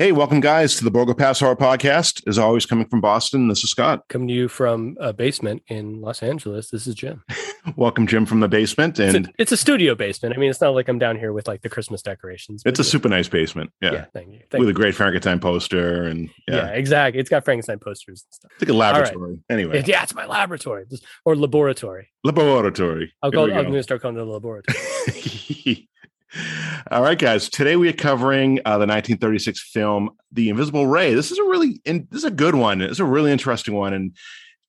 [0.00, 2.26] Hey, welcome guys to the Borgo Pass Horror Podcast.
[2.26, 4.08] As always, coming from Boston, this is Scott.
[4.08, 6.70] Coming to you from a basement in Los Angeles.
[6.70, 7.22] This is Jim.
[7.76, 8.98] welcome, Jim, from the basement.
[8.98, 10.34] And it's a, it's a, studio basement.
[10.34, 12.62] I mean, it's not like I'm down here with like the Christmas decorations.
[12.64, 13.72] It's a super nice basement.
[13.82, 13.92] Yeah.
[13.92, 14.40] yeah thank you.
[14.50, 14.70] Thank with you.
[14.70, 16.54] a great Frankenstein poster and yeah.
[16.54, 16.66] yeah.
[16.68, 17.20] exactly.
[17.20, 18.52] It's got Frankenstein posters and stuff.
[18.52, 19.32] It's like a laboratory.
[19.32, 19.38] Right.
[19.50, 19.84] Anyway.
[19.84, 20.86] Yeah, it's my laboratory
[21.26, 22.08] or laboratory.
[22.24, 23.12] Laboratory.
[23.22, 25.86] I'll go, I'm going to start calling it a laboratory.
[26.90, 27.48] All right, guys.
[27.48, 31.80] Today we are covering uh, the 1936 film "The Invisible Ray." This is a really,
[31.84, 32.80] in, this is a good one.
[32.80, 34.16] It's a really interesting one, and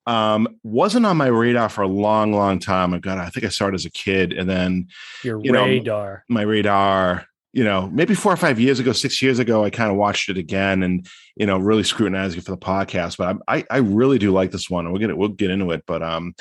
[0.07, 2.93] um, wasn't on my radar for a long, long time.
[2.93, 4.87] I got, I think I saw it as a kid, and then
[5.23, 7.27] your you radar, know, my radar.
[7.53, 10.29] You know, maybe four or five years ago, six years ago, I kind of watched
[10.29, 11.05] it again, and
[11.35, 13.17] you know, really scrutinizing it for the podcast.
[13.17, 14.89] But I, I, I really do like this one.
[14.89, 15.17] We'll get it.
[15.17, 15.83] We'll get into it.
[15.85, 16.33] But um,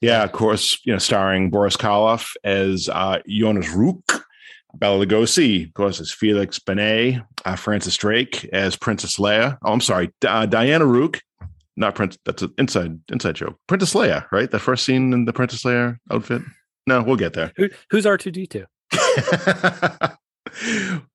[0.00, 4.22] yeah, of course, you know, starring Boris Karloff as uh, Jonas Rukh
[4.74, 9.58] Bela Lugosi, of course, as Felix Benet, uh, Frances Drake as Princess Leia.
[9.64, 11.20] Oh, I'm sorry, uh, Diana Rukh,
[11.76, 12.18] not Prince.
[12.24, 13.58] That's an inside inside joke.
[13.66, 14.50] Princess Leia, right?
[14.50, 16.42] The first scene in the Princess Leia outfit.
[16.86, 17.52] No, we'll get there.
[17.56, 18.66] Who, who's R two D two?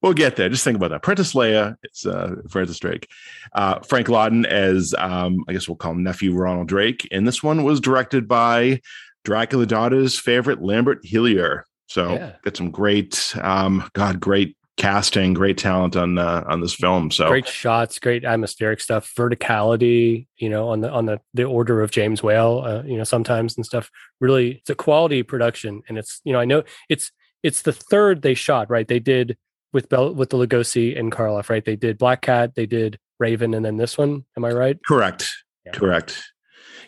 [0.01, 0.49] We'll get there.
[0.49, 1.03] Just think about that.
[1.03, 3.07] Princess Leia, it's uh, Frances Drake.
[3.53, 7.07] Uh, Frank Lawton as, um, I guess we'll call him nephew Ronald Drake.
[7.11, 8.81] And this one was directed by
[9.23, 11.63] Dracula Daughter's favorite Lambert Hillyer.
[11.87, 12.33] So yeah.
[12.43, 17.11] got some great, um, God, great casting, great talent on uh, on this film.
[17.11, 20.27] So great shots, great atmospheric stuff, verticality.
[20.37, 22.63] You know, on the on the the order of James Whale.
[22.65, 23.89] Uh, you know, sometimes and stuff.
[24.21, 27.11] Really, it's a quality production, and it's you know, I know it's
[27.43, 28.69] it's the third they shot.
[28.69, 29.37] Right, they did
[29.73, 31.49] with Bell with the Lugosi and Karloff.
[31.49, 34.25] Right, they did Black Cat, they did Raven, and then this one.
[34.37, 34.77] Am I right?
[34.87, 35.27] Correct.
[35.65, 35.71] Yeah.
[35.73, 36.23] Correct.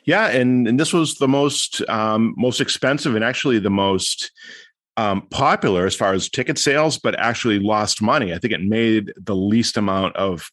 [0.06, 4.32] Yeah, and and this was the most um, most expensive and actually the most
[5.00, 8.34] um, popular as far as ticket sales, but actually lost money.
[8.34, 10.50] I think it made the least amount of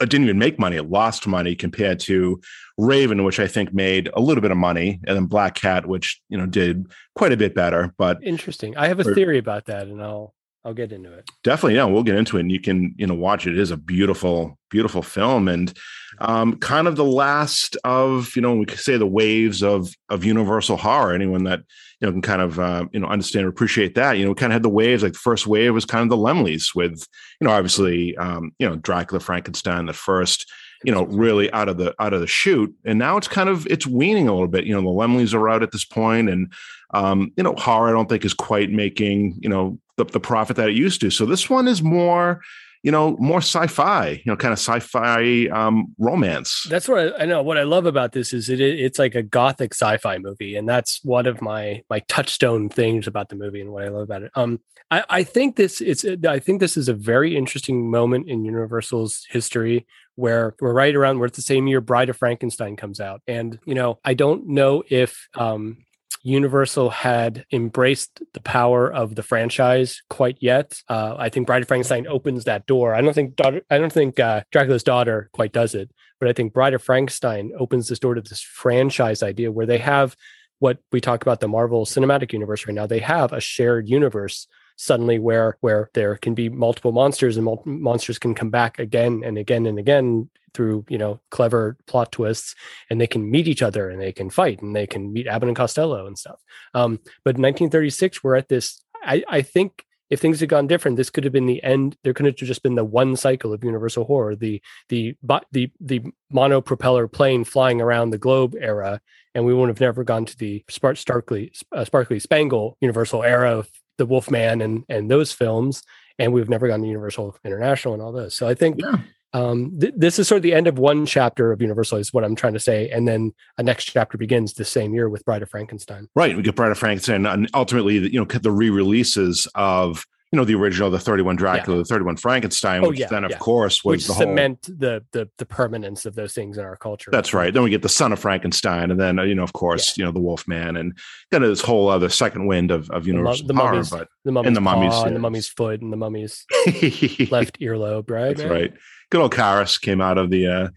[0.00, 0.76] it didn't even make money.
[0.76, 2.40] It lost money compared to
[2.76, 6.20] Raven, which I think made a little bit of money, and then Black Cat, which
[6.28, 6.86] you know did
[7.16, 7.92] quite a bit better.
[7.98, 8.76] But interesting.
[8.76, 10.34] I have a theory about that, and I'll
[10.64, 11.28] I'll get into it.
[11.42, 13.54] Definitely, yeah, we'll get into it, and you can you know watch it.
[13.54, 15.76] It is a beautiful, beautiful film, and
[16.20, 20.24] um, kind of the last of you know we could say the waves of of
[20.24, 21.12] Universal horror.
[21.12, 21.60] Anyone that
[22.00, 24.18] you know can kind of uh, you know understand or appreciate that.
[24.18, 25.02] You know, kind of had the waves.
[25.02, 27.06] Like the first wave was kind of the Laemmles with
[27.40, 29.86] you know obviously um, you know Dracula, Frankenstein.
[29.86, 30.50] The first
[30.84, 33.66] you know really out of the out of the chute, and now it's kind of
[33.66, 34.64] it's weaning a little bit.
[34.64, 36.52] You know, the Laemmles are out at this point, and
[36.94, 40.56] um, you know horror I don't think is quite making you know the, the profit
[40.56, 41.10] that it used to.
[41.10, 42.40] So this one is more
[42.82, 46.66] you know, more sci-fi, you know, kind of sci-fi um, romance.
[46.68, 47.42] That's what I, I, know.
[47.42, 51.02] What I love about this is it, it's like a gothic sci-fi movie, and that's
[51.04, 54.30] one of my my touchstone things about the movie and what I love about it.
[54.34, 58.44] Um, I, I think this it's I think this is a very interesting moment in
[58.44, 63.00] Universal's history where we're right around we're at the same year Bride of Frankenstein comes
[63.00, 65.78] out, and you know, I don't know if um
[66.22, 70.80] Universal had embraced the power of the franchise quite yet.
[70.88, 72.94] Uh, I think Bride of Frankenstein opens that door.
[72.94, 75.90] I don't think daughter, I don't think uh, Dracula's daughter quite does it,
[76.20, 79.78] but I think Bride of Frankenstein opens this door to this franchise idea where they
[79.78, 80.16] have
[80.58, 82.86] what we talk about the Marvel Cinematic Universe right now.
[82.86, 87.62] They have a shared universe suddenly where where there can be multiple monsters and mul-
[87.66, 92.54] monsters can come back again and again and again through you know clever plot twists
[92.88, 95.48] and they can meet each other and they can fight and they can meet Abbott
[95.48, 96.40] and Costello and stuff.
[96.74, 98.82] Um, but 1936, we're at this.
[99.02, 101.96] I, I think if things had gone different, this could have been the end.
[102.02, 105.16] There could have just been the one cycle of Universal horror, the the
[105.50, 109.00] the the mono propeller plane flying around the globe era,
[109.34, 113.58] and we would have never gone to the spark, starkly, uh, sparkly spangle Universal era
[113.58, 115.82] of the Wolfman and and those films,
[116.18, 118.34] and we've never gone to Universal International and all those.
[118.34, 118.96] So I think yeah
[119.32, 122.24] um, th- this is sort of the end of one chapter of Universal, is what
[122.24, 125.42] I'm trying to say, and then a next chapter begins the same year with Bride
[125.42, 126.08] of Frankenstein.
[126.14, 130.44] Right, we get Bride of Frankenstein, and ultimately, you know, the re-releases of you know
[130.44, 131.82] the original, the thirty one Dracula, yeah.
[131.82, 133.38] the thirty one Frankenstein, oh, which yeah, then of yeah.
[133.38, 136.76] course was which the cement whole, the the the permanence of those things in our
[136.76, 137.10] culture.
[137.10, 137.52] That's right.
[137.52, 140.04] Then we get the son of Frankenstein, and then uh, you know of course you
[140.04, 140.98] know the Wolfman, and
[141.30, 143.72] kind of this whole other second wind of of universal the, mu- the horror.
[143.74, 146.44] mummy's, But the mummy's and the mummy's paw, and the mummy's foot and the mummy's
[147.30, 148.10] left earlobe.
[148.10, 148.28] Right.
[148.36, 148.50] That's man?
[148.50, 148.72] right.
[149.10, 150.68] Good old Kharis came out of the uh,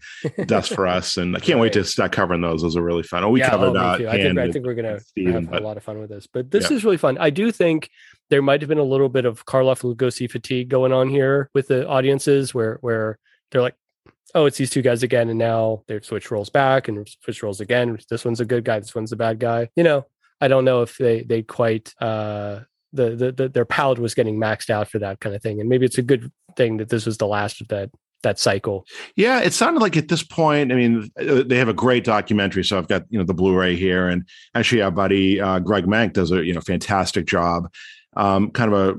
[0.46, 2.62] dust for us, and I can't wait to start covering those.
[2.62, 3.24] Those are really fun.
[3.24, 4.10] Oh, we Yeah, covered oh, uh.
[4.10, 6.26] I think I think we're gonna Steven, have but a lot of fun with this.
[6.26, 6.78] But this Yeah.
[6.78, 7.18] is really fun.
[7.18, 7.90] I do think
[8.30, 11.68] there might have been a little bit of Karloff Lugosi fatigue going on here with
[11.68, 13.18] the audiences, where where
[13.50, 13.76] they're like,
[14.34, 17.60] "Oh, it's these two guys again," and now they switch roles back and switch roles
[17.60, 17.98] again.
[18.08, 18.78] This one's a good guy.
[18.80, 19.68] This one's a bad guy.
[19.76, 20.06] You know,
[20.40, 22.60] I don't know if they they quite uh
[22.92, 25.68] the, the the their palette was getting maxed out for that kind of thing, and
[25.68, 27.90] maybe it's a good thing that this was the last of that
[28.22, 28.86] that cycle.
[29.16, 30.72] Yeah, it sounded like at this point.
[30.72, 32.64] I mean, uh, they have a great documentary.
[32.64, 36.12] So I've got you know the Blu-ray here, and actually our buddy uh, Greg Mank
[36.12, 37.68] does a you know fantastic job,
[38.14, 38.98] um, kind of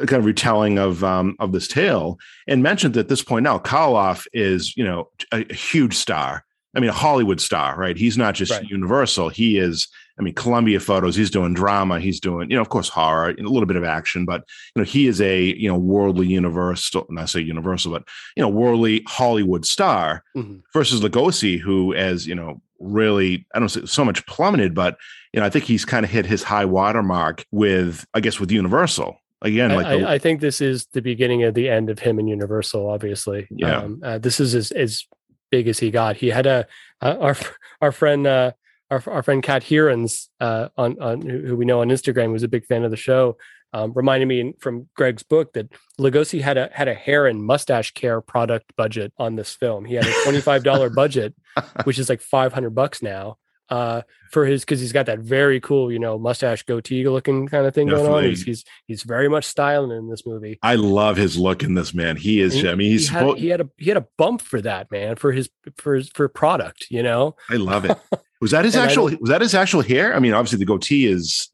[0.00, 3.44] a kind of retelling of um, of this tale, and mentioned that at this point
[3.44, 6.44] now Karloff is you know a, a huge star.
[6.76, 7.96] I mean, a Hollywood star, right?
[7.96, 8.64] He's not just Right.
[8.64, 9.30] Universal.
[9.30, 9.88] He is.
[10.18, 11.14] I mean, Columbia Photos.
[11.16, 12.00] He's doing drama.
[12.00, 14.42] He's doing, you know, of course, horror, a little bit of action, but
[14.74, 17.06] you know, he is a you know worldly Universal.
[17.08, 18.04] and I say Universal, but
[18.36, 20.62] you know, worldly Hollywood star Mhm.
[20.72, 24.96] versus Lugosi, who as you know, really, I don't say so much plummeted, but
[25.32, 28.40] you know, I think he's kind of hit his high water mark with, I guess,
[28.40, 29.70] with Universal again.
[29.70, 32.88] I, the, I think this is the beginning of the end of him and Universal.
[32.88, 33.78] Obviously, Yeah.
[33.82, 35.04] Um, uh, this is as, as
[35.50, 36.16] big as he got.
[36.16, 36.66] He had a
[37.02, 37.36] uh, our
[37.82, 38.52] our friend uh,
[38.90, 42.48] our our friend Kat Heerens uh, on on who, we know on Instagram was a
[42.48, 43.36] big fan of the show.
[43.74, 45.68] Um, reminded me from Greg's book that
[46.00, 49.84] Lugosi had a had a hair and mustache care product budget on this film.
[49.84, 51.34] He had a twenty five dollar budget,
[51.84, 53.36] which is like five hundred bucks now.
[53.70, 54.00] Uh,
[54.32, 57.74] for his because he's got that very cool, you know, mustache goatee looking kind of
[57.74, 58.24] thing going on.
[58.24, 60.58] He's, he's he's very much styling in this movie.
[60.62, 62.16] I love his look in this man.
[62.16, 62.54] He is.
[62.54, 63.08] And I mean, he's.
[63.08, 65.50] he had, supposed, he had a he had a bump for that man for his
[65.76, 66.86] for his for product.
[66.88, 67.98] You know, I love it.
[68.40, 69.04] Was that his And actual?
[69.20, 70.14] Was that his actual hair?
[70.14, 71.48] I mean, obviously the goatee is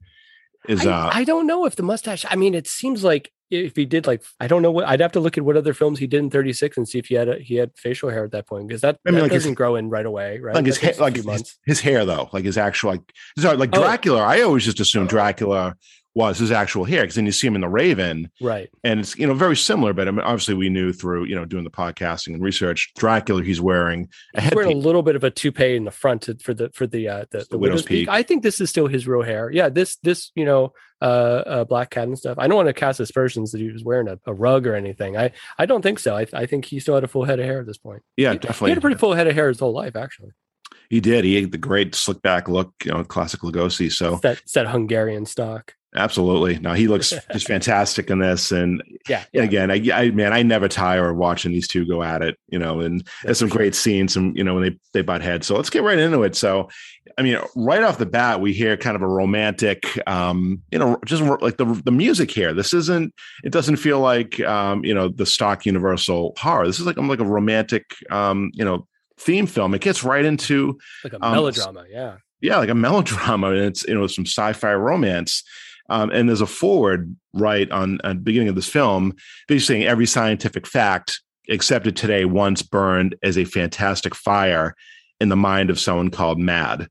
[0.68, 0.84] is.
[0.86, 2.24] I, uh I don't know if the mustache.
[2.28, 5.12] I mean, it seems like if he did like I don't know what I'd have
[5.12, 7.28] to look at what other films he did in 36 and see if he had
[7.28, 9.42] a, he had facial hair at that point because that, I mean, that like his-
[9.44, 10.54] doesn't grow in right away, right?
[10.54, 11.58] like his hair, like his, months.
[11.64, 13.02] his hair though, like his actual like
[13.38, 13.80] sorry, like Oh.
[13.82, 14.22] Dracula.
[14.22, 15.76] I always just assumed Dracula
[16.14, 18.70] was his actual hair because then you see him in the Raven, right.
[18.84, 19.92] and it's you know very similar.
[19.92, 23.42] But I mean, obviously we knew through you know doing the podcasting and research, Dracula
[23.42, 26.36] he's wearing a He's wearing a little bit of a toupee in the front to,
[26.36, 28.06] for the for the uh, the, the, the widow's, widow's peak.
[28.06, 28.08] peak.
[28.08, 29.50] I think this is still his real hair.
[29.50, 30.72] Yeah, this this you know
[31.02, 32.38] uh, uh black cat and stuff.
[32.38, 35.16] I don't want to cast aspersions that he was wearing a, a rug or anything.
[35.16, 36.16] I I don't think so.
[36.16, 38.02] I I think he still had a full head of hair at this point.
[38.16, 38.68] Yeah, He definitely.
[38.68, 40.30] He had a pretty full head of hair his whole life, actually.
[40.90, 41.24] He did.
[41.24, 43.90] He had the great slick back look, you know, classic Lugosi.
[43.90, 45.74] So It's that it's that Hungarian stock.
[45.94, 46.58] Absolutely.
[46.58, 48.52] Now he looks just fantastic in this.
[48.52, 52.02] And Yeah, and again, I, I man, I never tire of watching these two go
[52.02, 55.02] at it, you know, and there's some great scenes, some, you know, when they, they
[55.02, 55.46] butt heads.
[55.46, 56.34] So let's get right into it.
[56.36, 56.68] So,
[57.16, 60.98] I mean, right off the bat, we hear kind of a romantic, um, you know,
[61.04, 62.52] just like the, the music here.
[62.52, 63.14] This isn't,
[63.44, 66.66] it doesn't feel like, um, you know, the stock universal horror.
[66.66, 68.88] This is like, I'm like a romantic, um, you know,
[69.18, 69.74] theme film.
[69.74, 71.84] It gets right into, like a Um, melodrama.
[71.88, 75.42] Yeah, yeah, like a melodrama, and it's you know some sci-fi romance.
[75.90, 79.14] Um, and there's a forward right on at the beginning of this film,
[79.48, 81.20] basically saying every scientific fact
[81.50, 84.74] accepted today once burned as a fantastic fire
[85.20, 86.88] in the mind of someone called Mad,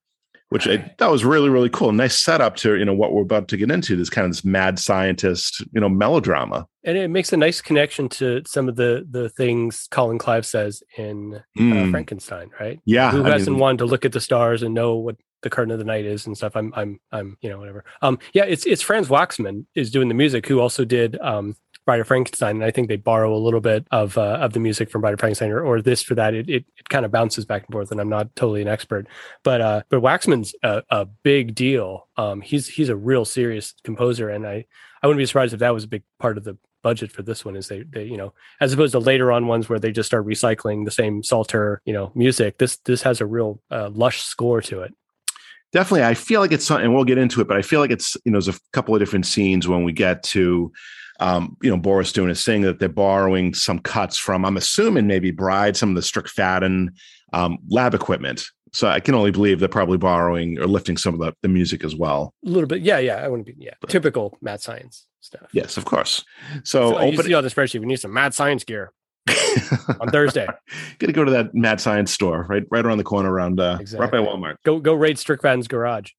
[0.49, 1.91] which I thought was really really cool.
[1.91, 3.95] Nice setup to you know what we're about to get into.
[3.95, 6.67] This kind of this mad scientist you know melodrama.
[6.83, 10.83] and it makes a nice connection to some of the the things Colin Clive says
[10.97, 11.89] in uh, Mm.
[11.91, 12.79] Frankenstein, right?
[12.85, 15.49] Yeah, Who I hasn't mean, wanted to look at the stars and know what the
[15.49, 16.55] curtain of the night is and stuff?
[16.55, 17.85] I'm I'm I'm you know whatever.
[18.01, 21.55] Um, yeah, it's it's Franz Waxman is doing the music, who also did um.
[21.85, 24.61] Bride of Frankenstein, and I think they borrow a little bit of uh, of the
[24.61, 26.33] music from Bride of Frankenstein, or, or this for that.
[26.33, 29.05] It, it it kind of bounces back and forth, and I'm not totally an expert,
[29.43, 32.07] but uh, but Waxman's a, a big deal.
[32.15, 34.63] Um, he's he's a real serious composer, and I
[35.01, 37.43] I wouldn't be surprised if that was a big part of the budget for this
[37.43, 37.57] one.
[37.57, 40.25] Is they they you know as opposed to later on ones where they just start
[40.25, 42.59] recycling the same Salter you know music.
[42.59, 44.93] This this has a real uh, lush score to it.
[45.73, 47.91] Definitely i feel like it's something and we'll get into it but i feel like
[47.91, 50.71] it's you know there's a couple of different scenes when we get to
[51.19, 55.07] um, you know boris doing his thing that they're borrowing some cuts from i'm assuming
[55.07, 56.87] maybe bride some of the strickfaden
[57.33, 61.19] um, lab equipment so i can only believe they're probably borrowing or lifting some of
[61.19, 63.17] the, the music as well A little bit, yeah, yeah.
[63.17, 65.47] I wouldn't be, yeah, typical mad science stuff.
[65.53, 66.25] yes of course
[66.63, 68.91] so, So you open see on the spreadsheet, we need some mad science gear
[70.01, 70.45] on Thursday.
[70.99, 73.79] Got to go to that mad science store right right around the corner around uh,
[73.93, 76.11] right by walmart go go raid Strickfaden's garage.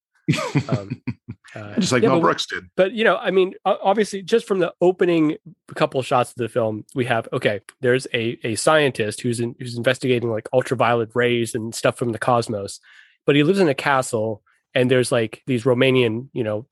[0.68, 1.02] Um,
[1.54, 2.64] uh, just like yeah, Mel Brooks did.
[2.76, 5.36] But you know, I mean, obviously, just from the opening
[5.74, 7.60] couple of shots of the film, we have okay.
[7.80, 12.18] There's a a scientist who's in, who's investigating like ultraviolet rays and stuff from the
[12.18, 12.80] cosmos,
[13.26, 14.42] but he lives in a castle
[14.74, 16.66] and there's like these Romanian, you know,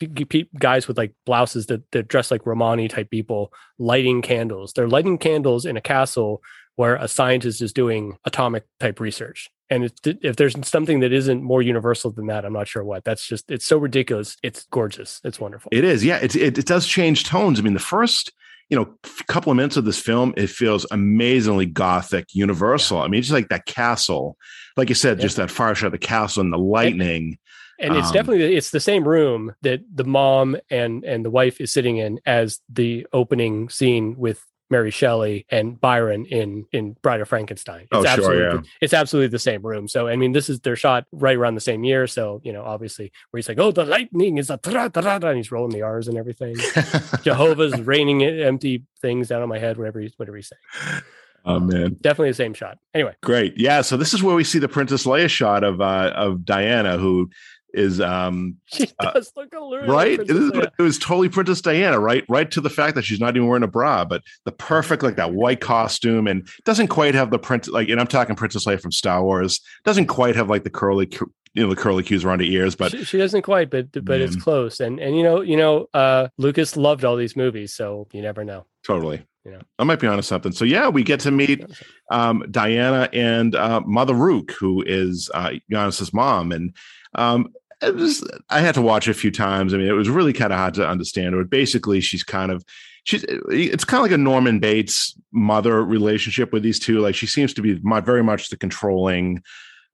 [0.58, 4.72] guys with like blouses that, that dress like Romani type people lighting candles.
[4.72, 6.42] They're lighting candles in a castle
[6.76, 9.50] where a scientist is doing atomic type research.
[9.70, 13.04] And if there's something that isn't more universal than that, I'm not sure what.
[13.04, 14.36] That's just it's so ridiculous.
[14.42, 15.20] It's gorgeous.
[15.24, 15.70] It's wonderful.
[15.72, 16.04] It is.
[16.04, 16.18] Yeah.
[16.18, 17.58] It it, it does change tones.
[17.58, 18.32] I mean, the first
[18.68, 18.88] you know,
[19.26, 22.98] couple of minutes of this film, it feels amazingly gothic, universal.
[22.98, 23.04] Yeah.
[23.04, 24.38] I mean, just like that castle,
[24.78, 25.22] like you said, yeah.
[25.22, 27.38] just that fire shot of the castle and the lightning
[27.78, 31.60] and it's um, definitely it's the same room that the mom and and the wife
[31.60, 37.20] is sitting in as the opening scene with Mary Shelley and Byron in in Bride
[37.20, 37.82] of Frankenstein.
[37.82, 38.60] It's oh, absolutely sure, yeah.
[38.80, 39.86] it's absolutely the same room.
[39.86, 42.06] So I mean, this is they're shot right around the same year.
[42.06, 45.20] So you know, obviously, where he's like, "Oh, the lightning is a tra, tra, tra,
[45.28, 46.56] and he's rolling the R's and everything.
[47.22, 49.76] Jehovah's raining empty things down on my head.
[49.76, 51.02] Whatever he's whatever he's saying.
[51.44, 52.78] Oh man, definitely the same shot.
[52.94, 53.58] Anyway, great.
[53.58, 56.96] Yeah, so this is where we see the Princess Leia shot of uh, of Diana,
[56.96, 57.30] who
[57.74, 60.20] is um she uh, does uh, look a little right?
[60.20, 62.24] it, is, it was totally princess diana right?
[62.28, 65.16] Right to the fact that she's not even wearing a bra but the perfect like
[65.16, 68.80] that white costume and doesn't quite have the print like and i'm talking princess leia
[68.80, 71.08] from star wars doesn't quite have like the curly
[71.54, 74.20] you know the curly cues around her ears but she, she doesn't quite but but
[74.20, 74.80] it's close.
[74.80, 78.44] And and you know you know uh lucas loved all these movies so you never
[78.44, 78.66] know.
[78.86, 79.24] Totally.
[79.44, 79.60] You know.
[79.78, 80.52] I might be onto something.
[80.52, 81.64] So yeah we get to meet
[82.10, 86.52] um diana and uh mother rukh who is uh Giannis's mom.
[86.52, 86.74] And
[87.14, 87.52] um
[87.90, 89.74] was, I had to watch it a few times.
[89.74, 91.34] I mean, it was really kind of hard to understand.
[91.36, 92.64] But basically, she's kind of
[93.04, 97.00] she's it's kind of like a Norman Bates mother relationship with these two.
[97.00, 99.42] Like she seems to be very much the controlling,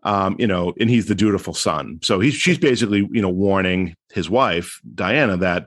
[0.02, 1.98] um, you know, and he's the dutiful son.
[2.02, 5.66] So he's she's basically you know warning his wife Diana that.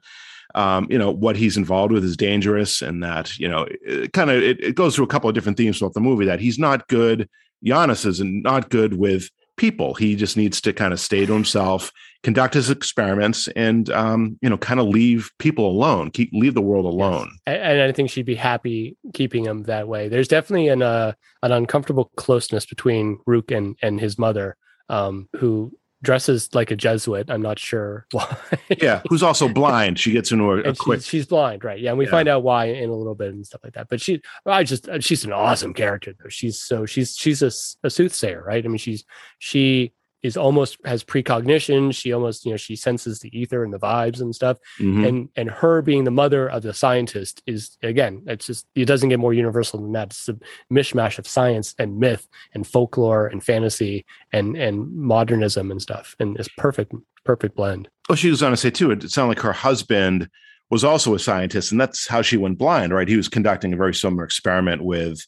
[0.54, 4.30] Um, you know what he's involved with is dangerous, and that you know, it kind
[4.30, 6.26] of it, it goes through a couple of different themes throughout the movie.
[6.26, 7.30] That he's not good.
[7.66, 9.30] Giannis is not good with
[9.62, 9.94] people.
[9.94, 11.92] He just needs to kind of stay to himself,
[12.24, 16.62] conduct his experiments, and um, you know, kind of leave people alone, keep leave the
[16.62, 17.32] world alone.
[17.46, 17.60] Yes.
[17.62, 20.10] And I think she'd be happy keeping him that way.
[20.10, 21.14] There's definitely an uh,
[21.44, 24.58] an uncomfortable closeness between Rukh and and his mother,
[24.90, 25.72] um, who
[26.04, 27.30] dresses like a Jesuit.
[27.30, 28.38] I'm not sure why.
[28.82, 30.00] yeah, who's also blind.
[30.00, 31.00] She gets into a, a quick.
[31.00, 31.80] She's, she's, blind, right?
[31.80, 32.12] Yeah, and we yeah.
[32.12, 33.88] find out why in a little bit and stuff like that.
[33.90, 36.14] But she, I just, uh, she's an awesome character.
[36.14, 36.30] Though.
[36.30, 37.52] She's so she's she's a,
[37.86, 38.64] a soothsayer, right?
[38.64, 39.06] I mean, she's
[39.40, 41.92] she is almost has precognition.
[41.92, 44.58] She almost, you know, she senses the ether and the vibes and stuff.
[44.80, 45.06] Mm-hmm.
[45.06, 49.10] And and her being the mother of the scientist is again, it's just it doesn't
[49.10, 50.08] get more universal than that.
[50.08, 50.38] It's a
[50.72, 56.16] mishmash of science and myth and folklore and fantasy and and modernism and stuff.
[56.20, 57.90] And it's perfect, perfect blend.
[58.10, 58.92] Well, she was going to say too.
[58.92, 60.30] It sounded like her husband
[60.70, 63.08] was also a scientist, and that's how she went blind, right?
[63.08, 65.26] He was conducting a very similar experiment with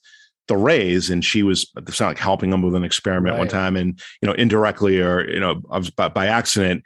[0.48, 3.40] the rays and she was it's not like helping them with an experiment right.
[3.40, 5.62] one time and you know indirectly or you know
[5.96, 6.84] by, by accident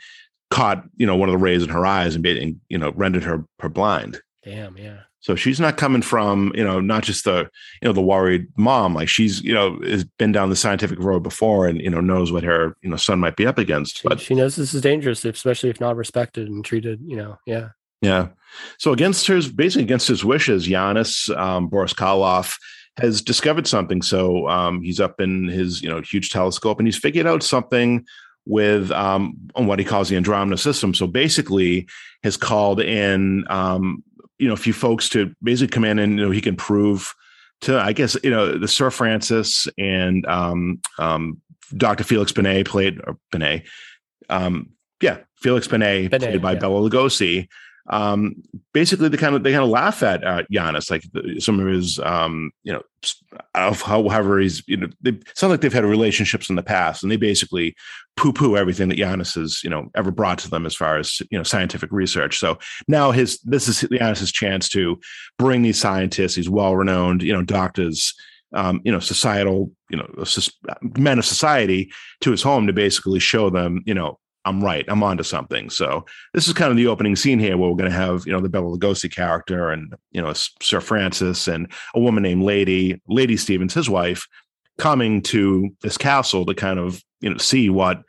[0.51, 3.23] caught you know one of the rays in her eyes and, and you know rendered
[3.23, 7.49] her her blind damn yeah so she's not coming from you know not just the
[7.81, 11.23] you know the worried mom like she's you know has been down the scientific road
[11.23, 14.07] before and you know knows what her you know son might be up against she,
[14.07, 17.69] but she knows this is dangerous especially if not respected and treated you know yeah
[18.01, 18.27] yeah
[18.77, 22.57] so against his basically against his wishes Giannis um, Boris Karloff
[22.98, 24.01] has discovered something.
[24.01, 28.06] So um, he's up in his you know huge telescope and he's figured out something
[28.46, 30.94] with um, on what he calls the Andromeda system.
[30.94, 31.88] So basically,
[32.24, 34.04] has called in um,
[34.39, 37.13] you know a few folks to basically come in and you know he can prove
[37.62, 41.42] to I guess you know the Sir Francis and um, um,
[41.75, 42.04] Dr.
[42.04, 43.63] Felix Binet played or Binet.
[44.30, 44.70] Um,
[45.01, 46.60] yeah, Felix Binet, Binet played by yeah.
[46.60, 47.48] Bela Lugosi
[47.89, 48.36] um,
[48.74, 51.67] basically they kind of they kind of laugh at uh, Giannis, like the, some of
[51.67, 52.82] his, um, you know,
[53.53, 57.15] however he's, you know, they sound like they've had relationships in the past, and they
[57.15, 57.75] basically
[58.17, 61.38] poo-poo everything that Giannis has, you know, ever brought to them as far as you
[61.38, 62.39] know scientific research.
[62.39, 65.00] So now his this is Giannis's chance to
[65.39, 68.13] bring these scientists, these well-renowned, you know, doctors.
[68.53, 70.08] Um, you know, societal, you know,
[70.98, 71.91] men of society
[72.22, 74.86] to his home to basically show them, you know, I'm right.
[74.88, 75.70] I'm onto something.
[75.70, 78.32] So this is kind of the opening scene here where we're going to have, you
[78.32, 83.01] know, the Bela Lugosi character and, you know, Sir Francis and a woman named Lady,
[83.08, 84.27] Lady Stevens, his wife,
[84.77, 88.04] coming to this castle to kind of, you know, see what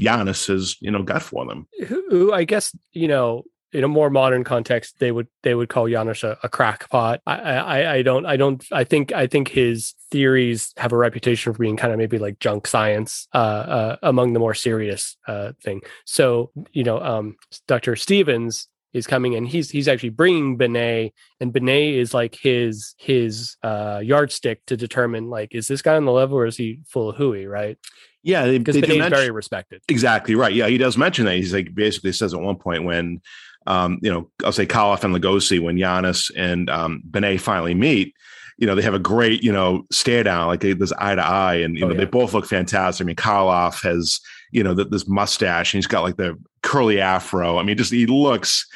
[0.00, 1.66] Giannis has, you know, got for them.
[1.86, 5.88] Who I guess, you know, in a more modern context, they would they would call
[5.88, 7.20] Janos a, a crackpot.
[7.26, 11.52] I, I I don't I don't I think I think his theories have a reputation
[11.52, 15.52] for being kind of maybe like junk science uh, uh, among the more serious uh,
[15.60, 15.82] thing.
[16.04, 17.96] So you know, um, Dr.
[17.96, 23.56] Stevens is coming and he's he's actually bringing Benet and Benet is like his his
[23.62, 27.10] uh yardstick to determine like is this guy on the level or is he full
[27.10, 27.76] of hooey right?
[28.22, 29.82] Yeah because Benet is very respected.
[29.88, 30.54] Exactly right.
[30.54, 31.34] Yeah he does mention that.
[31.34, 33.20] He's like basically says at one point when
[33.66, 38.14] um you know I'll say Karloff and Lugosi when Janos and um Benet finally meet
[38.56, 41.24] you know, they have a great, you know, stare down, like they, this eye to
[41.24, 42.00] eye, and you oh, know, yeah.
[42.00, 43.04] they both look fantastic.
[43.04, 44.20] I mean, Karloff has,
[44.54, 47.58] you know, the, this mustache, and he's got like the curly afro.
[47.58, 48.66] I mean, just he looks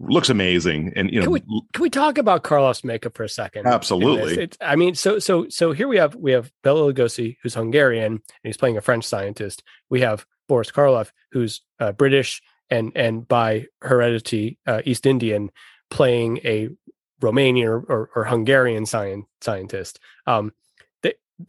[0.00, 0.92] looks amazing.
[0.96, 1.40] And you know, can we,
[1.72, 3.66] can we talk about Karloff's makeup for a second?
[3.66, 4.48] Absolutely.
[4.60, 8.22] I mean, so so so here we have we have Bela Lugosi, who's Hungarian, and
[8.42, 9.62] he's playing a French scientist.
[9.90, 15.50] We have Boris Karloff, who's uh, British and and by heredity uh, East Indian,
[15.90, 16.70] playing a
[17.20, 20.00] Romanian or, or, or Hungarian science, scientist.
[20.26, 20.52] Um,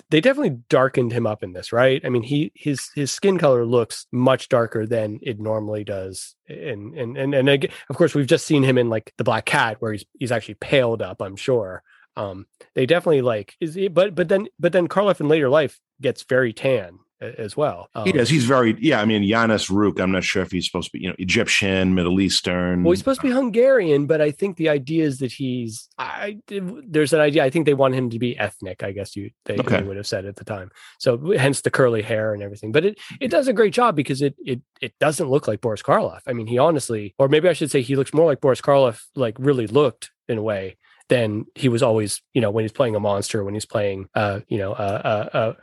[0.10, 2.02] they definitely darkened him up in this, right?
[2.04, 6.94] I mean, he his his skin color looks much darker than it normally does, and
[6.94, 9.78] and and and again, of course, we've just seen him in like the Black Cat,
[9.80, 11.22] where he's he's actually paled up.
[11.22, 11.84] I'm sure.
[12.16, 16.24] Um, they definitely like is, but but then but then Karloff in later life gets
[16.24, 17.90] very tan as well.
[17.96, 18.30] Um, he does.
[18.30, 19.02] He's very yeah.
[19.02, 20.00] I mean, Janos Rukh.
[20.00, 22.84] I'm not sure if he's supposed to be you know Egyptian, Middle Eastern.
[22.84, 25.88] Well, he's supposed to be Hungarian, but I think the idea is that he's.
[25.98, 27.44] I there's an idea.
[27.44, 28.84] I think they want him to be ethnic.
[28.84, 29.82] I guess you they, okay.
[29.82, 30.70] they would have said at the time.
[31.00, 32.72] So hence the curly hair and everything.
[32.72, 35.82] But it it does a great job because it it it doesn't look like Boris
[35.82, 36.22] Karloff.
[36.28, 39.02] I mean, he honestly, or maybe I should say, he looks more like Boris Karloff.
[39.16, 40.78] Like really looked in a way
[41.10, 44.42] than he was always, you know, when he's playing a monster, when he's playing, uh,
[44.48, 45.54] you know, uh, uh,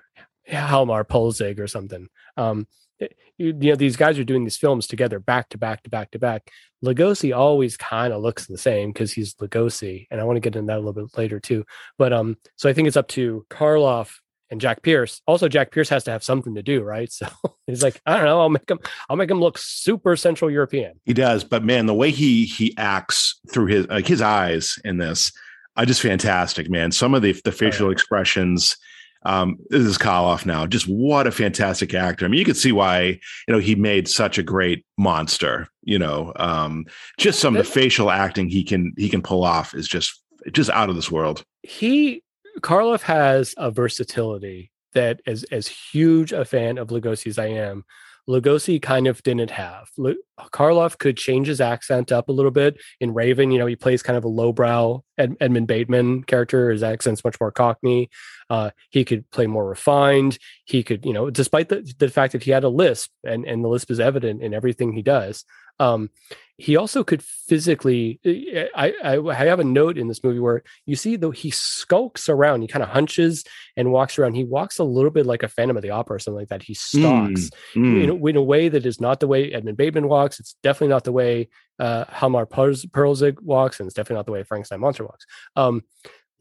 [0.48, 2.08] Hjalmar Poelzig or something.
[2.36, 2.66] Um,
[3.00, 3.08] eh,
[3.38, 6.10] you, you, know, these guys are doing these films together back to back to back
[6.12, 6.50] to back.
[6.84, 10.56] Lugosi always kind of looks the same because he's Lugosi, and I want to get
[10.56, 11.64] into that a little bit later too.
[11.98, 14.16] But um, so I think it's up to Karloff
[14.50, 15.20] and Jack Pierce.
[15.26, 17.10] Also, Jack Pierce has to have something to do, right?
[17.24, 17.28] So
[17.66, 21.00] he's like, I don't know, I'll make him, I'll make him look super Central European.
[21.06, 24.98] He does, but man, the way he he acts through his like his eyes in
[24.98, 25.32] this,
[25.76, 26.92] I just fantastic, man.
[26.92, 27.94] Some of the the facial oh, yeah.
[27.94, 28.76] expressions
[29.24, 30.66] um, this is Karloff now.
[30.66, 32.24] Just what a fantastic actor.
[32.24, 35.68] I mean, you can see why you know he made such a great monster.
[35.82, 36.86] You know, um,
[37.18, 40.70] just some of the facial acting he can he can pull off is just just
[40.70, 41.42] out of this world.
[41.62, 42.22] He
[42.60, 47.84] Karloff has a versatility that as as huge a fan of Lugosi as I am,
[48.28, 49.88] Lugosi kind of didn't have.
[49.98, 50.14] L-
[50.52, 52.76] Karloff could change his accent up a little bit.
[53.00, 56.70] In Raven, you know, he plays kind of a lowbrow Ed- Edmond Bateman character.
[56.70, 58.10] His accent's much more Cockney.
[58.48, 60.38] Uh, he could play more refined.
[60.64, 63.62] He could, you know, despite the, the fact that he had a lisp, and, and
[63.62, 65.44] the lisp is evident in everything he does.
[65.78, 66.10] Um,
[66.56, 70.62] he also could physically eh, I, I, I have a note in this movie where
[70.86, 73.44] you see though he skulks around he kind of hunches
[73.76, 74.34] and walks around.
[74.34, 76.62] He walks a little bit like a phantom of the opera or something like that.
[76.62, 78.02] He stalks mm, mm.
[78.04, 80.38] In, a, in, a, way that is not the way edmond bateman walks.
[80.38, 81.48] It's definitely not the way
[81.80, 85.26] uh Poelzig walks and it's definitely not the way frankenstein monster walks.
[85.56, 85.82] Um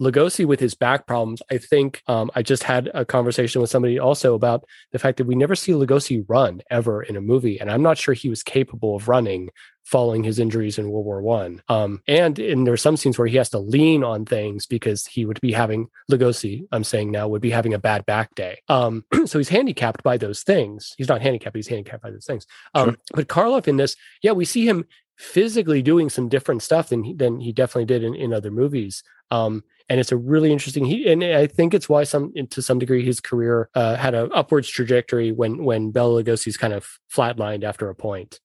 [0.02, 4.00] Lugosi with his back problems, I think um, I just had a conversation with somebody
[4.00, 7.70] also about the fact that we never see Lugosi run ever in a movie, and
[7.70, 9.50] I'm not sure he was capable of running
[9.84, 11.62] following his injuries in World War One.
[11.68, 15.06] Um, and and there are some scenes where he has to lean on things because
[15.06, 18.62] he would be having Lugosi, I'm saying now, would be having a bad back day.
[18.70, 20.94] Um, so he's handicapped by those things.
[20.98, 22.48] He's not handicapped, he's handicapped by those things.
[22.74, 22.98] Um, sure.
[23.14, 24.86] But Karloff in this, yeah, we see him
[25.18, 29.04] physically doing some different stuff than he, than he definitely did in, in other movies.
[29.32, 30.86] Um, and it's a really interesting.
[30.86, 34.30] He and I think it's why some to some degree his career uh, had an
[34.34, 38.39] upwards trajectory when when Bela Lugosi's kind of flatlined after a point.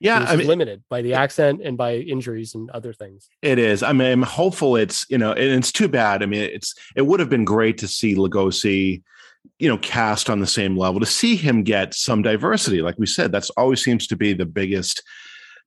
[0.00, 3.28] Yeah, I mean, limited by the accent and by injuries and other things.
[3.42, 3.82] It is.
[3.82, 4.76] I mean, I'm hopeful.
[4.76, 6.22] It's you know, and it's too bad.
[6.22, 9.02] I mean, it's it would have been great to see Lugosi,
[9.58, 12.80] you know, cast on the same level to see him get some diversity.
[12.80, 15.02] Like we said, that's always seems to be the biggest.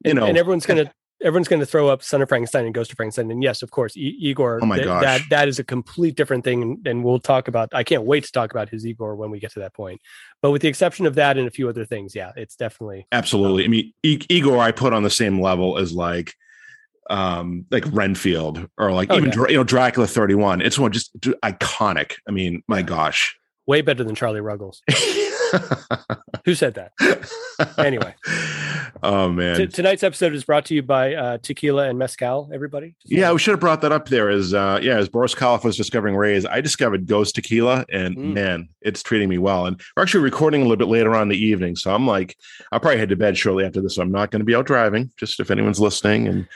[0.04, 0.92] You know, and everyone's going to
[1.24, 3.72] everyone's going to throw up Son of Frankenstein and Ghost of Frankenstein, and yes, of
[3.72, 4.60] course, I- Igor.
[4.62, 7.70] Oh my th- gosh, that that is a complete different thing, and we'll talk about.
[7.74, 10.02] I can't wait to talk about his Igor when we get to that point.
[10.42, 13.64] But with the exception of that and a few other things, yeah, it's definitely absolutely.
[13.64, 16.34] Um, I mean, I- Igor, I put on the same level as like
[17.10, 19.48] um like Renfield or like oh, even yeah.
[19.50, 24.16] you know Dracula 31 it's one just iconic I mean my gosh way better than
[24.16, 24.82] Charlie Ruggles
[26.46, 26.92] Who said that?
[27.78, 28.14] Anyway.
[29.04, 29.58] oh man.
[29.58, 32.50] T- tonight's episode is brought to you by uh, Tequila and Mezcal.
[32.54, 32.96] Everybody.
[33.06, 34.30] Yeah, we should have brought that up there.
[34.30, 38.34] As uh, yeah, as Boris Karloff was discovering rays, I discovered Ghost Tequila, and Mm.
[38.34, 39.66] man, it's treating me well.
[39.66, 42.36] And we're actually recording a little bit later on in the evening, so I'm like,
[42.72, 43.96] I'll probably head to bed shortly after this.
[43.96, 45.12] So I'm not going to be out driving.
[45.18, 46.48] Just if anyone's listening, and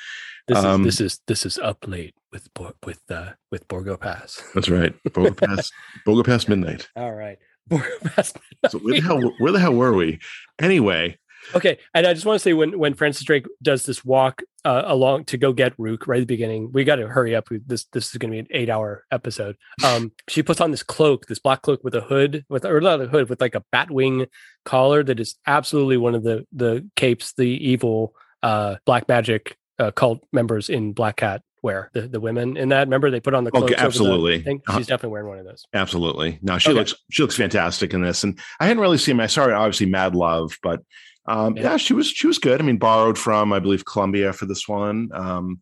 [0.48, 2.50] This Um, is this is this is up late with
[2.86, 4.42] with uh, with Borgo Pass.
[4.54, 5.72] that's right, Borgo Pass,
[6.06, 6.88] Borgo Pass midnight.
[6.96, 7.38] All right.
[8.70, 10.20] So where the hell where the hell were we?
[10.60, 11.18] Anyway,
[11.56, 14.82] Okay, and I just want to say when when Frances Drake does this walk uh,
[14.86, 17.50] along to go get Rukh right at the beginning, we got to hurry up.
[17.50, 19.56] We- This this is going to be an eight hour episode.
[19.86, 23.00] Um, she puts on this cloak, this black cloak with a hood, with or not
[23.02, 24.26] a hood, with like a bat wing
[24.66, 29.92] collar that is absolutely one of the the capes the evil uh, black magic uh,
[29.92, 31.90] cult members in Black Cat wear.
[31.94, 34.46] The the women in that remember they put on the cloaks okay, absolutely.
[34.48, 34.78] Uh-huh.
[34.78, 35.66] She's definitely wearing one of those.
[35.74, 36.40] absolutely.
[36.42, 36.80] No, she Okay.
[36.80, 39.20] looks she looks fantastic in this, and I hadn't really seen.
[39.20, 40.82] I saw her obviously Mad Love, but
[41.28, 41.64] um, Yeah.
[41.64, 41.78] yeah.
[41.78, 42.62] she was she was good.
[42.62, 45.10] I mean, borrowed from I believe Columbia for this one.
[45.14, 45.62] Um,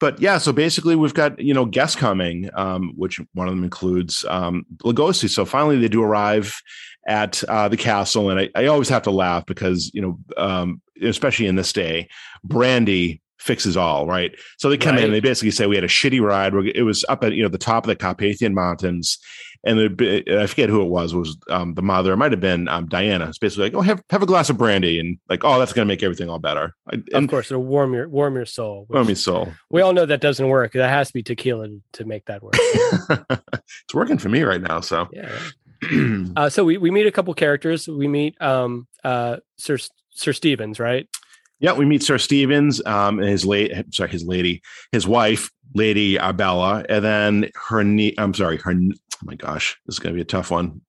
[0.00, 3.62] but yeah, so basically we've got you know guests coming, um, which one of them
[3.64, 5.28] includes um, Lugosi.
[5.28, 6.56] So finally they do arrive
[7.06, 10.80] at uh, the castle, and I, I always have to laugh because you know, um,
[11.02, 12.08] especially in this day,
[12.44, 14.32] Brandy fixes all right.
[14.58, 16.54] So they come in, and they basically say we had a shitty ride.
[16.74, 19.18] It was up at you know the top of the Carpathian Mountains,
[19.64, 21.12] and the, I forget who it was.
[21.12, 22.12] It was um, the mother?
[22.12, 23.28] It might have been um, Diana.
[23.28, 25.86] It's basically like, oh, have have a glass of brandy, and like, oh, that's going
[25.86, 26.74] to make everything all better.
[26.92, 28.86] I- Of course, it'll warm your warm your soul.
[28.88, 29.52] Which mean, soul.
[29.70, 30.72] we all know that doesn't work.
[30.72, 32.54] That has to be tequila to, to make that work.
[32.56, 34.80] it's working for me right now.
[34.80, 35.30] So, yeah.
[36.36, 37.88] Uh, so we, we meet a couple characters.
[37.88, 39.78] We meet um, uh, Sir
[40.10, 41.08] Sir Stevens, right?
[41.62, 46.18] Yeah, we meet Sir Stevens, um, and his late, sorry, his lady, his wife, Lady
[46.18, 48.14] Arbella, and then her knee.
[48.18, 48.72] I'm sorry, her.
[48.72, 50.80] Oh my gosh, this is going to be a tough one.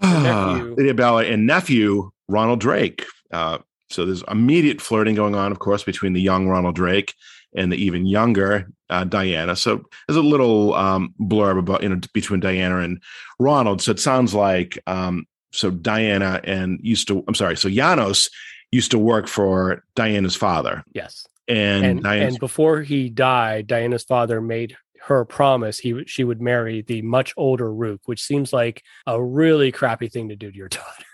[0.00, 0.74] nephew.
[0.76, 3.04] Lady Arbella and nephew Ronald Drake.
[3.30, 3.58] Uh,
[3.90, 7.14] so there's immediate flirting going on, of course, between the young Ronald Drake
[7.54, 9.54] and the even younger uh, Diana.
[9.54, 13.02] So there's a little um, blurb about you know between Diana and
[13.38, 13.82] Ronald.
[13.82, 17.22] So it sounds like um, so Diana and used to.
[17.28, 17.58] I'm sorry.
[17.58, 18.30] So Janos
[18.72, 21.26] used to work for Diana's father, Yes.
[21.46, 26.40] and, And and before he died, Diana's father made her promise he would- she would
[26.40, 30.56] marry the much older Rukh, which seems like a really crappy thing to do to
[30.56, 31.04] your daughter.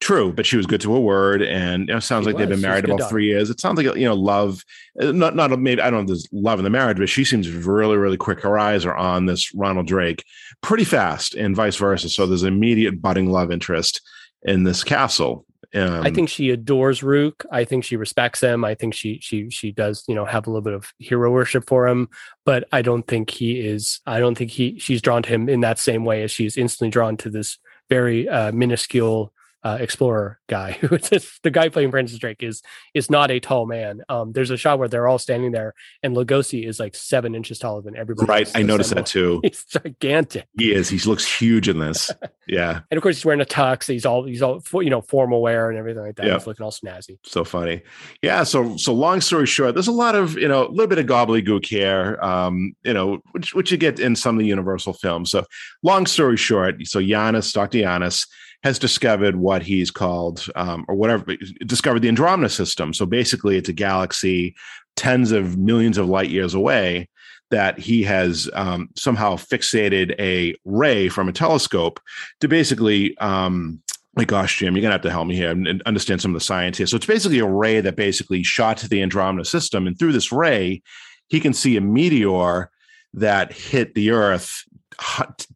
[0.00, 2.60] True, but she was good to her word, and it sounds She like they've been
[2.60, 3.10] married about daughter.
[3.10, 3.50] three years.
[3.50, 4.62] It sounds like you know love,
[5.00, 7.24] uh, not not maybe I don't know if there's love in the marriage, but she
[7.24, 8.40] seems really really quick.
[8.40, 10.24] Her eyes are on this Ronald Drake
[10.60, 12.08] pretty fast, and vice versa.
[12.10, 14.00] So there's immediate budding love interest
[14.44, 15.44] in this castle.
[15.74, 17.44] Um, I think she adores Rukh.
[17.52, 18.64] I think she respects him.
[18.64, 21.66] I think she she she does, you know, have a little bit of hero worship
[21.66, 22.08] for him,
[22.46, 25.60] but I don't think he is I don't think he she's drawn to him in
[25.60, 27.58] that same way as she's instantly drawn to this
[27.90, 29.32] very uh, minuscule
[29.64, 32.62] uh, explorer guy who is the guy playing Francis Drake is
[32.94, 34.02] is not a tall man.
[34.08, 37.58] Um, there's a shot where they're all standing there and Lugosi is like seven inches
[37.58, 38.28] taller than everybody.
[38.28, 38.50] right.
[38.54, 39.40] I noticed that too.
[39.44, 40.46] He's gigantic.
[40.56, 40.88] He is.
[40.88, 42.10] He looks huge in this.
[42.50, 43.86] Yeah, And of course he's wearing a tux.
[43.86, 46.24] He's all he's all you know, formal wear and everything like that.
[46.24, 46.32] Yeah.
[46.32, 47.18] He's looking all snazzy.
[47.22, 47.82] so funny.
[48.22, 48.42] Yeah.
[48.44, 51.04] So so long story short, there's a lot of you know a little bit of
[51.04, 52.18] gobbledygook here.
[52.22, 55.30] Um, you know, which which you get in some of the Universal films.
[55.30, 55.44] So
[55.82, 57.80] long story short, so Giannis, Dr.
[57.80, 58.26] Giannis,
[58.62, 62.92] has discovered what he's called, um, or whatever, discovered the Andromeda system.
[62.92, 64.56] So basically, it's a galaxy
[64.96, 67.08] tens of millions of light years away
[67.50, 72.00] that he has um, somehow fixated a ray from a telescope
[72.40, 73.16] to basically.
[73.18, 73.80] Um,
[74.16, 76.40] my gosh, Jim, you're gonna have to help me here and and understand some of
[76.40, 76.88] the science here.
[76.88, 80.32] So it's basically a ray that basically shot to the Andromeda system, and through this
[80.32, 80.82] ray,
[81.28, 82.70] he can see a meteor
[83.14, 84.64] that hit the Earth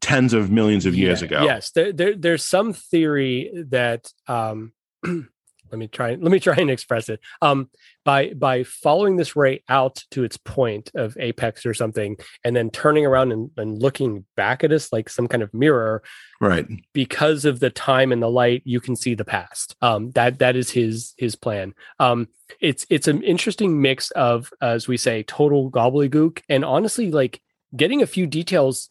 [0.01, 1.45] tens of millions of years Yeah, ago.
[1.45, 4.73] Yes, there, there there's some theory that um,
[5.05, 7.21] let me try let me try and express it.
[7.41, 7.71] Um,
[8.05, 12.71] by by following this ray out to its point of apex or something, and then
[12.71, 16.03] turning around and, and looking back at us like some kind of mirror,
[16.41, 16.67] Right.
[16.93, 19.77] because of the time and the light, you can see the past.
[19.81, 21.75] Um, that that is his his plan.
[21.99, 22.29] Um,
[22.61, 27.41] it's it's an interesting mix of, as we say, total gobbledygook, and honestly, like
[27.75, 28.91] getting a few details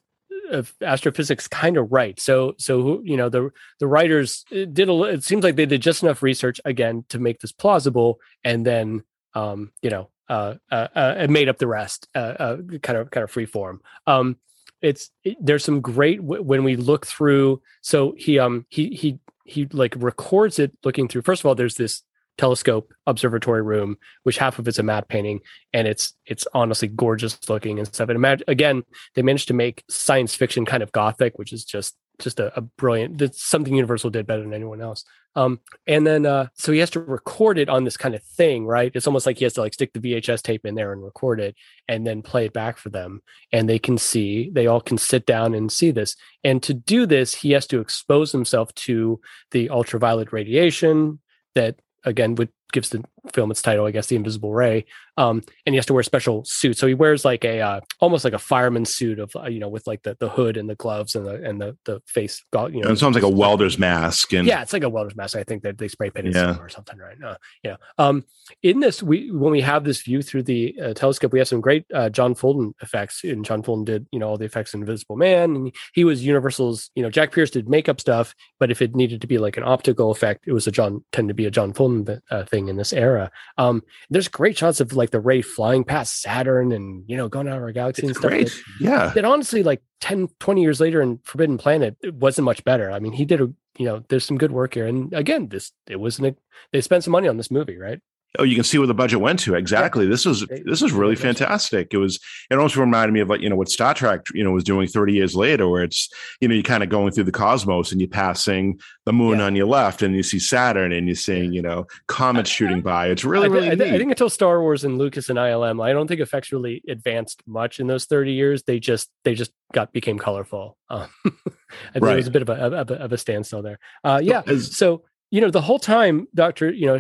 [0.52, 2.20] of astrophysics kind of right.
[2.20, 5.04] So so you know the the writers uh, did a.
[5.04, 9.04] It seems like they did just enough research again to make this plausible, and then
[9.34, 13.24] um, you know uh, uh, uh, made up the rest, uh, uh, kind of kind
[13.24, 13.82] of free form.
[14.08, 14.38] Um,
[14.82, 17.62] it's it, there's some great w- when we look through.
[17.82, 21.24] So he um he he he like records it looking through.
[21.24, 22.04] First of all, there's this
[22.38, 25.40] telescope observatory room, which half of it's a matte painting,
[25.74, 28.10] and it's it's honestly gorgeous looking and stuff.
[28.10, 28.84] And imagine again,
[29.16, 32.62] they managed to make science fiction kind of gothic, which is just just a, a
[32.62, 33.18] brilliant.
[33.18, 35.04] That's something Universal did better than anyone else.
[35.36, 38.66] Um, and then uh, so he has to record it on this kind of thing,
[38.66, 38.92] right?
[38.94, 41.40] It's almost like he has to like stick the VHS tape in there and record
[41.40, 41.56] it,
[41.88, 44.50] and then play it back for them, and they can see.
[44.50, 46.16] They all can sit down and see this.
[46.44, 51.20] And to do this, he has to expose himself to the ultraviolet radiation
[51.56, 53.04] that again would gives the
[53.34, 54.86] film its title, I guess, The Invisible Ray.
[55.18, 56.78] Um, and he has to wear a special suit.
[56.78, 59.68] So he wears like a uh, almost like a fireman suit of uh, you know
[59.68, 62.44] with like the, the hood and the gloves and the and the the face.
[62.54, 64.34] You know, and it sounds like a welder's mask.
[64.34, 65.36] And yeah, it's like a welder's mask.
[65.36, 66.58] I think that they spray painted yeah.
[66.58, 67.22] or something, right?
[67.22, 67.76] Uh, yeah.
[67.98, 68.24] Um,
[68.64, 71.62] in this, we when we have this view through the uh, telescope, we have some
[71.62, 73.24] great uh, John Fulton effects.
[73.24, 76.26] And John Fulton did you know all the effects in Invisible Man, and he was
[76.26, 76.90] Universal's.
[76.96, 79.64] You know, Jack Pierce did makeup stuff, but if it needed to be like an
[79.64, 82.94] optical effect, it was a John tend to be a John Fulton uh, in this
[82.94, 83.32] era.
[83.58, 87.48] Um, there's great shots of like the ray flying past Saturn and you know going
[87.48, 88.32] out of our galaxy it's and stuff.
[88.32, 88.48] Great.
[88.48, 89.12] That, yeah.
[89.16, 92.92] That honestly, like 10, 20 years later in Forbidden Planet, it wasn't much better.
[92.92, 94.86] I mean, he did a you know, there's some good work here.
[94.86, 96.36] And again, this it wasn't a,
[96.72, 98.00] they spent some money on this movie, right?
[98.40, 99.56] Oh, you can see where the budget went to.
[99.56, 100.06] Exactly.
[100.06, 100.12] Yeah.
[100.12, 101.94] This was this was really fantastic.
[101.94, 102.18] It was
[102.50, 104.88] it almost reminded me of like, you know, what Star Trek, you know, was doing
[104.88, 108.00] 30 years later, where it's, you know, you're kind of going through the cosmos and
[108.00, 109.46] you're passing the moon yeah.
[109.46, 113.08] on your left and you see Saturn and you're seeing, you know, comets shooting by.
[113.08, 115.92] It's really, really I, I, I, think until Star Wars and Lucas and ILM, I
[115.92, 118.64] don't think effects really advanced much in those 30 years.
[118.64, 120.78] They just they just got became colorful.
[120.90, 122.14] Um, I think right.
[122.14, 123.80] it was a bit of a, of a, of a standstill there.
[124.06, 124.42] Uh, yeah.
[124.46, 127.00] So, as, so you know the whole time dr you know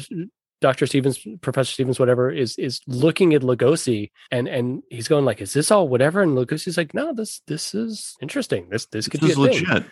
[0.61, 0.85] Dr.
[0.85, 5.53] Stevens, Professor Stevens, whatever, is is looking at Lugosi and and he's going like, "Is
[5.53, 8.69] this all whatever?" And Lugosi's like, "No, this this is interesting.
[8.69, 9.85] This this could this be a legit." Thing.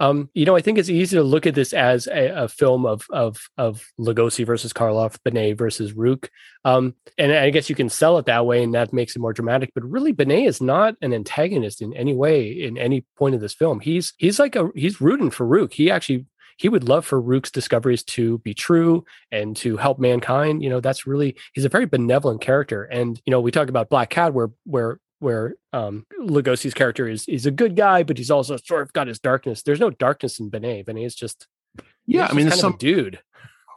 [0.00, 2.84] Um, you know, I think it's easy to look at this as a, a film
[2.84, 6.28] of of of Lugosi versus Karloff, Benet versus Rukh,
[6.64, 9.32] um, and I guess you can sell it that way, and that makes it more
[9.32, 9.70] dramatic.
[9.72, 13.54] But really, Benet is not an antagonist in any way in any point of this
[13.54, 13.78] film.
[13.78, 15.72] He's he's like a he's rooting for Rukh.
[15.72, 16.26] He actually
[16.56, 20.62] he would love for Rukh's discoveries to be true and to help mankind.
[20.62, 22.84] You know, that's really he's a very benevolent character.
[22.84, 27.26] And you know, we talk about Black Cat, where where where um Lugosi's character is
[27.28, 29.62] is a good guy, but he's also sort of got his darkness.
[29.62, 30.84] There's no darkness in Benet.
[30.84, 31.46] Benet is just
[32.06, 32.28] yeah.
[32.30, 33.20] I mean, there's some dude,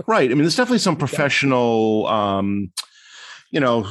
[0.07, 0.29] right?
[0.29, 2.07] I mean, there's definitely some professional.
[2.07, 2.71] um
[3.49, 3.87] you know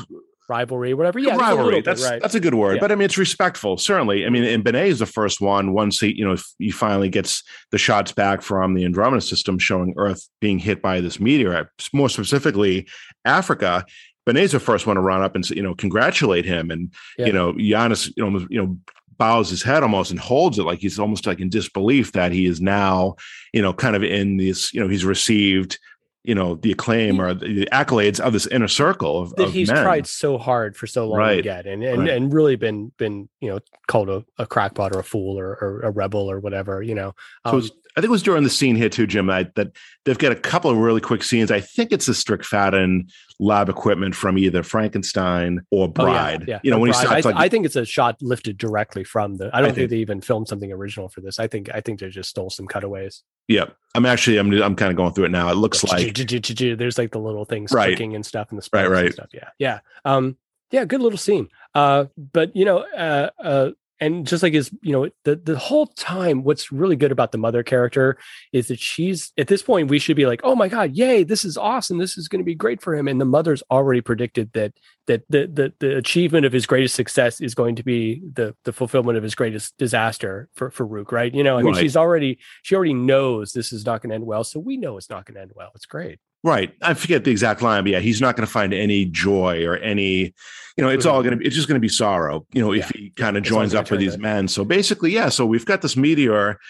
[0.48, 1.18] rivalry, whatever.
[1.18, 1.80] Yeah, rivalry.
[1.80, 2.22] That's bit, right.
[2.22, 2.80] that's a good word, yeah.
[2.80, 3.78] but I mean it's respectful.
[3.78, 5.72] Certainly, I mean, and Benet is the first one.
[5.72, 9.94] Once he, you know, he finally gets the shots back from the Andromeda system showing
[9.96, 12.88] Earth being hit by this meteor, more specifically
[13.24, 13.84] Africa.
[14.24, 17.26] Benet's the first one to run up and you know congratulate him, and yeah.
[17.26, 18.76] you know Giannis, you know, you know
[19.18, 22.46] bows his head almost and holds it like he's almost like in disbelief that he
[22.46, 23.16] is now,
[23.52, 25.78] you know, kind of in this, you know, he's received
[26.26, 29.70] you know the acclaim or the accolades of this inner circle of, that of he's
[29.70, 29.82] men.
[29.82, 31.36] tried so hard for so long right.
[31.36, 32.10] to get and and, right.
[32.10, 35.80] and really been been you know called a, a crackpot or a fool or, or
[35.82, 38.76] a rebel or whatever you know um, so i think it was during the scene
[38.76, 39.72] here too jim that, that
[40.04, 44.14] they've got a couple of really quick scenes i think it's the Strickfaden lab equipment
[44.14, 46.60] from either frankenstein or bride oh, yeah, yeah.
[46.62, 47.00] you know when bride.
[47.00, 49.70] he starts I, like, I think it's a shot lifted directly from the i don't
[49.70, 52.08] I think, think they even filmed something original for this i think i think they
[52.08, 55.50] just stole some cutaways yeah, I'm actually I'm I'm kind of going through it now.
[55.50, 57.88] It looks like there's like the little things right.
[57.88, 59.12] clicking and stuff and the right, right.
[59.12, 59.28] stuff.
[59.32, 60.36] Yeah, yeah, um,
[60.72, 60.84] yeah.
[60.84, 61.48] Good little scene.
[61.74, 65.86] Uh, but you know, uh, uh, and just like his you know the the whole
[65.86, 68.16] time what's really good about the mother character
[68.52, 71.44] is that she's at this point we should be like oh my god yay this
[71.44, 73.08] is awesome this is going to be great for him.
[73.08, 74.72] And the mother's already predicted that
[75.06, 78.72] that the, the the achievement of his greatest success is going to be the the
[78.72, 81.34] fulfillment of his greatest disaster for for Rukh right?
[81.34, 81.80] You know I mean right.
[81.80, 84.96] she's already she already knows this is not going to end well so we know
[84.96, 85.70] it's not going to end well.
[85.74, 86.72] It's great Right.
[86.80, 89.78] I forget the exact line, but yeah, he's not going to find any joy or
[89.78, 90.32] any,
[90.76, 91.24] you know, it's all mm-hmm.
[91.24, 92.84] going to be, it's just going to be sorrow, you know, yeah.
[92.84, 94.46] if he kind of joins up with these men.
[94.46, 95.28] So basically, yeah.
[95.28, 96.60] So we've got this meteor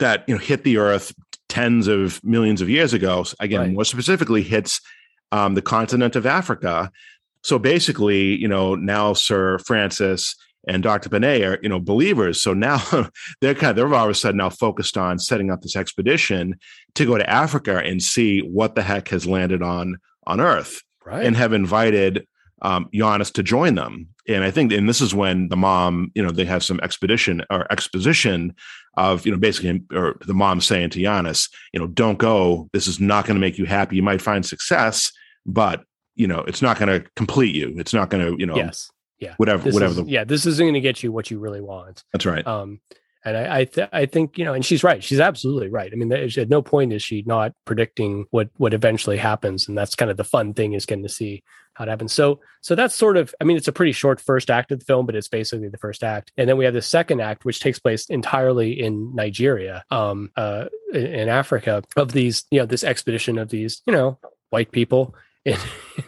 [0.00, 1.14] that, you know, hit the earth
[1.48, 3.24] tens of millions of years ago.
[3.38, 3.70] Again, right.
[3.70, 4.80] more specifically, hits
[5.30, 6.90] um, the continent of Africa.
[7.44, 10.34] So basically, you know, now Sir Francis
[10.66, 11.08] and Dr.
[11.08, 12.42] Benet are, you know, believers.
[12.42, 12.82] So now
[13.40, 16.56] they're kind of, they're all of a sudden now focused on setting up this expedition
[16.94, 21.24] to go to Africa and see what the heck has landed on on Earth, right.
[21.24, 22.26] and have invited
[22.62, 24.08] um, Giannis to join them.
[24.26, 27.42] And I think, and this is when the mom, you know, they have some expedition
[27.50, 28.54] or exposition
[28.96, 32.70] of, you know, basically, or the mom saying to Giannis, you know, don't go.
[32.72, 33.96] This is not going to make you happy.
[33.96, 35.12] You might find success,
[35.44, 35.84] but
[36.16, 37.74] you know, it's not going to complete you.
[37.76, 40.46] It's not going to, you know, yes yeah whatever this whatever is, the, yeah this
[40.46, 42.80] isn't going to get you what you really want that's right um
[43.24, 45.02] and I I, th- I think you know, and she's right.
[45.02, 45.90] She's absolutely right.
[45.92, 49.94] I mean, at no point is she not predicting what what eventually happens, and that's
[49.94, 51.42] kind of the fun thing is getting to see
[51.74, 52.12] how it happens.
[52.12, 54.84] So so that's sort of I mean, it's a pretty short first act of the
[54.84, 57.60] film, but it's basically the first act, and then we have the second act, which
[57.60, 62.84] takes place entirely in Nigeria, um, uh, in, in Africa, of these you know this
[62.84, 64.18] expedition of these you know
[64.50, 65.58] white people in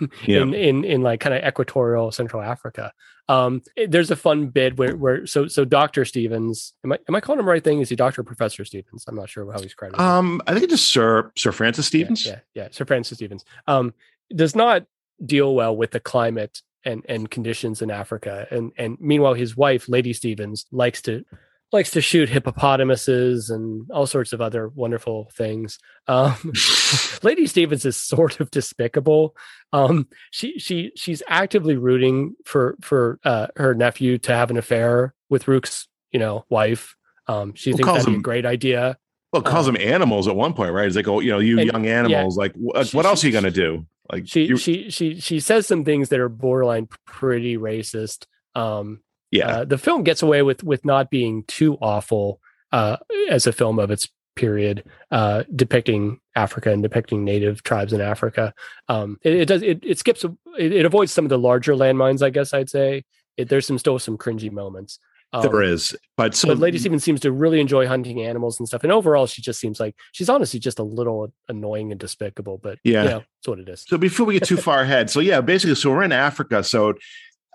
[0.00, 0.42] in, yeah.
[0.42, 2.92] in, in, in like kind of equatorial Central Africa.
[3.28, 7.14] Um, it, there's a fun bit where where so so Doctor Stevens, am I am
[7.14, 7.80] I calling him the right thing?
[7.80, 9.04] Is he Doctor Professor Stevens?
[9.08, 10.00] I'm not sure how he's credited.
[10.00, 12.24] Um, I think it's just Sir Sir Francis Stevens.
[12.24, 13.44] Yeah, yeah, yeah, Sir Francis Stevens.
[13.66, 13.94] Um,
[14.34, 14.84] does not
[15.24, 19.88] deal well with the climate and and conditions in Africa, and and meanwhile his wife
[19.88, 21.24] Lady Stevens likes to
[21.72, 25.78] likes to shoot hippopotamuses and all sorts of other wonderful things.
[26.06, 26.52] Um,
[27.22, 29.36] Lady Stevens is sort of despicable.
[29.72, 35.14] Um, she she she's actively rooting for for uh, her nephew to have an affair
[35.28, 36.94] with Rukh's you know wife.
[37.26, 38.96] Um, she thinks that'd be a great idea.
[39.32, 40.86] Well, calls um, them animals at one point, right?
[40.86, 42.36] It's like, oh, you know, you and, young animals.
[42.36, 43.86] Yeah, like, what, she, what else are you gonna do?
[44.10, 48.26] Like, she you, she she she says some things that are borderline pretty racist.
[48.54, 49.00] Um,
[49.30, 49.48] yeah.
[49.48, 52.40] Uh, the film gets away with with not being too awful
[52.72, 52.96] uh,
[53.30, 58.54] as a film of its period uh, depicting africa and depicting native tribes in africa.
[58.88, 62.22] Um, it, it, does it, it skips it, it, avoids some of the larger landmines
[62.22, 63.04] i guess i'd say.
[63.38, 64.98] There's some still some cringy moments.
[65.32, 68.68] Um, there is but so but lady stevens seems to really enjoy hunting animals and
[68.68, 72.58] stuff and overall she just seems like she's honestly just a little annoying and despicable
[72.58, 73.02] but yeah.
[73.02, 73.84] you know, that's what it is.
[73.88, 76.94] So before we get too far ahead so yeah basically so we're in africa so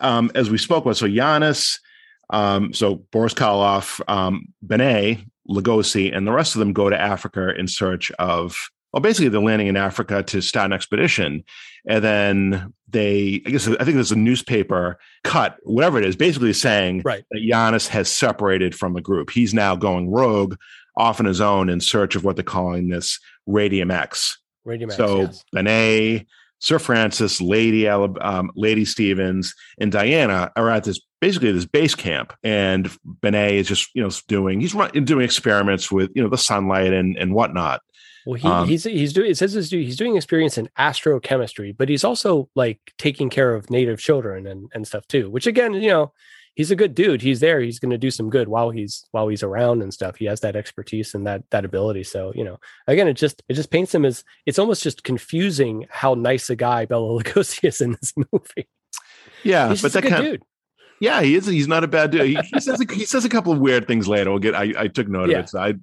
[0.02, 1.80] um, as we spoke about, so Janos,
[2.30, 7.54] um, so Boris Karloff, um, Benet, Lugosi, and the rest of them go to Africa
[7.58, 8.56] in search of,
[8.94, 11.44] well, basically they're landing in Africa to start an expedition.
[11.88, 16.54] And then they, I guess, I think there's a newspaper cut, whatever it is, basically
[16.54, 17.24] saying right.
[17.32, 19.30] that Janos has separated from the group.
[19.30, 20.56] He's now going rogue
[20.98, 24.38] off on his own in search of what they're calling this Radium X.
[24.66, 24.98] Radium X.
[24.98, 25.44] So yes.
[25.52, 26.28] Benet,
[26.62, 32.34] Sir Francis, Lady um, Lady Stevens, and Diana are at this basically this base camp,
[32.44, 36.94] and Benet is just you know doing he's doing experiments with you know the sunlight
[36.94, 37.82] and and whatnot.
[38.28, 42.04] Well, he, um, he's he's doing it says he's doing experience in astrochemistry, but he's
[42.04, 45.32] also like taking care of native children and and stuff too.
[45.32, 46.14] Which again, you know,
[46.56, 47.22] he's a good dude.
[47.22, 47.60] He's there.
[47.60, 50.18] He's going to do some good while he's while he's around and stuff.
[50.18, 52.04] He has that expertise and that that ability.
[52.04, 55.86] So you know, again, it just it just paints him as it's almost just confusing
[55.90, 58.68] how nice a guy Bela Lugosi is in this movie.
[59.44, 60.44] Yeah, he's but that kind dude.
[61.00, 61.48] Yeah, he is.
[61.48, 62.28] He's not a bad dude.
[62.28, 64.30] He, he says a, he says a couple of weird things later.
[64.30, 64.54] We'll get.
[64.54, 65.40] I, I took note yeah.
[65.40, 65.50] of it.
[65.50, 65.74] So I,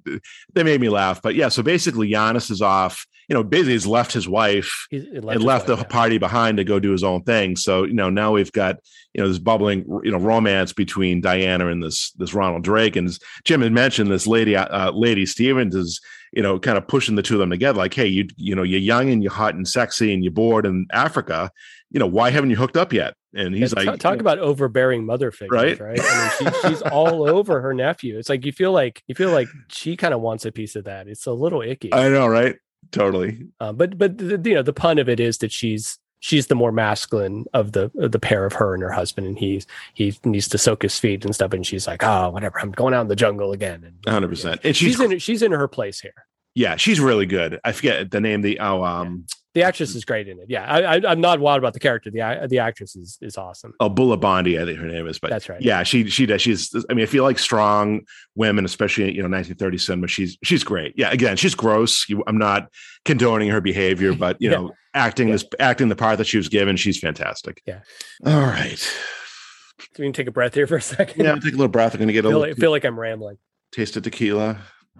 [0.53, 1.21] they made me laugh.
[1.21, 3.05] But yeah, so basically, Janos is off.
[3.29, 5.89] You know, basically, he's left his wife left and left wife, the yeah.
[5.89, 7.55] party behind to go do his own thing.
[7.55, 8.77] So you know, now we've got
[9.13, 12.95] you know this bubbling you know romance between Diana and this this Ronald Drake.
[12.95, 16.01] And Jim had mentioned, this lady uh, Lady Stevens is
[16.33, 17.77] you know kind of pushing the two of them together.
[17.77, 20.65] Like, hey, you you know, you're young and you're hot and sexy and you're bored
[20.65, 21.51] in Africa.
[21.91, 23.13] You know, why haven't you hooked up yet?
[23.33, 25.79] And he's Yeah, like, t- talk you know, about overbearing mother figures, Right?
[25.79, 25.99] right?
[26.01, 28.17] I mean, she, she's all over her nephew.
[28.17, 30.85] It's like you feel like you feel like she kind of wants a piece of
[30.85, 31.07] that.
[31.07, 31.93] It's a little icky.
[31.93, 32.55] I know, right?
[32.91, 33.47] Totally.
[33.59, 36.55] Um, but but the, you know the pun of it is that she's she's the
[36.55, 40.17] more masculine of the of the pair of her and her husband, and he's he
[40.23, 43.01] needs to soak his feet and stuff, and she's like, oh, whatever, I'm going out
[43.01, 43.83] in the jungle again.
[43.83, 44.61] And hundred percent.
[44.63, 46.25] And she's, she's in she's in her place here.
[46.55, 47.59] Yeah, she's really good.
[47.63, 48.41] I forget the name.
[48.41, 50.45] The oh um The actress is great in it.
[50.49, 52.09] Yeah, I, I I'm not wild about the character.
[52.11, 53.73] The the actress is is awesome.
[53.79, 55.19] oh Beulah Bondi, I think her name is.
[55.19, 55.61] But That's right.
[55.61, 56.41] yeah, she she does.
[56.41, 56.73] She's.
[56.89, 58.01] I mean, if you like strong
[58.35, 60.93] women, especially you know 1930 cinema, she's she's great.
[60.97, 62.07] Yeah, again, she's gross.
[62.09, 62.69] You, I'm not
[63.05, 64.57] condoning her behavior, but you Yeah.
[64.57, 65.33] know, acting Yeah.
[65.35, 67.61] this acting the part that she was given, she's fantastic.
[67.65, 67.81] Yeah.
[68.25, 68.79] All right.
[68.79, 71.23] So we can take a breath here for a second.
[71.23, 71.93] Yeah, take a little breath.
[71.95, 73.37] I'm to get a feel, little like, feel like I'm rambling.
[73.71, 74.57] taste of tequila.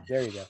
[0.07, 0.43] There you go.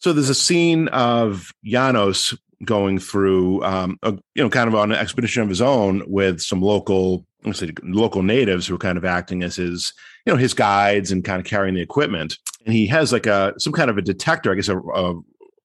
[0.00, 4.92] So there's a scene of Janos going through, um, a, you know, kind of on
[4.92, 8.98] an expedition of his own with some local, let's say, local natives who are kind
[8.98, 9.92] of acting as his,
[10.26, 12.36] you know, his guides and kind of carrying the equipment.
[12.64, 15.14] And he has like a some kind of a detector, I guess, a, a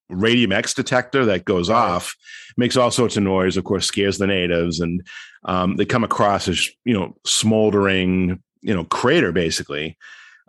[0.09, 2.15] radium X detector that goes off,
[2.57, 3.57] makes all sorts of noise.
[3.57, 5.05] Of course, scares the natives, and
[5.45, 9.97] um, they come across this, you know, smoldering, you know, crater basically,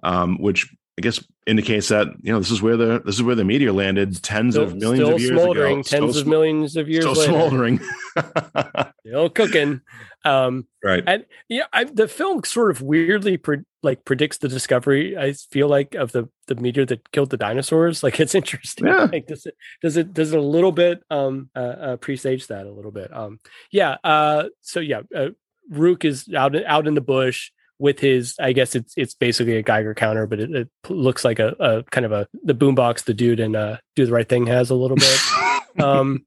[0.03, 3.35] um, which I guess indicates that you know this is where the this is where
[3.35, 5.83] the meteor landed tens Still, of millions still of years smoldering, ago.
[5.83, 7.33] tens Still of millions of years still later.
[7.33, 7.81] smoldering.
[9.07, 9.81] Still cooking.
[10.25, 11.05] Um, right.
[11.07, 15.19] and yeah, I, the film sort of weirdly pre- like predicts the discovery.
[15.19, 18.03] I feel like of the the meteor that killed the dinosaurs.
[18.03, 18.87] Like it's interesting.
[18.87, 19.09] Yeah.
[19.13, 22.67] Like does it does it does it a little bit um uh, uh presage that
[22.67, 23.15] a little bit.
[23.15, 23.97] Um yeah.
[24.05, 25.03] Uh so yeah.
[25.15, 25.31] Uh,
[25.71, 29.63] Rukh is out out in the bush with his i guess it's it's basically a
[29.63, 33.15] geiger counter but it, it looks like a, a, kind of a the boombox the
[33.15, 35.21] dude in uh do the right thing has a little bit.
[35.77, 36.25] Um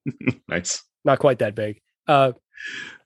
[0.49, 0.83] nice.
[1.05, 1.79] not quite that big.
[2.05, 2.33] Uh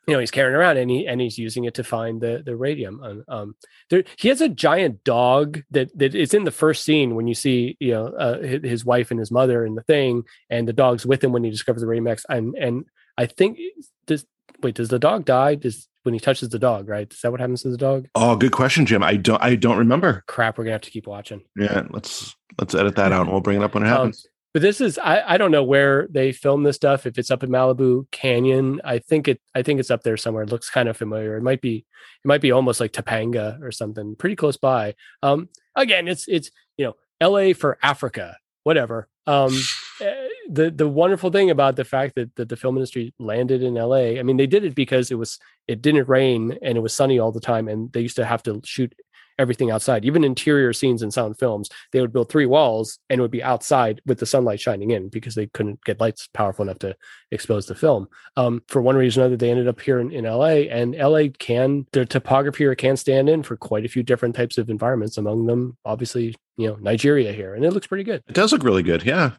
[0.07, 2.55] you know he's carrying around and he and he's using it to find the the
[2.55, 2.99] radium.
[3.03, 3.55] Um, um
[3.91, 7.35] there he has a giant dog that that is in the first scene when you
[7.35, 10.73] see you know uh, his, his wife and his mother and the thing and the
[10.73, 12.85] dog's with him when he discovers the radium x and and
[13.19, 13.59] i think
[14.07, 14.25] does
[14.63, 15.55] wait does the dog die?
[15.55, 17.11] Does when he touches the dog, right?
[17.11, 18.07] Is that what happens to the dog?
[18.15, 19.03] Oh, good question, Jim.
[19.03, 20.23] I don't I don't remember.
[20.27, 21.41] Crap, we're gonna have to keep watching.
[21.55, 24.25] Yeah, let's let's edit that out and we'll bring it up when it um, happens.
[24.25, 27.05] Um, but this is I, I don't know where they filmed this stuff.
[27.05, 30.43] If it's up in Malibu Canyon, I think it I think it's up there somewhere.
[30.43, 31.37] It looks kind of familiar.
[31.37, 34.95] It might be it might be almost like Topanga or something, pretty close by.
[35.23, 37.53] Um, again, it's it's you know L.A.
[37.53, 39.07] for Africa, whatever.
[39.25, 39.53] Um,
[40.01, 43.75] eh, the the wonderful thing about the fact that, that the film industry landed in
[43.75, 46.93] LA, I mean, they did it because it was it didn't rain and it was
[46.93, 48.93] sunny all the time, and they used to have to shoot
[49.39, 50.05] everything outside.
[50.05, 53.41] Even interior scenes in sound films, they would build three walls and it would be
[53.41, 56.95] outside with the sunlight shining in because they couldn't get lights powerful enough to
[57.31, 58.07] expose the film.
[58.37, 61.29] Um, for one reason or another, they ended up here in, in LA, and LA
[61.39, 65.17] can the topography here can stand in for quite a few different types of environments.
[65.17, 68.23] Among them, obviously, you know, Nigeria here, and it looks pretty good.
[68.27, 69.31] It does look really good, yeah.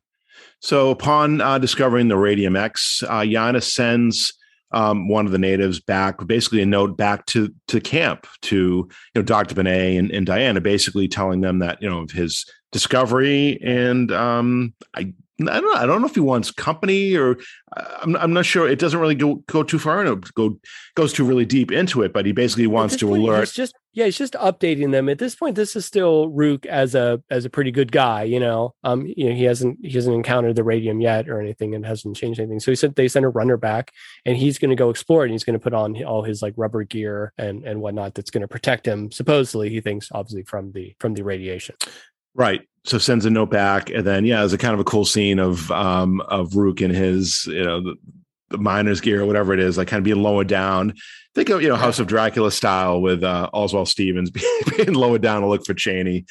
[0.61, 4.33] So upon uh, discovering the Radium X, uh, Janos sends
[4.73, 8.91] um, one of the natives back, basically a note back to to camp to you
[9.15, 9.55] know Dr.
[9.55, 14.75] Benet and, and Diana, basically telling them that you know of his discovery and um,
[14.95, 15.13] I
[15.49, 15.81] I don't know.
[15.81, 17.37] I don't know if he wants company or
[17.77, 18.69] I'm, I'm not sure.
[18.69, 20.59] It doesn't really go go too far and it go
[20.95, 22.13] goes too really deep into it.
[22.13, 23.41] But he basically wants to point, alert.
[23.41, 25.09] He's just yeah, he's just updating them.
[25.09, 28.25] At this point, this is still Rukh as a as a pretty good guy.
[28.25, 31.75] You know, um, you know he hasn't he hasn't encountered the radium yet or anything
[31.75, 32.61] and hasn't changed anything.
[32.61, 33.93] So he said they sent a runner back
[34.25, 35.27] and he's going to go explore it.
[35.27, 38.31] and He's going to put on all his like rubber gear and and whatnot that's
[38.31, 39.11] going to protect him.
[39.11, 41.77] Supposedly, he thinks obviously from the from the radiation.
[42.35, 42.63] Right.
[42.85, 45.39] So sends a note back, and then yeah, it's a kind of a cool scene
[45.39, 47.95] of um of Rukh in his you know the,
[48.51, 50.95] the miner's gear or whatever it is, like kind of being lowered down.
[51.35, 54.31] Think of you know House of Dracula style with uh, Onslow Stevens
[54.77, 56.27] being lowered down to look for Chaney,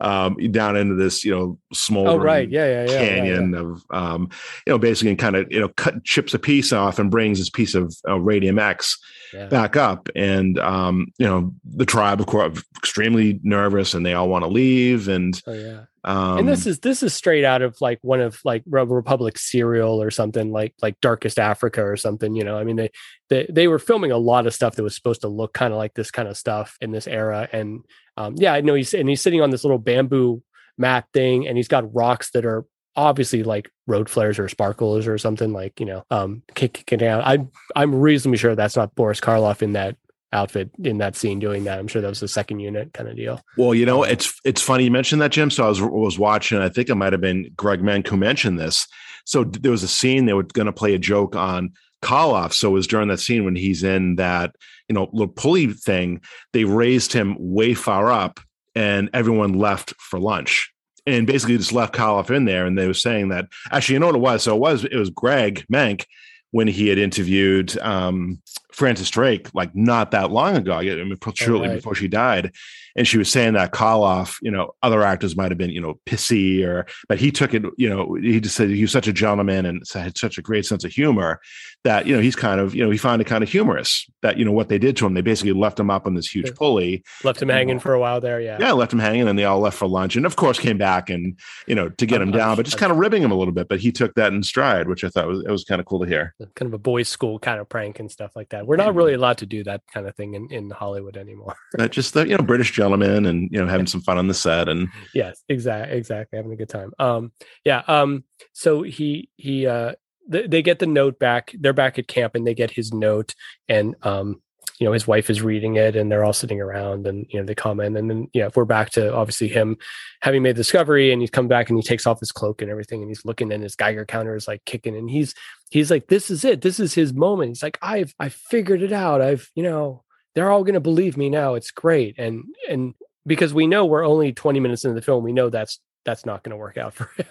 [0.00, 3.66] um, down into this you know small oh right yeah yeah, yeah canyon yeah, yeah.
[3.66, 4.28] of um,
[4.66, 7.48] you know basically kind of you know cut chips a piece off and brings this
[7.48, 8.98] piece of uh, radium X
[9.32, 9.46] yeah.
[9.46, 10.08] back up.
[10.14, 14.48] And um, you know, the tribe, of course, extremely nervous, and they all want to
[14.48, 15.08] leave.
[15.08, 15.80] And oh, yeah.
[16.04, 20.02] Um, and this is this is straight out of like one of like Republic serial
[20.02, 22.34] or something like like Darkest Africa or something.
[22.34, 22.90] You know, I mean they
[23.28, 25.78] they they were filming a lot of stuff that was supposed to look kind of
[25.78, 27.48] like this kind of stuff in this era.
[27.52, 27.84] And
[28.16, 30.42] um, yeah, I know he's and he's sitting on this little bamboo
[30.76, 32.64] mat thing, and he's got rocks that are
[32.96, 37.50] obviously like road flares or sparkles or something like you know um kicking out i'm
[37.74, 39.96] i'm reasonably sure that's not boris karloff in that
[40.32, 43.16] outfit in that scene doing that i'm sure that was the second unit kind of
[43.16, 46.18] deal well you know it's it's funny you mentioned that jim so i was was
[46.18, 48.86] watching i think it might have been greg menk who mentioned this
[49.24, 51.72] so there was a scene they were going to play a joke on
[52.02, 52.52] Karloff.
[52.52, 54.56] So it was during that scene when he's in that,
[54.88, 56.20] you know, little pulley thing,
[56.52, 58.40] they raised him way far up
[58.74, 60.72] and everyone left for lunch
[61.06, 62.66] and basically just left Karloff in there.
[62.66, 64.42] And they were saying that actually, you know what it was?
[64.42, 66.04] So it was it was Greg Mank
[66.50, 68.42] when he had interviewed um,
[68.72, 70.78] Frances Drake like not that long ago.
[70.78, 71.76] I mean, shortly oh, right.
[71.76, 72.52] before she died,
[72.96, 75.98] and she was saying that Karloff, you know, other actors might have been, you know,
[76.06, 79.12] pissy or, but he took it, you know, he just said he was such a
[79.12, 81.40] gentleman and had such a great sense of humor
[81.84, 84.38] that, you know, he's kind of, you know, he found it kind of humorous that,
[84.38, 86.54] you know, what they did to him, they basically left him up on this huge
[86.54, 88.40] pulley, left him hanging for a while there.
[88.40, 88.58] Yeah.
[88.60, 88.72] Yeah.
[88.72, 91.38] Left him hanging and they all left for lunch and of course came back and,
[91.66, 93.68] you know, to get him down, but just kind of ribbing him a little bit,
[93.68, 96.00] but he took that in stride, which I thought was, it was kind of cool
[96.00, 96.34] to hear.
[96.54, 98.66] Kind of a boys school kind of prank and stuff like that.
[98.66, 98.98] We're not mm-hmm.
[98.98, 101.56] really allowed to do that kind of thing in, in Hollywood anymore.
[101.90, 104.68] just the, you know, British gentleman and, you know, having some fun on the set
[104.68, 106.92] and yes exactly exactly having a good time.
[106.98, 107.32] Um
[107.64, 109.92] yeah um so he he uh
[110.30, 113.34] th- they get the note back they're back at camp and they get his note
[113.68, 114.40] and um
[114.78, 117.46] you know his wife is reading it and they're all sitting around and you know
[117.46, 119.76] they comment and then yeah we're back to obviously him
[120.22, 122.70] having made the discovery and he's come back and he takes off his cloak and
[122.70, 125.34] everything and he's looking and his geiger counter is like kicking and he's
[125.70, 126.62] he's like this is it.
[126.62, 127.50] This is his moment.
[127.50, 129.20] He's like i've i figured it out.
[129.20, 130.02] I've you know
[130.34, 132.94] they're all going to believe me now it's great and and
[133.26, 136.42] because we know we're only 20 minutes into the film we know that's that's not
[136.42, 137.26] going to work out for him.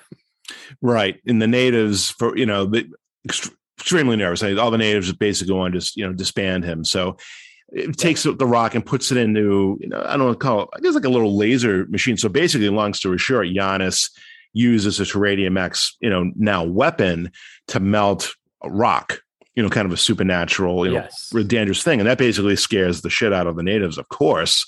[0.82, 2.90] Right and the natives for you know the
[3.78, 7.18] extremely nervous all the natives basically want to just you know disband him so
[7.72, 10.70] it takes the rock and puts it into you know i don't know call it
[10.76, 14.10] i guess like a little laser machine so basically long story short Janos
[14.54, 17.32] uses a radium x you know now weapon
[17.68, 19.22] to melt a rock
[19.56, 21.30] you know, kind of a supernatural, you know, Yes.
[21.34, 22.00] really dangerous thing.
[22.00, 24.66] And that basically scares the shit out of the natives, of course,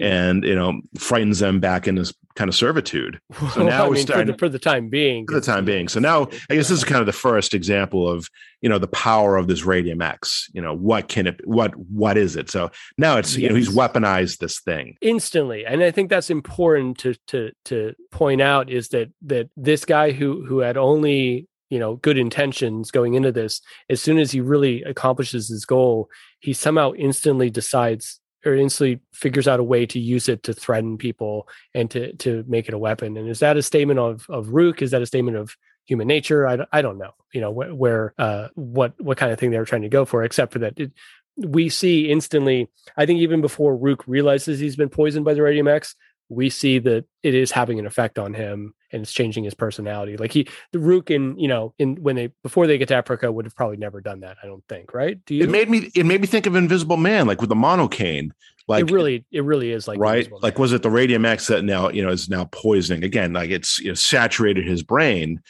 [0.00, 3.20] and, you know, frightens them back into kind of servitude
[3.54, 5.24] So now we're mean, for, starting- the, for the time being.
[5.24, 5.86] for the time being.
[5.86, 8.28] So now I guess this is kind of the first example of,
[8.60, 10.48] you know, the power of this Radium X.
[10.52, 12.50] You know, what can it, what, what is it?
[12.50, 14.96] So now it's, you know, he's weaponized this thing.
[15.00, 19.84] instantly and i think that's important to to to point out is that that this
[19.84, 23.60] guy who who had only you know good intentions going into this
[23.90, 26.08] as soon as he really accomplishes his goal
[26.38, 30.98] he somehow instantly decides or instantly figures out a way to use it to threaten
[30.98, 33.16] people and to to make it a weapon.
[33.16, 34.82] And is that a statement of of rukh?
[34.82, 35.56] Is that a statement of
[35.86, 36.46] human nature?
[36.46, 39.58] I, I don't know you know where, where uh what what kind of thing they
[39.58, 40.92] were trying to go for except for that it,
[41.36, 45.68] we see instantly I think even before Rukh realizes he's been poisoned by the Radium
[45.68, 45.96] X,
[46.28, 50.16] we see that it is having an effect on him and it's changing his personality.
[50.16, 53.30] Like he, the Rukh, in you know, in when they before they get to Africa,
[53.30, 54.36] would have probably never done that.
[54.42, 55.18] I don't think, right?
[55.26, 55.44] Do you?
[55.44, 58.30] It made me, it made me think of Invisible Man, like with the monocaine,
[58.66, 60.60] like it really, it really is like right like Man.
[60.62, 63.78] was it the radium x that now you know is now poisoning again like it's
[63.78, 65.42] you know saturated his brain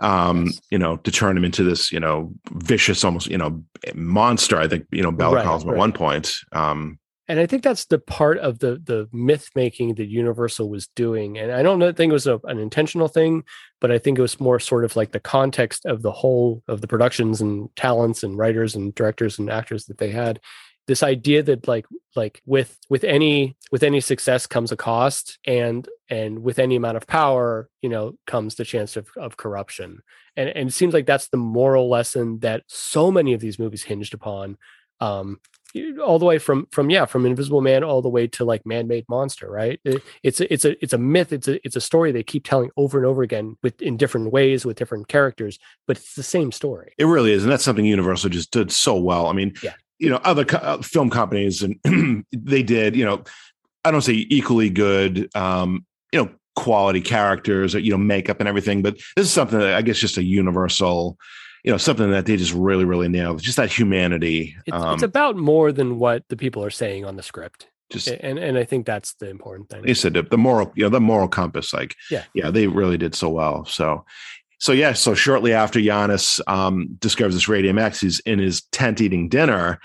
[0.00, 0.60] um Yes.
[0.70, 3.62] you know to turn him into this you know vicious almost you know
[3.94, 6.98] monster i think you know Bela Right, calls him at one point um
[7.28, 11.36] and I think that's the part of the the myth making that Universal was doing.
[11.36, 13.44] And I don't think it was a, an intentional thing,
[13.80, 16.80] but I think it was more sort of like the context of the whole of
[16.80, 20.40] the productions and talents and writers and directors and actors that they had.
[20.86, 21.84] This idea that like
[22.16, 26.96] like with with any with any success comes a cost, and and with any amount
[26.96, 30.00] of power, you know, comes the chance of of corruption.
[30.34, 33.84] And and it seems like that's the moral lesson that so many of these movies
[33.84, 34.56] hinged upon.
[35.00, 35.40] Um,
[36.02, 39.04] all the way from from yeah from invisible man all the way to like man-made
[39.08, 39.80] monster right?
[39.84, 42.44] It- it's a, it's a it's a myth it's a it's a story they keep
[42.44, 46.22] telling over and over again with in different ways with different characters but it's the
[46.22, 46.92] same story.
[46.98, 49.26] It really is and that's something universal just did so well.
[49.26, 49.74] I mean Yeah.
[49.98, 53.22] you know other co- uh, film companies and they did you know
[53.84, 58.48] i don't say equally good um you know quality characters or you know makeup and
[58.48, 61.16] everything but this is something that i guess just a universal
[61.64, 65.02] you know something that they just really really nailed just that humanity it's, um it's
[65.02, 68.64] about more than what the people are saying on the script just and and i
[68.64, 71.72] think that's the important thing they said the, the moral you know the moral compass
[71.72, 72.24] like Yeah.
[72.34, 74.04] yeah they really did so well so
[74.60, 79.00] so yeah so shortly after Janos um discovers this radium x he's in his tent
[79.00, 79.78] eating dinner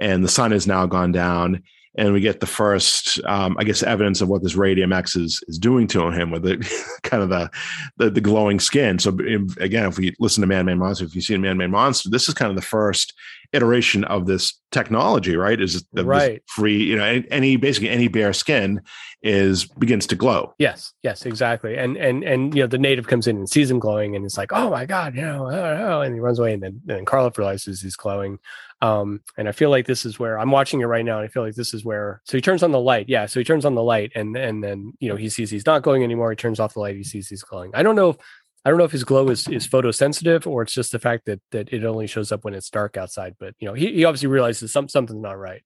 [0.00, 1.62] and the sun has now gone down
[1.96, 5.42] and we get the first um i guess evidence of what this radium x is
[5.48, 6.56] is doing to him with the
[7.02, 7.50] kind of the
[7.96, 8.98] the, the glowing skin.
[8.98, 9.10] So
[9.58, 12.50] again if we listen to man-made monster if you see man-made monster this is kind
[12.50, 13.14] of the first
[13.52, 15.60] iteration of this technology right?
[15.60, 16.42] Is the Right.
[16.46, 18.80] free you know any, basically any bare skin
[19.22, 20.54] is begins to glow.
[20.58, 21.76] Yes yes exactly.
[21.76, 24.38] And and and you know the native comes in and sees him glowing and it's
[24.38, 27.04] like oh my god you know oh, oh, and he runs away and then then
[27.04, 28.38] Karloff realizes he's glowing.
[28.82, 31.28] Um and i feel like this is where i'm watching it right now and i
[31.28, 33.66] feel like this is where so he turns on the light yeah so he turns
[33.66, 36.30] on the light and and then you know he sees he's not glowing anymore.
[36.30, 37.72] He turns off the light he sees he's glowing.
[37.74, 38.16] I don't know if
[38.64, 41.40] I don't know if his glow is, is photosensitive or it's just the fact that
[41.50, 43.36] that it only shows up when it's dark outside.
[43.38, 45.62] But you know, he, he obviously realizes some something's not right.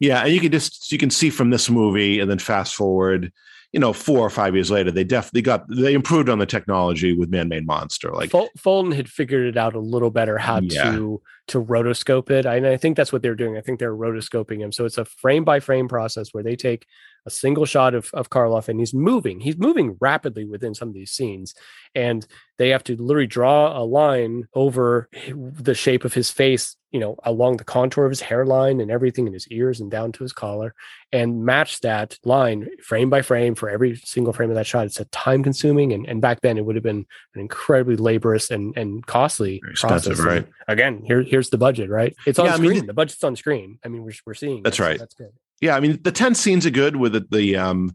[0.00, 3.32] Yeah, and you can just you can see from this movie, and then fast forward,
[3.72, 7.12] you know, four or five years later, they definitely got they improved on the technology
[7.12, 8.12] with Man-Made Monster.
[8.12, 10.92] Like, Ful- Fulton had figured it out a little better how Yeah.
[10.92, 12.46] to to rotoscope it.
[12.46, 13.56] I, and I think that's what they're doing.
[13.56, 14.72] I think they're rotoscoping him.
[14.72, 16.86] So it's a frame by frame process where they take
[17.28, 19.40] a single shot of, of Karloff and he's moving.
[19.40, 21.54] He's moving rapidly within some of these scenes.
[21.94, 22.26] And
[22.58, 27.16] they have to literally draw a line over the shape of his face, you know,
[27.22, 30.32] along the contour of his hairline and everything in his ears and down to his
[30.32, 30.74] collar
[31.12, 34.86] and match that line frame by frame for every single frame of that shot.
[34.86, 35.92] It's a time consuming.
[35.92, 39.72] And, and back then it would have been an incredibly laborious and, and costly Very
[39.72, 40.18] expensive, process.
[40.18, 40.46] And right.
[40.66, 42.14] Again, here, here's the budget, right?
[42.26, 42.86] It's on Yeah, I mean, screen.
[42.86, 43.78] the budget's on screen.
[43.84, 44.62] I mean, we're, we're seeing.
[44.62, 44.98] That's it, so right.
[44.98, 45.32] That's good.
[45.60, 47.94] Yeah, I mean, the ten scenes are good with the, the um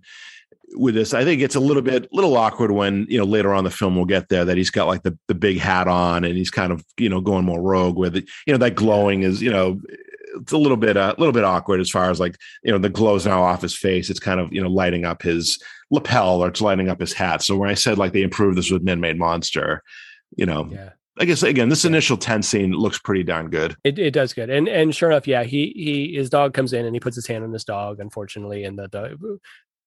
[0.76, 1.14] with this.
[1.14, 3.96] I think it's a little bit little awkward when you know later on the film
[3.96, 6.72] we'll get there that he's got like the the big hat on and he's kind
[6.72, 8.26] of you know going more rogue with it.
[8.46, 9.80] You know, that glowing is you know.
[10.36, 12.90] It's a little bit a little bit awkward as far as like you know the
[12.90, 14.10] glow's now off his face.
[14.10, 15.62] It's kind of you know lighting up his
[15.92, 17.44] lapel or it's lighting up his hat.
[17.44, 19.84] So when I said like they improved this with Man Made Monster,
[20.36, 20.90] you know, Yeah.
[21.20, 23.76] I guess again, this initial 10 scene looks pretty darn good.
[23.84, 24.50] It, it does good.
[24.50, 27.28] And and sure enough, yeah, he he his dog comes in and he puts his
[27.28, 28.64] hand on his dog, unfortunately.
[28.64, 29.20] And the dog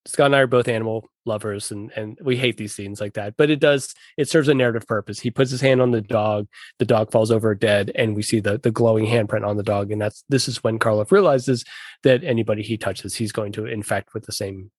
[0.06, 3.36] Scott and I are both animal lovers and and we hate these scenes like that.
[3.36, 5.18] But it does it serves a narrative purpose.
[5.18, 6.46] He puts his hand on the dog,
[6.78, 9.90] the dog falls over dead, and we see the the glowing handprint on the dog.
[9.90, 11.64] And that's this is when Karloff realizes
[12.04, 14.70] that anybody he touches, he's going to infect with the same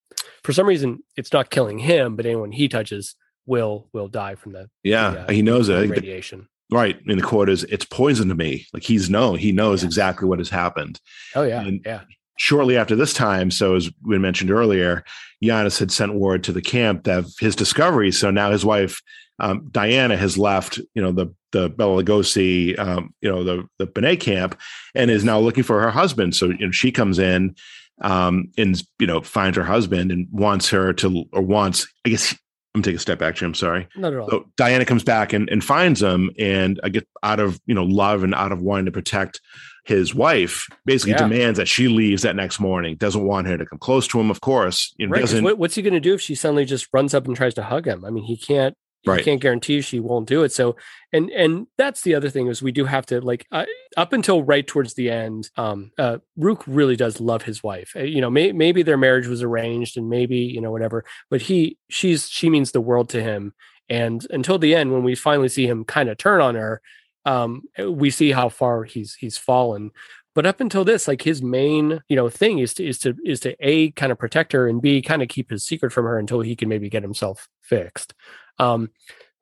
[0.43, 3.15] for some reason it's not killing him, but anyone he touches
[3.47, 5.89] will will die from the Yeah, the, uh, he knows it.
[5.89, 6.47] Radiation.
[6.71, 6.99] right.
[7.07, 9.85] in the quote is, "It's poison to me." Like he's known, he knows Yes.
[9.89, 10.99] exactly what has happened.
[11.35, 12.01] Oh yeah, And- yeah.
[12.39, 15.03] Shortly after this time, so as we mentioned earlier,
[15.43, 18.11] Janos had sent word to the camp that his discovery.
[18.11, 19.01] So now his wife
[19.39, 23.87] um, Diana has left, you know, the the Bela Lugosi, um, you know, the the
[23.87, 24.59] Benet camp,
[24.93, 26.35] and is now looking for her husband.
[26.35, 27.55] So you know, she comes in
[28.03, 32.35] um, and you know finds her husband and wants her to, or wants, I guess.
[32.75, 33.53] I'm gonna take a step back, Jim.
[33.53, 33.87] Sorry.
[33.95, 34.29] Not at all.
[34.29, 37.83] So Diana comes back and, and finds him, and I get out of you know
[37.85, 39.41] love and out of wanting to protect
[39.85, 41.27] his wife, basically Yeah.
[41.29, 42.97] demands that she leaves that next morning.
[42.97, 44.93] Doesn't want her to come close to him, of course.
[44.97, 45.21] You know, Right.
[45.21, 47.53] doesn't What, what's he going to do if she suddenly just runs up and tries
[47.53, 48.03] to hug him?
[48.03, 48.75] I mean, he can't.
[49.05, 49.23] Right.
[49.23, 50.51] can't guarantee she won't do it.
[50.51, 50.75] So,
[51.13, 54.43] and and that's the other thing is we do have to like uh, up until
[54.43, 55.49] right towards the end.
[55.55, 57.93] Um, uh, Rukh really does love his wife.
[57.95, 61.05] Uh, You know, may, maybe their marriage was arranged, and maybe you know whatever.
[61.29, 63.53] But he, she's she means the world to him.
[63.89, 66.81] And until the end, when we finally see him kind of turn on her,
[67.25, 69.91] um, we see how far he's he's fallen.
[70.37, 73.39] But up until this, like his main, you know, thing is to is to is
[73.39, 76.19] to a kind of protect her and b kind of keep his secret from her
[76.19, 78.13] until he can maybe get himself fixed.
[78.59, 78.91] Um,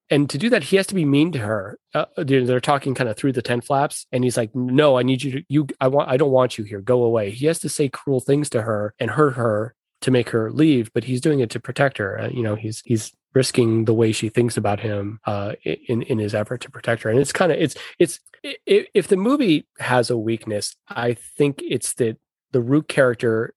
[0.10, 1.78] and to do that, he has to be mean to her.
[1.94, 5.04] Uh, they're they're talking kind of through the tent flaps, and he's like, "No, I
[5.04, 5.68] need you to you.
[5.82, 6.10] I want.
[6.10, 6.80] I don't want you here.
[6.80, 10.30] Go away." He has to say cruel things to her and hurt her to make
[10.30, 12.22] her leave, but he's doing it to protect her.
[12.22, 16.18] Uh, you know, he's he's risking the way she thinks about him uh, in in
[16.18, 17.10] his effort to protect her.
[17.12, 21.14] And it's kind of it's it's i- i- if the movie has a weakness, I
[21.38, 22.18] think it's that
[22.52, 23.54] the Rukh character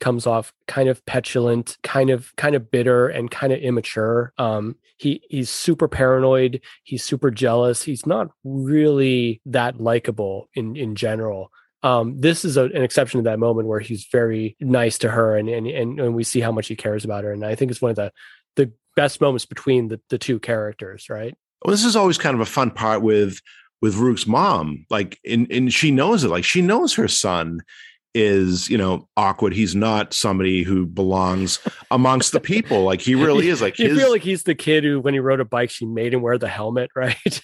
[0.00, 4.32] comes off kind of petulant, kind of kind of bitter, and kind of immature.
[4.38, 6.60] Um, he he's super paranoid.
[6.84, 7.82] He's super jealous.
[7.82, 11.52] He's not really that likable in in general.
[11.84, 15.36] Um, this is a, an exception to that moment where he's very nice to her,
[15.36, 17.32] and and and, and we see how much he cares about her.
[17.32, 18.12] And I think it's one of the
[18.56, 21.34] the best moments between the, the two characters, right?
[21.64, 23.40] well, this is always kind of a fun part with
[23.80, 24.86] with Rukh's mom.
[24.90, 26.28] Like, and and she knows it.
[26.30, 27.60] Like, she knows her son
[28.14, 29.52] is you know awkward.
[29.52, 32.82] He's not somebody who belongs amongst the people.
[32.82, 33.62] Like, he really is.
[33.62, 35.86] Like, you his, feel like he's the kid who, when he rode a bike, she
[35.86, 37.40] made him wear the helmet, right?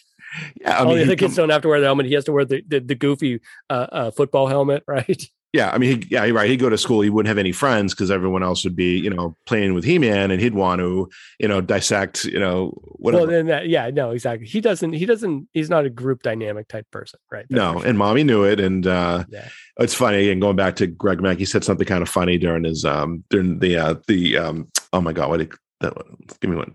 [0.61, 0.77] yeah.
[0.77, 2.07] I All mean, the he other kids come- don't have to wear the helmet.
[2.07, 3.41] He has to wear the the, the goofy
[3.71, 5.23] uh, uh, football helmet, right?
[5.55, 5.71] Yeah.
[5.71, 6.51] I mean, he, yeah, you're right.
[6.51, 7.01] He'd go to school.
[7.01, 9.99] He wouldn't have any friends because everyone else would be you know playing with He
[9.99, 13.23] Man, and he'd want to you know dissect you know whatever.
[13.23, 14.49] Well, then that, yeah, no, exactly.
[14.49, 14.95] He doesn't.
[14.95, 15.49] He doesn't.
[15.53, 17.47] He's not a group dynamic type person, right?
[17.51, 19.49] No, and mommy knew it, and uh, yeah,
[19.79, 20.31] it's funny.
[20.31, 23.23] And going back to Greg Mank, he said something kind of funny during his um
[23.31, 25.95] during the uh the um oh my god, what did that
[26.41, 26.75] give me one.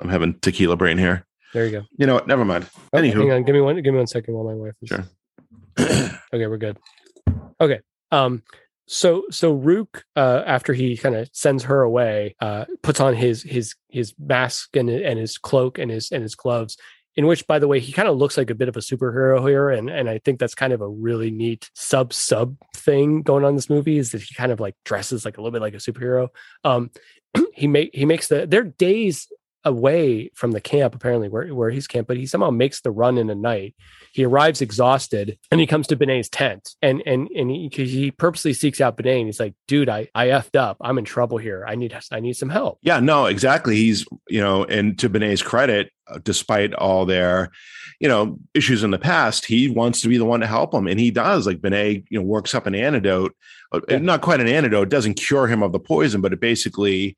[0.00, 1.26] I'm having tequila brain here.
[1.54, 1.82] there you go.
[1.96, 2.26] You know what?
[2.26, 2.66] Never mind.
[2.92, 3.14] Oh, Anywho.
[3.14, 3.76] hang on, give me one.
[3.82, 4.88] Give me one second while my wife is.
[4.88, 5.04] Sure.
[6.34, 6.78] Okay, we're good.
[7.60, 7.80] Okay.
[8.12, 8.42] Um.
[8.86, 13.42] So so Rukh, uh, after he kind of sends her away, uh, puts on his
[13.42, 16.76] his his mask and and his cloak and his and his gloves.
[17.14, 19.46] In which, by the way, he kind of looks like a bit of a superhero
[19.46, 23.44] here, and and I think that's kind of a really neat sub sub thing going
[23.44, 25.62] on in this movie is that he kind of like dresses like a little bit
[25.62, 26.28] like a superhero.
[26.64, 26.90] Um,
[27.54, 29.28] he make he makes the their days
[29.64, 33.18] away from the camp apparently where, where he's camped but he somehow makes the run
[33.18, 33.74] in a night
[34.12, 38.52] he arrives exhausted and he comes to Benet's tent and and and he, he purposely
[38.52, 41.64] seeks out Benet and he's like dude I I effed up I'm in trouble here
[41.66, 43.76] I need I need some help yeah, no, exactly.
[43.76, 47.50] He's you know, and to Benet's credit, uh, despite all their
[48.00, 50.86] you know issues in the past, he wants to be the one to help him,
[50.88, 51.46] and he does.
[51.46, 53.34] Like Benet, you know, works up an antidote,
[53.72, 53.98] uh, Yeah.
[53.98, 54.88] not quite an antidote.
[54.88, 57.16] It doesn't cure him of the poison, but it basically.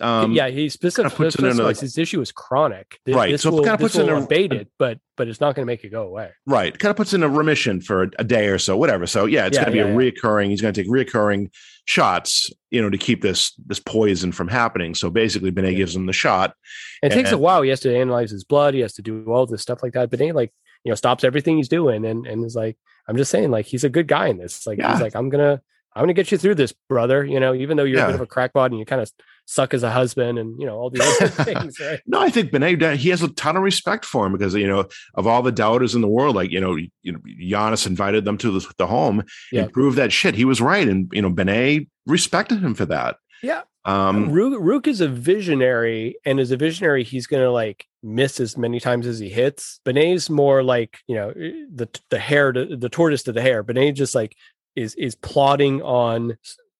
[0.00, 3.32] Um, yeah he specifically puts it in a, like- his issue is chronic Th- Right,
[3.32, 5.64] this so it kinda puts it in a- abate it but but it's not going
[5.66, 6.78] to make it go away Right.
[6.78, 9.04] Kind of puts in a remission for a, a day or so, whatever.
[9.06, 10.10] So yeah, it's Yeah, going to be yeah, a yeah.
[10.12, 10.50] reoccurring.
[10.50, 11.50] He's going to take reoccurring
[11.86, 14.94] shots, you know, to keep this this poison from happening.
[14.94, 16.54] So basically, Benet gives him the shot.
[17.02, 17.62] And it takes a while.
[17.62, 18.74] He has to analyze his blood.
[18.74, 20.10] He has to do all this stuff like that.
[20.10, 20.52] But then, like,
[20.84, 22.76] you know, stops everything he's doing and and is like,
[23.08, 24.66] I'm just saying, like, he's a good guy in this.
[24.68, 25.60] Like, he's like, I'm gonna,
[25.96, 27.24] I'm gonna get you through this, brother.
[27.24, 29.10] You know, even though you're a bit of a crackpot and you kind of
[29.50, 32.00] suck as a husband and you know all these other things, right?
[32.06, 34.86] No, I think Benet he has a ton of respect for him because you know
[35.14, 38.36] of all the doubters in the world, like you know, you know, Janos invited them
[38.38, 39.62] to the, the home Yeah.
[39.62, 40.34] and proved that shit.
[40.34, 43.16] He was right, and you know, Benet respected him for that.
[43.42, 43.62] Yeah.
[43.84, 48.58] Um, Rukh, Rukh is a visionary, and as a visionary, he's gonna like miss as
[48.58, 49.80] many times as he hits.
[49.84, 53.62] Benet's more like you know the the hare, to, the tortoise to the hare.
[53.62, 54.36] Benet just like
[54.76, 56.36] is is plotting on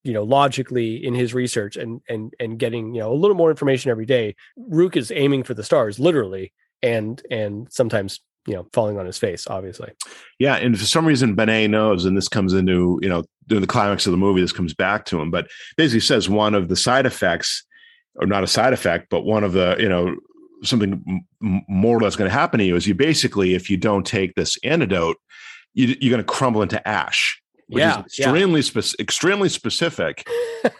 [0.09, 3.50] you know logically in his research and and and getting you know a little more
[3.50, 4.34] information every day.
[4.56, 9.18] Rukh is aiming for the stars, literally, and and sometimes you know falling on his
[9.18, 9.92] face, obviously.
[10.38, 13.66] Yeah, and for some reason Benet knows, and this comes into you know during the
[13.66, 15.30] climax of the movie, this comes back to him.
[15.30, 17.62] But basically says one of the side effects,
[18.16, 20.16] or not a side effect, but one of the you know
[20.62, 24.06] something more or less going to happen to you is you basically, if you don't
[24.06, 25.18] take this antidote,
[25.74, 27.40] you, you're going to crumble into ash.
[27.68, 30.26] Which Yeah, is extremely spec- extremely specific.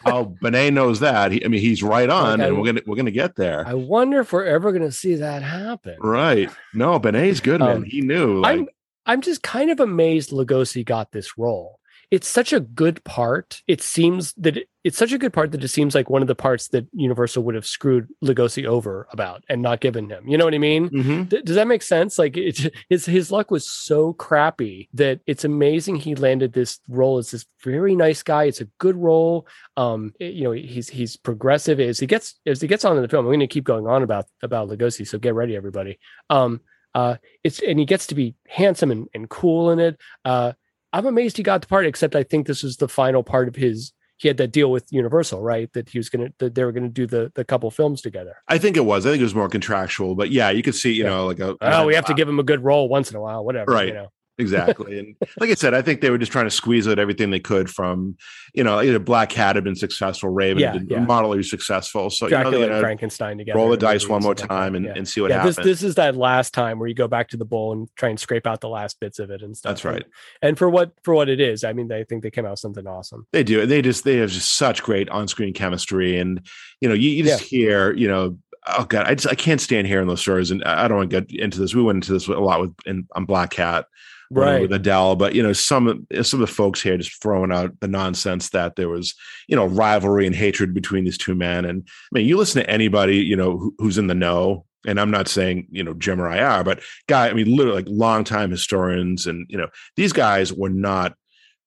[0.05, 1.33] How Benet knows that.
[1.33, 3.67] He, I mean, he's right on, Like, I- and we're gonna we're gonna get there.
[3.67, 5.97] I wonder if we're ever going to see that happen.
[6.01, 6.51] right?
[6.75, 7.77] No, Benet's good, man.
[7.79, 8.41] Um, he knew.
[8.41, 8.69] Like, I'm
[9.07, 11.79] I'm just kind of amazed Lugosi got this role.
[12.11, 13.63] It's such a good part.
[13.67, 16.29] It seems that it, it's such a good part that it seems like one of
[16.29, 20.27] the parts that Universal would have screwed Lugosi over about and not given him.
[20.27, 20.89] You know what I mean?
[20.91, 21.29] Mhm.
[21.29, 22.19] D- does that make sense?
[22.19, 27.19] Like it, his his luck was so crappy that it's amazing he landed this role
[27.19, 28.45] as this very nice guy.
[28.45, 29.47] It's a good role.
[29.77, 33.03] Um, it- you know, he's he's progressive as he gets as he gets on in
[33.03, 33.25] the film.
[33.27, 35.99] I'm going to keep going on about about Lugosi, so get ready, everybody.
[36.31, 36.61] Um,
[36.95, 40.01] uh, it's and he gets to be handsome and, and cool in it.
[40.25, 40.53] Uh,
[40.93, 41.85] I'm amazed he got the part.
[41.87, 43.93] Except I think this was the final part of his.
[44.19, 45.73] He had that deal with Universal, right?
[45.73, 48.37] That he was gonna that they were gonna do the the couple films together.
[48.49, 49.07] I think it was.
[49.07, 51.11] I think it was more contractual, but yeah, you could see, you Yeah.
[51.11, 53.21] know, like a Oh, we have to give him a good role once in a
[53.21, 53.73] while, whatever.
[53.73, 53.89] Right.
[53.89, 54.13] You know.
[54.39, 54.99] Exactly.
[54.99, 57.41] And like I said, I think they were just trying to squeeze out everything they
[57.41, 58.17] could from,
[58.55, 61.05] you know, either Black Cat had been successful, Raven Yeah, had been yeah.
[61.05, 62.11] moderately successful.
[62.11, 63.59] So Dracula you know, and Frankenstein together.
[63.59, 64.95] roll the dice one more and time and, yeah.
[64.97, 65.57] and see what yeah, happens.
[65.57, 68.19] this is that last time where you go back to the bowl and try and
[68.19, 69.71] scrape out the last bits of it and stuff.
[69.71, 70.05] That's right.
[70.43, 72.61] And for what for what it is, I mean, I think they came out with
[72.61, 73.27] something awesome.
[73.33, 73.67] They do.
[73.67, 76.47] They just they have just such great on-screen chemistry, and
[76.81, 79.87] you know, you, you just hear, you know, oh god, I just I can't stand
[79.87, 81.75] hearing those stories, and I don't want to get into this.
[81.75, 83.87] We went into this a lot with in, on Black Cat,
[84.31, 84.61] Right.
[84.61, 87.79] with Adele, but you know, some of- some of the folks here just throwing out
[87.81, 89.15] the nonsense that there was,
[89.49, 92.71] you know, rivalry and hatred between these two men, and I mean, you listen to
[92.71, 94.65] anybody, you know, who, who's in the know.
[94.87, 97.83] And I'm not saying, you know, Jim or I are, but guy, I mean, literally
[97.83, 99.67] like longtime historians and, you know,
[99.97, 101.15] these guys were not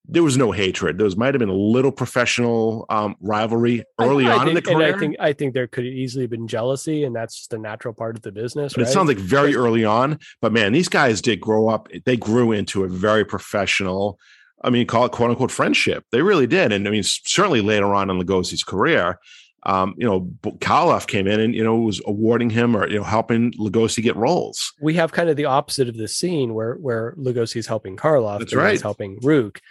[0.05, 0.97] there was no hatred.
[0.97, 4.55] There was might have been a little professional um, rivalry early I, I on in
[4.55, 4.95] the career.
[4.95, 7.93] I think I think there could easily have been jealousy, and that's just a natural
[7.93, 8.73] part of the business.
[8.73, 8.89] but right?
[8.89, 10.19] it sounds like very early on.
[10.41, 11.87] But man, these guys did grow up.
[12.05, 14.19] They grew into a very professional.
[14.63, 16.05] I mean, call it quote unquote friendship.
[16.11, 16.71] They really did.
[16.71, 19.19] And I mean, certainly later on in Lugosi's career,
[19.63, 20.21] um, you know,
[20.57, 24.15] Karloff came in and you know was awarding him or you know helping Lugosi get
[24.15, 24.73] roles.
[24.81, 28.39] we have kind of the opposite of the scene where where Lugosi is helping Karloff,
[28.39, 28.81] That's right.
[28.81, 29.61] helping Rukh.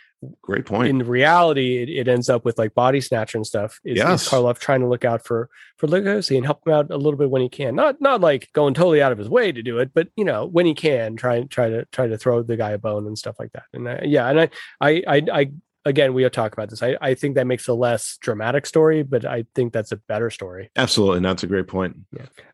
[0.43, 0.89] Great point.
[0.89, 3.81] in reality, it, it ends up with like body snatcher and stuff.
[3.85, 4.23] Is, Yes.
[4.23, 5.49] is Karloff trying to look out for
[5.79, 7.75] for Lugosi and help him out a little bit when he can?
[7.75, 10.45] Not not like going totally out of his way to do it, but you know
[10.47, 13.17] when he can, try and try to try to throw the guy a bone and
[13.19, 13.65] stuff like that.
[13.73, 14.51] And I, yeah, and I
[14.81, 15.51] I I, I
[15.87, 16.83] again we have talked about this.
[16.83, 20.29] I, I think that makes a less dramatic story, but I think that's a better
[20.29, 20.71] story.
[20.77, 21.97] Absolutely, and that's a great point.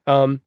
[0.07, 0.41] Um,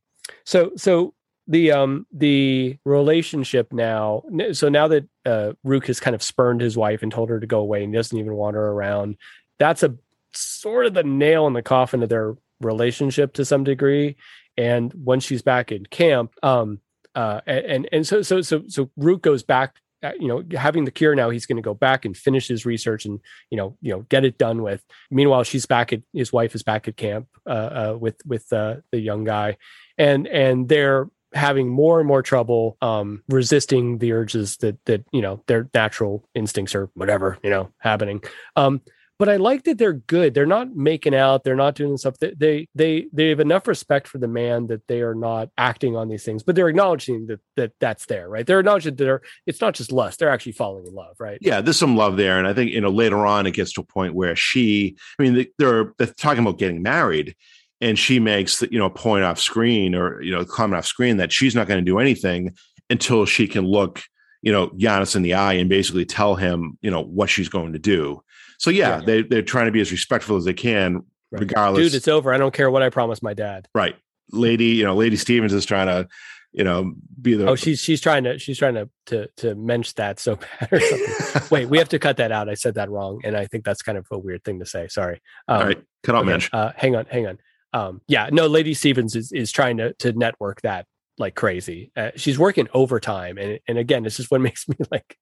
[0.45, 1.13] so so
[1.47, 4.21] the um the relationship now.
[4.53, 7.47] So now that uh, Rukh has kind of spurned his wife and told her to
[7.55, 9.17] go away and doesn't even want her around,
[9.57, 9.91] that's a
[10.33, 14.15] sort of the nail in the coffin of their relationship to some degree.
[14.57, 16.79] And when she's back in camp, um,
[17.15, 19.69] uh, and and so so so so Rukh goes back.
[20.03, 22.65] uh, You know, having the cure now, he's going to go back and finish his
[22.65, 23.19] research and
[23.51, 24.81] you know, you know, get it done with.
[25.09, 28.75] Meanwhile, she's back at his wife is back at camp uh, uh, with with uh,
[28.91, 29.57] the young guy,
[29.97, 35.21] and and they're having more and more trouble um, resisting the urges that that you
[35.21, 38.21] know their natural instincts or whatever you know happening.
[38.55, 38.81] Um,
[39.17, 40.33] but I like that they're good.
[40.33, 41.43] They're not making out.
[41.43, 42.17] They're not doing stuff.
[42.19, 45.97] They, they they they have enough respect for the man that they are not acting
[45.97, 48.47] on these things, but they're acknowledging that that that's there, right?
[48.47, 50.19] They're acknowledging that they're it's not just lust.
[50.19, 51.37] They're actually falling in love, right?
[51.41, 53.81] yeah, there's some love there, and I think you know later on it gets to
[53.81, 57.35] a point where she, I mean, they- they're they're talking about getting married,
[57.81, 60.85] and she makes the, you know a point off screen or you know comment off
[60.85, 62.53] screen that she's not going to do anything
[62.89, 64.01] until she can look
[64.41, 67.73] you know Janos in the eye and basically tell him you know what she's going
[67.73, 68.21] to do.
[68.57, 69.05] So yeah, Yeah.
[69.05, 71.01] they they're trying to be as respectful as they can,
[71.31, 71.41] Right.
[71.41, 71.85] regardless.
[71.87, 72.33] Dude, it's over.
[72.33, 73.67] I don't care what I promised my dad.
[73.75, 73.95] right,
[74.31, 74.65] lady.
[74.67, 76.07] You know, Lady Stevens is trying to
[76.51, 79.91] you know be the Oh, she's she's trying to she's trying to to to mensch
[79.93, 81.41] that so bad or something.
[81.51, 82.49] Wait, we have to cut that out.
[82.49, 84.87] I said that wrong, and I think that's kind of a weird thing to say.
[84.87, 85.21] Sorry.
[85.47, 85.81] Um, all right.
[86.03, 86.49] Cut out okay, Mensch.
[86.51, 87.37] Uh, hang on, hang on.
[87.73, 90.85] Um, yeah, no, Lady Stevens is is trying to to network that
[91.17, 91.91] like crazy.
[91.95, 95.17] Uh, she's working overtime, and and again, this is what makes me like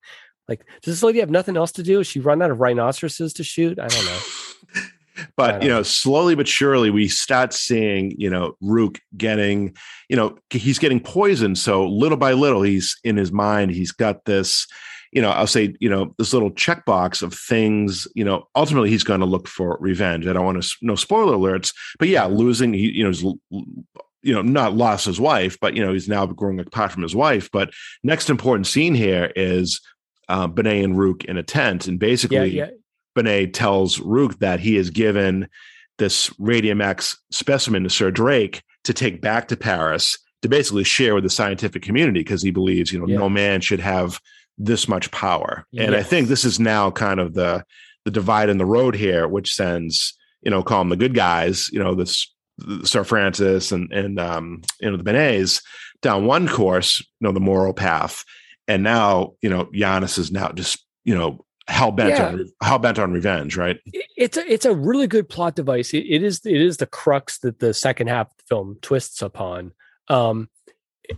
[0.48, 2.00] like does this lady have nothing else to do?
[2.00, 3.80] Is she run out of rhinoceroses to shoot?
[3.80, 4.82] I don't know.
[5.36, 9.76] But you know slowly but surely we start seeing you know rukh getting
[10.09, 11.57] you know he's getting poisoned.
[11.57, 14.68] So little by little he's in his mind he's got this
[15.13, 19.05] you know i'll say you know this little checkbox of things you know ultimately he's
[19.05, 20.28] going to look for revenge.
[20.28, 23.24] I don't want to no spoiler alerts but yeah losing he you know he's
[24.24, 27.15] you know not lost his wife but you know he's now growing apart from his
[27.15, 27.49] wife.
[27.51, 27.72] But
[28.03, 29.82] next important scene here is
[30.30, 32.72] uh, Benet and Rukh in a tent, and basically Yeah, yeah.
[33.18, 35.49] Benet tells Rukh that he has given
[35.97, 41.15] this Radium X specimen to Sir Drake to take back to Paris to basically share
[41.15, 43.18] with the scientific community because he believes, you know, Yeah.
[43.18, 44.20] no man should have
[44.57, 45.65] this much power.
[45.78, 47.63] And I think this is now kind of the
[48.05, 51.68] the divide in the road here, which sends, you know, call them the good guys,
[51.74, 52.34] you know, this
[52.84, 55.61] Sir Francis and and um, you know, the Benets
[56.01, 58.24] down one course, you know, the moral path.
[58.68, 62.28] And now, you know, Janos is now just, you know, hell bent Yeah.
[62.28, 63.80] on hell bent on revenge, right?
[64.15, 65.93] It's a it's a really good plot device.
[65.93, 69.22] It, it is it is the crux that the second half of the film twists
[69.22, 69.74] upon.
[70.07, 70.49] Um,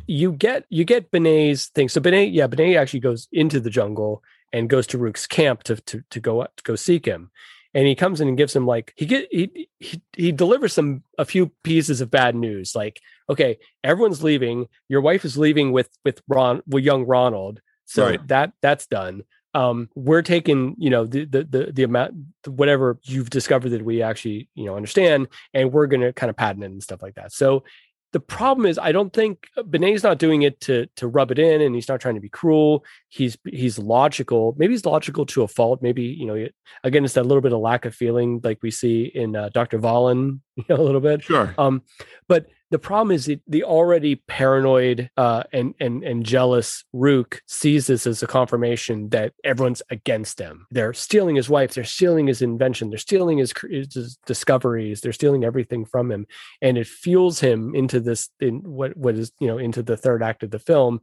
[0.07, 1.89] you get you get Benet's thing.
[1.89, 4.23] So Benet, yeah, Benet actually goes into the jungle
[4.53, 7.31] and goes to Rukh's camp to to to go to go seek him.
[7.75, 11.03] And he comes in and gives him like he get he he he delivers some
[11.19, 12.73] a few pieces of bad news.
[12.75, 14.67] Like, okay, everyone's leaving.
[14.87, 17.61] Your wife is leaving with with Ron with young Ronald.
[17.85, 18.27] So Right.
[18.27, 19.23] that that's done
[19.53, 22.13] um we're taking you know the the the, the amount
[22.47, 26.35] whatever you've discovered that we actually you know understand and we're going to kind of
[26.35, 27.31] patent it and stuff like that.
[27.33, 27.63] So
[28.11, 31.61] the problem is i don't think benet's not doing it to to rub it in
[31.61, 32.83] and he's not trying to be cruel.
[33.07, 34.55] He's he's logical.
[34.57, 35.81] Maybe he's logical to a fault.
[35.83, 38.71] Maybe you know it- again it's that little bit of lack of feeling like we
[38.71, 41.23] see in uh, dr Vollin, you know a little bit.
[41.23, 41.53] Sure.
[41.57, 41.83] um,
[42.27, 47.87] but the problem is the, the already paranoid uh, and and and jealous Rukh sees
[47.87, 50.67] this as a confirmation that everyone's against him.
[50.69, 51.73] They're stealing his wife.
[51.73, 52.89] They're stealing his invention.
[52.89, 55.01] They're stealing his, his discoveries.
[55.01, 56.27] They're stealing everything from him,
[56.61, 60.21] and it fuels him into this in what what is you know into the third
[60.21, 61.01] act of the film,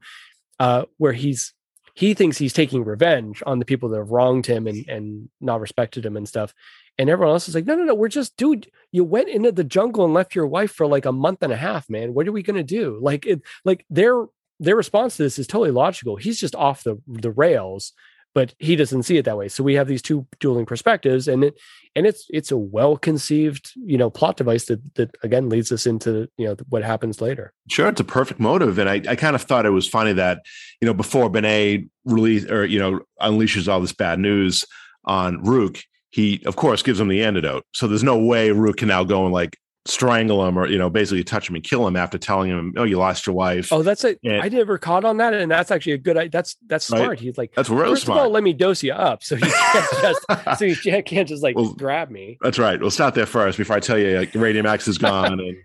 [0.61, 1.53] uh, where he's
[1.95, 5.61] he thinks he's taking revenge on the people that have wronged him and and not
[5.61, 6.55] respected him and stuff.
[6.99, 9.65] And everyone else is like, no, no, no, we're just, dude, you went into the
[9.65, 12.15] jungle and left your wife for like a month and a half, man.
[12.15, 12.99] What are we gonna do?
[13.03, 14.27] Like, it, like their
[14.59, 16.17] their response to this is totally logical.
[16.17, 17.93] He's just off the the rails,
[18.35, 19.49] but he doesn't see it that way.
[19.49, 21.61] So we have these two dueling perspectives, and it
[21.95, 25.87] and it's it's a well conceived, you know, plot device that that again leads us
[25.87, 27.53] into you know what happens later.
[27.69, 30.43] Sure, it's a perfect motive, and I, I kind of thought it was funny that
[30.81, 34.65] you know before Benet release or you know unleashes all this bad news
[35.05, 35.79] on Rukh,
[36.17, 37.65] he of course gives him the antidote.
[37.75, 39.59] So there's no way Rukh can now go and like
[39.89, 42.85] strangle him or you know basically touch him and kill him after telling him, "Oh,
[42.85, 44.41] you lost your wife." Oh, that's a Yeah.
[44.43, 46.17] I never caught on that, and that's actually a good.
[46.33, 47.03] That's that's Right.
[47.03, 47.21] smart.
[47.21, 49.87] He's like, That's really first of all, let me dose you up, so you can't
[50.03, 52.39] just so you can't, just like Well, grab me.
[52.41, 52.81] That's right.
[52.81, 55.57] We'll start there first before I tell you like Radium X is gone and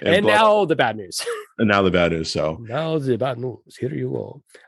[0.00, 1.26] And, blah- now the bad news.
[1.58, 2.30] and now the bad news.
[2.30, 3.76] So now the bad news.
[3.78, 4.08] Here you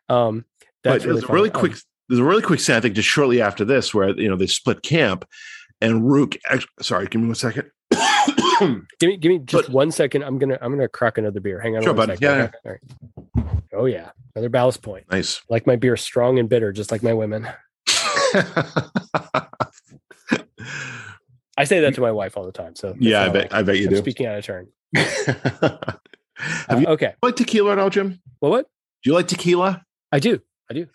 [0.09, 0.15] go.
[0.15, 0.45] Um,
[0.85, 1.79] but that's really a really quick Um,
[2.09, 4.47] there's a really quick scene I think just shortly after this where you know they
[4.47, 5.25] split camp
[5.81, 6.37] and Rukh
[6.81, 7.71] sorry give me one second
[8.99, 10.23] give me give me just but- one second.
[10.25, 11.61] I'm gonna I'm gonna crack another beer.
[11.61, 11.83] Hang on.
[11.83, 12.19] Sure, one bud.
[12.19, 12.23] second.
[12.65, 12.81] Yeah, Okay.
[13.37, 13.47] Right.
[13.73, 15.05] Oh yeah, another ballast point.
[15.11, 17.47] nice Like my beer, strong and bitter, just like my women.
[21.57, 22.77] I say that to my wife all the time.
[22.77, 24.69] So yeah I bet like- I bet you I'm do Speaking out of turn.
[24.95, 25.89] have
[26.71, 27.15] Uh, you okay.
[27.23, 28.51] like tequila at all Jim What?
[28.51, 28.67] what
[29.03, 29.83] do you like tequila
[30.13, 30.41] I do.
[30.71, 30.87] I do.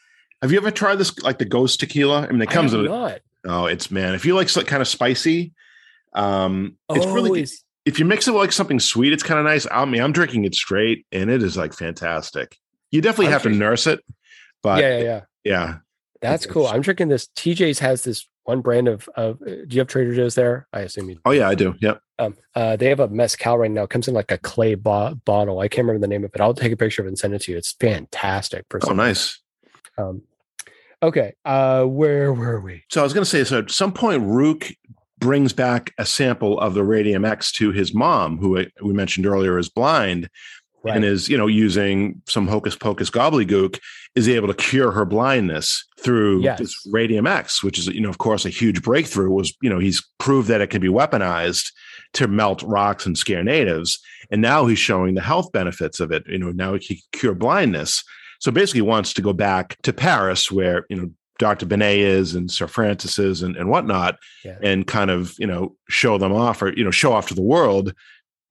[0.43, 3.21] Have you ever tried this like the ghost tequila I mean it comes in not.
[3.45, 5.53] oh it's man if you like kind of spicy
[6.13, 9.39] um it's oh, really is- if you mix it with like something sweet, it's kind
[9.39, 9.67] of nice.
[9.69, 12.57] I mean, I'm drinking it straight, and it is like fantastic.
[12.91, 13.99] You definitely I'm have to nurse it,
[14.61, 15.21] but yeah, yeah, yeah.
[15.43, 15.75] yeah.
[16.21, 16.67] That's It's- cool.
[16.67, 17.27] I'm drinking this.
[17.35, 19.09] TJ's has this one brand of.
[19.15, 20.67] of uh, do you have Trader Joe's there?
[20.71, 21.19] I assume you.
[21.25, 21.75] Oh yeah, I do.
[21.81, 22.01] Yep.
[22.19, 23.83] Um, uh, they have a mezcal right now.
[23.83, 25.59] It comes in like a clay bo- bottle.
[25.59, 26.39] I can't remember the name of it.
[26.39, 27.57] I'll take a picture of it and send it to you.
[27.57, 28.65] It's fantastic.
[28.87, 29.41] Oh, nice.
[29.97, 30.21] Um,
[31.03, 31.33] okay.
[31.45, 32.83] Uh, where were we?
[32.89, 34.71] So I was going to say, so at some point, Rukh
[35.19, 39.57] brings back a sample of the Radium X to his mom, who we mentioned earlier
[39.57, 40.29] is blind,
[40.85, 40.97] Right.
[40.97, 43.79] and is you know using some hocus pocus gobbledygook,
[44.15, 46.59] is able to cure her blindness through Yes.
[46.59, 49.29] this Radium X, which is you know of course a huge breakthrough.
[49.31, 51.71] Was you know he's proved that it can be weaponized
[52.15, 53.97] to melt rocks and scare natives,
[54.29, 56.23] and now he's showing the health benefits of it.
[56.27, 58.03] You know now he can cure blindness.
[58.43, 61.65] So basically, wants to go back to Paris, where you know Dr.
[61.65, 64.57] Benet is and Sir Francis is and, and whatnot, Yeah.
[64.61, 67.41] and kind of you know show them off or you know show off to the
[67.41, 67.93] world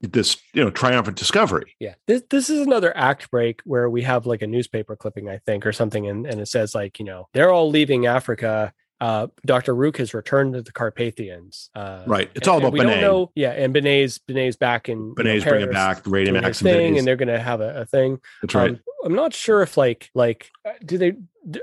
[0.01, 1.77] this you know triumphant discovery.
[1.79, 1.95] Yeah.
[2.07, 5.67] This this is another act break where we have like a newspaper clipping, I think,
[5.67, 8.73] or something, and, and it says like, you know, they're all leaving Africa.
[9.03, 9.75] Uh, Dr.
[9.75, 11.71] Rukh has returned to the Carpathians.
[11.75, 12.31] Uh, Right.
[12.37, 13.01] It's all and- and about we Benet.
[13.01, 13.33] don't know.
[13.35, 16.67] Yeah, and Benet's Benet's back in you know, bringing back the Radium doing X his
[16.67, 18.21] and thing, Benet's- and they're going to have a, a thing.
[18.43, 18.71] That's right.
[18.71, 21.15] Um, I'm not sure if like like uh, do they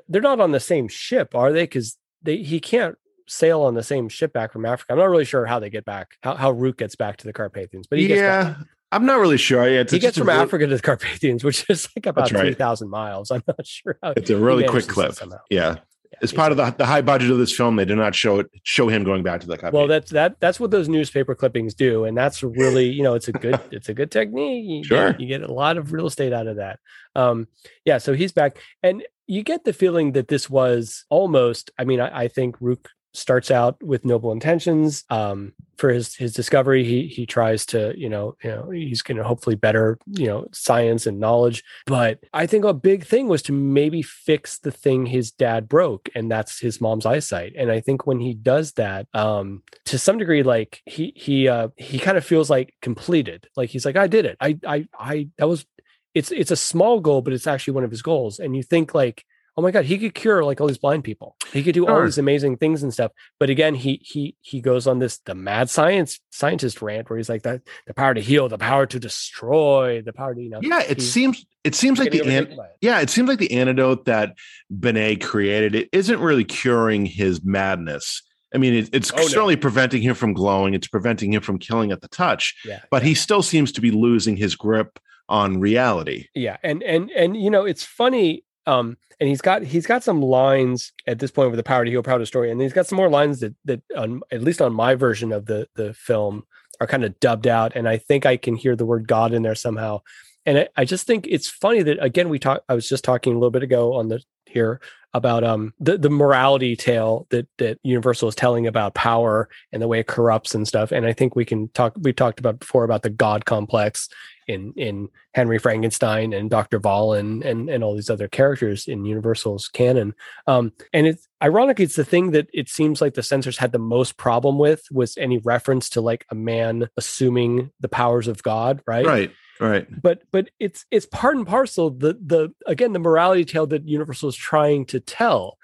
[0.10, 1.64] they're not on the same ship, are they?
[1.64, 4.92] Because they he can't sail on the same ship back from Africa.
[4.92, 7.32] I'm not really sure how they get back, how how Rukh gets back to the
[7.32, 8.56] Carpathians, but he yeah,
[8.92, 9.66] I'm not really sure.
[9.70, 12.42] Yeah, it's, He it's gets from Africa to the Carpathians, which is like about right.
[12.42, 13.32] three thousand miles.
[13.32, 15.14] I'm not sure how It's a really quick clip.
[15.50, 15.78] Yeah.
[16.22, 18.47] As part of the, the high budget of this film, they did not show it
[18.64, 19.76] show him going back to the copy.
[19.78, 23.28] Well, that's that that's what those newspaper clippings do, and that's really you know it's
[23.28, 24.66] a good it's a good technique.
[24.68, 25.12] You Sure.
[25.12, 26.80] get, you get a lot of real estate out of that.
[27.16, 27.47] Um,
[27.86, 31.72] yeah, so he's back, and you get the feeling that this was almost.
[31.78, 35.03] I mean, I, I think Rukh starts out with noble intentions.
[35.10, 39.18] Um, for his his discovery, he he tries to you know you know he's going
[39.18, 41.64] to hopefully better you know science and knowledge.
[41.86, 46.10] But I think a big thing was to maybe fix the thing his dad broke,
[46.14, 47.53] and that's his mom's eyesight.
[47.57, 51.70] And I think when he does that, um, to some degree, like he he uh
[51.78, 53.47] he kind of feels like completed.
[53.55, 54.38] Like he's like, I did it.
[54.41, 55.66] I I I that was
[56.14, 58.39] it's it's a small goal, but it's actually one of his goals.
[58.39, 59.24] And you think like,
[59.58, 61.36] oh my god, he could cure like all these blind people.
[61.52, 62.06] He could do all Sure.
[62.06, 63.12] these amazing things and stuff.
[63.39, 67.30] But again, he he he goes on this the mad science scientist rant where he's
[67.30, 70.60] like that the power to heal, the power to destroy, the power to you know.
[70.62, 70.82] yeah.
[70.88, 74.36] It seems it seems like the an, yeah, it seems like the antidote that
[74.70, 78.22] Benet created it isn't really curing his madness.
[78.54, 79.28] I mean, it, it's Oh, no.
[79.28, 80.74] certainly preventing him from glowing.
[80.74, 82.80] It's preventing him from killing at the touch, Yeah.
[82.89, 84.97] but he still seems to be losing his grip
[85.28, 86.26] on reality.
[86.34, 90.22] yeah and and and you know it's funny um and he's got he's got some
[90.22, 92.88] lines at this point with the power to heal power to story and he's got
[92.88, 96.43] some more lines that that on at least on my version of the the film
[96.80, 99.41] are kind of dubbed out and i think i can hear the word god in
[99.43, 99.99] there somehow.
[100.45, 103.34] And I, I just think it's funny that again we talked i was just talking
[103.34, 104.80] a little bit ago on the here
[105.14, 109.88] about um the, the morality tale that that universal is telling about power and the
[109.88, 112.84] way it corrupts and stuff and i think we can talk we talked about before
[112.84, 114.08] about the god complex
[114.50, 116.80] in in Henry Frankenstein and Dr.
[116.80, 120.16] Vollin and and all these other characters in Universal's canon.
[120.47, 123.80] Um, and it's ironic, it's the thing that it seems like the censors had the
[123.80, 128.82] most problem with was any reference to like a man assuming the powers of God,
[128.88, 129.06] right?
[129.06, 129.32] Right.
[129.60, 129.88] Right.
[130.01, 134.30] But but it's it's part and parcel the the again the morality tale that Universal
[134.30, 135.57] is trying to tell.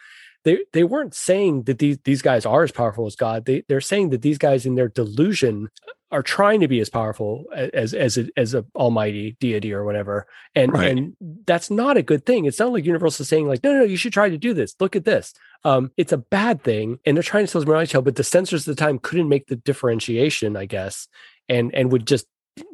[0.44, 3.46] They they weren't saying that these these guys are as powerful as God.
[3.46, 5.70] They they're saying that these guys in their delusion
[6.12, 10.28] are trying to be as powerful as as a, as a almighty deity or whatever
[10.54, 10.92] and Right.
[10.92, 11.16] and
[11.48, 13.84] that's not a good thing it's not like universal is saying like no no no
[13.86, 15.34] you should try to do this look at this
[15.64, 18.24] um it's a bad thing and they're trying to tell us morality tale but the
[18.24, 21.08] censors at the time couldn't make the differentiation i guess
[21.50, 22.28] and and would just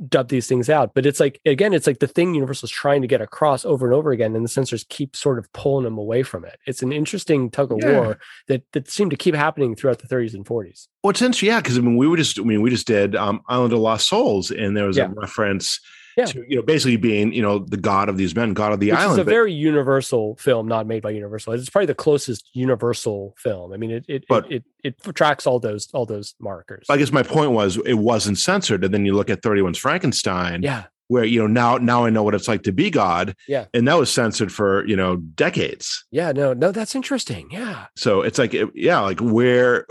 [0.10, 3.08] dub these things out but it's like again it's like the thing universal's trying to
[3.08, 6.22] get across over and over again and the censors keep sort of pulling them away
[6.22, 7.92] from it it's an interesting tug of Yeah.
[7.92, 11.48] war that that seemed to keep happening throughout the 30s and 40s Well, it's interesting,
[11.50, 13.80] yeah, because I mean, we were just, I mean, we just did um, Island of
[13.80, 15.06] Lost Souls, and there was Yeah.
[15.06, 15.80] a reference
[16.22, 16.26] Yeah.
[16.34, 18.92] to, you know, basically being, you know, the god of these men, god of the
[18.92, 19.14] which island.
[19.14, 23.34] is a but- very universal film not made by universal it's probably the closest universal
[23.38, 26.86] film i mean it it But- it, it, it tracks all those all those markers
[26.90, 30.64] I guess my point was it wasn't censored, and then you look at 31's Frankenstein,
[30.64, 33.66] yeah where you know now now I know what it's like to be God, Yeah.
[33.74, 36.06] and that was censored for you know decades.
[36.12, 39.86] yeah no no that's interesting yeah So it's like, yeah, like where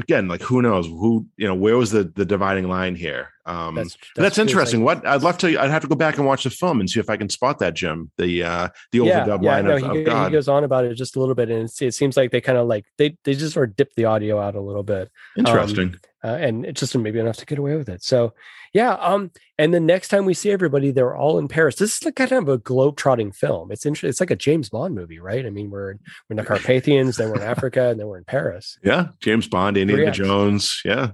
[0.00, 3.28] again, like who knows who you know where was the the dividing line here?
[3.44, 4.84] Um, that's But that's, interesting.
[4.84, 5.48] what I'd love to.
[5.60, 7.58] I'd have to go back and watch the film and see if I can spot
[7.58, 8.10] that, Jim.
[8.16, 10.32] The uh the yeah, overdub yeah, line no, of, he, of go- he God.
[10.32, 12.66] goes on about it just a little bit, and it seems like they kind of
[12.68, 15.96] like they they just sort of dip the audio out a little bit, Interesting.
[16.24, 18.02] Uh, and it's just maybe enough to get away with it.
[18.02, 18.34] So,
[18.72, 18.94] yeah.
[18.94, 21.76] Um, and the next time we see everybody, they're all in Paris.
[21.76, 23.70] This is like kind of a globe-trotting film.
[23.70, 24.10] It's interesting.
[24.10, 25.44] It's like a James Bond movie, right?
[25.44, 25.98] I mean, we're in,
[26.28, 28.78] we're in the Carpathians, then we're in Africa, and then we're in Paris.
[28.82, 30.10] yeah, James Bond, Indiana.
[30.10, 30.80] Jones.
[30.84, 31.12] Yeah,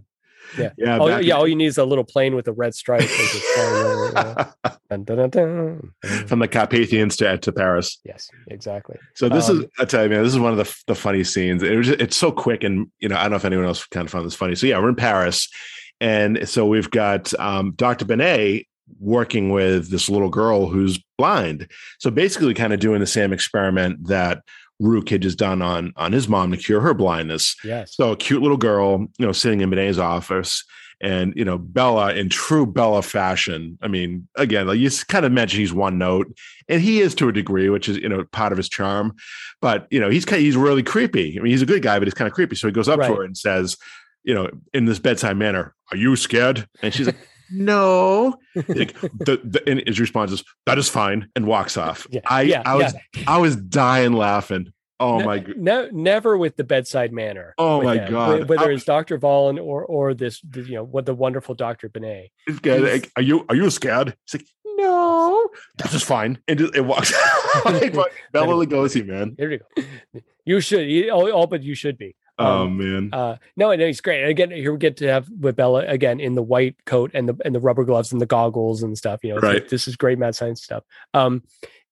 [0.57, 0.71] Yeah.
[0.79, 0.99] yeah.
[0.99, 3.03] Back yeah, in- all you need is a little plane with a red stripe.
[3.03, 4.55] as it's over.
[4.91, 6.27] Dun, dun, dun, dun.
[6.27, 7.99] From the Carpathians to to Paris.
[8.05, 8.97] Yes, exactly.
[9.15, 11.25] So this Um, is I tell you, man, this is one of the the funny
[11.25, 11.63] scenes.
[11.63, 14.07] It was it's so quick, and you know, I don't know if anyone else kind
[14.07, 14.55] of found this funny.
[14.55, 15.47] So yeah, we're in Paris,
[16.01, 18.07] and so we've got um, Dr.
[18.07, 18.67] Benet
[18.99, 21.71] working with this little girl who's blind.
[21.99, 24.43] So basically, kind of doing the same experiment that
[24.81, 27.57] Rukh had just done on on his mom to cure her blindness.
[27.65, 27.97] Yes.
[27.97, 30.65] So a cute little girl, you know, sitting in Benet's office.
[31.01, 33.79] And you know Bela in true Bela fashion.
[33.81, 36.27] I mean, again, like you kind of mentioned, he's one note,
[36.67, 39.15] and he is to a degree, which is you know part of his charm.
[39.63, 41.39] But you know, he's kind he's really creepy.
[41.39, 42.57] I mean, he's a good guy, but he's kind of creepy.
[42.57, 43.77] So he goes up to her and says,
[44.25, 49.41] you know, in this bedside manner, "Are you scared?" And she's like, "No." Like, the,
[49.45, 52.07] the, and his response is, "That is fine," and walks off.
[52.11, 52.95] Yeah, I yeah, I was
[53.27, 54.73] I was dying laughing.
[55.01, 55.57] Oh Ne- my god.
[55.57, 57.55] No, never with the bedside manner.
[57.57, 58.49] Oh my him, God.
[58.49, 59.19] Whether I- it's Dr.
[59.19, 61.89] Vollin or or this, the, you know, what the wonderful Dr.
[61.89, 62.31] Benet.
[62.47, 64.17] This guy, like, are you are you scared?
[64.27, 66.39] He's like, no, this is fine.
[66.49, 67.13] And it, it walks.
[67.65, 69.37] like, but Bela Lugosi, man.
[69.39, 70.21] Here we go.
[70.45, 72.17] You should, you, all, all but you should be.
[72.39, 73.11] Oh Um, man.
[73.13, 74.21] Uh, no, no, he's great.
[74.21, 77.29] And again, here we get to have with Bela again in the white coat and
[77.29, 79.25] the and the rubber gloves and the goggles and stuff.
[79.25, 80.85] You know, it's like, this is great mad science stuff.
[81.15, 81.43] Um,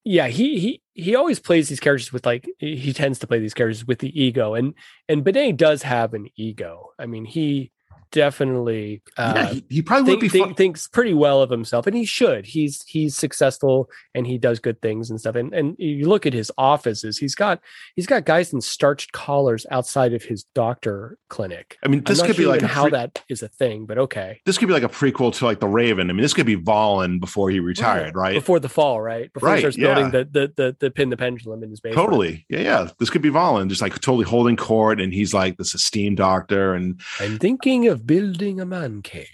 [0.05, 3.53] yeah, he he he always plays these characters with like he tends to play these
[3.53, 4.73] characters with the ego, and
[5.09, 6.91] and Benet does have an ego.
[6.97, 7.71] I mean, he
[8.11, 10.29] definitely uh, yeah, he, he probably think, would be.
[10.29, 12.45] think, thinks pretty well of himself, and he should.
[12.45, 15.35] He's he's successful and he does good things and stuff.
[15.35, 17.59] And and you look at his offices; he's got
[17.95, 21.77] he's got guys in starched collars outside of his doctor clinic.
[21.83, 24.41] I mean, this could be like even how pre- that is a thing, but okay.
[24.45, 26.09] this could be like a prequel to like the Raven.
[26.09, 28.35] I mean, this could be Vollin before he retired, right?
[28.35, 29.31] before the fall, right?
[29.33, 29.93] Before Right, he starts yeah.
[29.93, 32.05] building the, the the the pin the pendulum in his basement.
[32.05, 32.45] Totally.
[32.49, 32.89] Yeah, yeah.
[32.99, 36.73] This could be Vollin, just like totally holding court, and he's like this esteemed doctor,
[36.73, 39.27] and I'm thinking of building a man cave.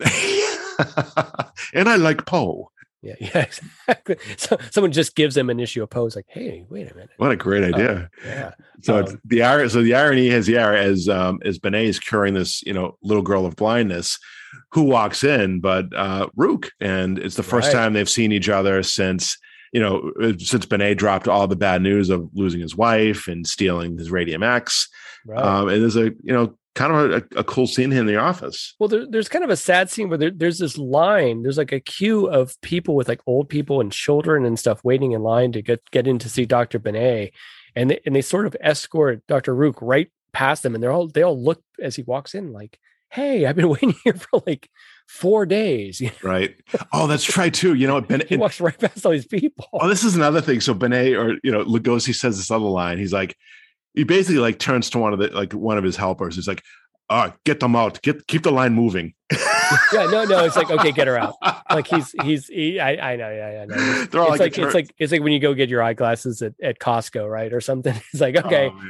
[1.74, 2.70] and I like Poe.
[3.02, 4.16] Yeah, yeah, exactly.
[4.36, 6.02] So someone just gives him an issue of Poe.
[6.02, 7.10] Poe's like, hey, wait a minute.
[7.18, 8.10] What a great idea!
[8.24, 8.52] Yeah.
[8.82, 9.68] so um, the irony.
[9.68, 13.22] So the irony is, yeah, as um, as Benet is curing this, you know, little
[13.22, 14.18] girl of blindness,
[14.72, 17.74] who walks in, but uh, Rukh, and it's the first Right.
[17.80, 19.36] time they've seen each other since
[19.72, 23.96] you know since Benet dropped all the bad news of losing his wife and stealing
[23.96, 24.88] his Radium X.
[25.26, 25.40] Right.
[25.40, 28.76] Um, and there's a you know kind of a, a cool scene in the office.
[28.78, 31.42] Well, there, there's kind of a sad scene where there, there's this line.
[31.42, 35.10] There's like a queue of people with like old people and children and stuff waiting
[35.10, 37.32] in line to get get in to see Doctor Benet,
[37.74, 41.08] and they, and they sort of escort Doctor Rukh right past them, and they're all
[41.08, 42.78] they all look as he walks in like,
[43.10, 44.70] "Hey, I've been waiting here for like
[45.08, 46.54] four days." Right.
[46.92, 47.74] Oh, that's right too.
[47.74, 49.66] You know, Ben, he walks right past all these people.
[49.72, 50.60] Oh, this is another thing.
[50.60, 52.98] So Benet or you know, Lugosi says this other line.
[52.98, 53.36] He's like,
[53.98, 56.36] he basically like turns to one of the like one of his helpers.
[56.36, 56.62] He's like,
[57.10, 58.00] "All right, get them out.
[58.02, 59.12] Get keep the line moving."
[59.92, 61.34] yeah, no, no, it's like okay, get her out.
[61.70, 63.76] Like he's he's he, I I know, yeah, yeah, no.
[64.10, 66.40] They're all It's like, like it's like it's like when you go get your eyeglasses
[66.40, 67.94] at, at Costco, right, or something.
[68.12, 68.82] It's like oh, okay, Oh,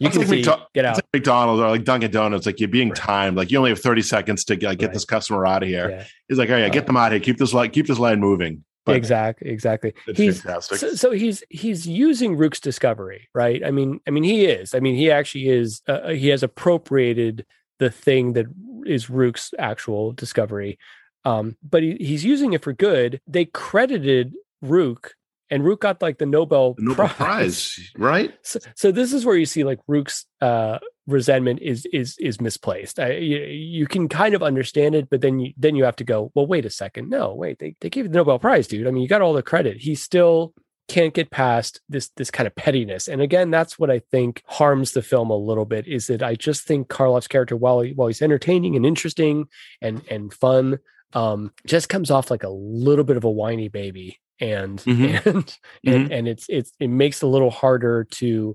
[0.00, 0.96] you can like see, McDo- get out.
[0.96, 2.44] like McDonald's or like Dunkin' Donuts.
[2.44, 2.96] Like you're being Right.
[2.98, 3.38] timed.
[3.38, 4.92] Like you only have 30 seconds to like, get Right.
[4.92, 5.88] this customer out of here.
[5.90, 7.20] Yeah, He's like, "Oh yeah, get them out of here.
[7.20, 7.70] Keep this line.
[7.70, 9.94] Keep this line moving." But exactly, exactly.
[10.14, 10.78] He's fantastic.
[10.78, 13.64] so, so he's he's using Rukh's discovery, right?
[13.64, 14.74] I mean, I mean, he is.
[14.74, 15.82] I mean, he actually is.
[15.88, 17.44] Uh, he has appropriated
[17.80, 18.46] the thing that
[18.86, 20.78] is Rukh's actual discovery,
[21.24, 23.20] um, but he, he's using it for good.
[23.26, 25.14] They credited Rukh,
[25.50, 28.32] and Rukh got like the Nobel, The Nobel Prize, right?
[28.42, 32.98] So, so this is where you see like Rukh's uh, resentment is is is misplaced.
[32.98, 36.04] I, you, you can kind of understand it, but then you then you have to
[36.04, 38.86] go, well, wait a second, no, wait, they they gave you the Nobel Prize, dude.
[38.86, 39.78] I mean, you got all the credit.
[39.78, 40.52] He still
[40.88, 44.92] can't get past this this kind of pettiness, and again, that's what I think harms
[44.92, 45.86] the film a little bit.
[45.86, 49.48] Is that I just think Karloff's character, while he, while he's entertaining and interesting
[49.80, 50.78] and and fun,
[51.12, 54.20] um, just comes off like a little bit of a whiny baby.
[54.38, 55.24] And Mhm.
[55.26, 58.54] and and and it's it's it makes it a little harder to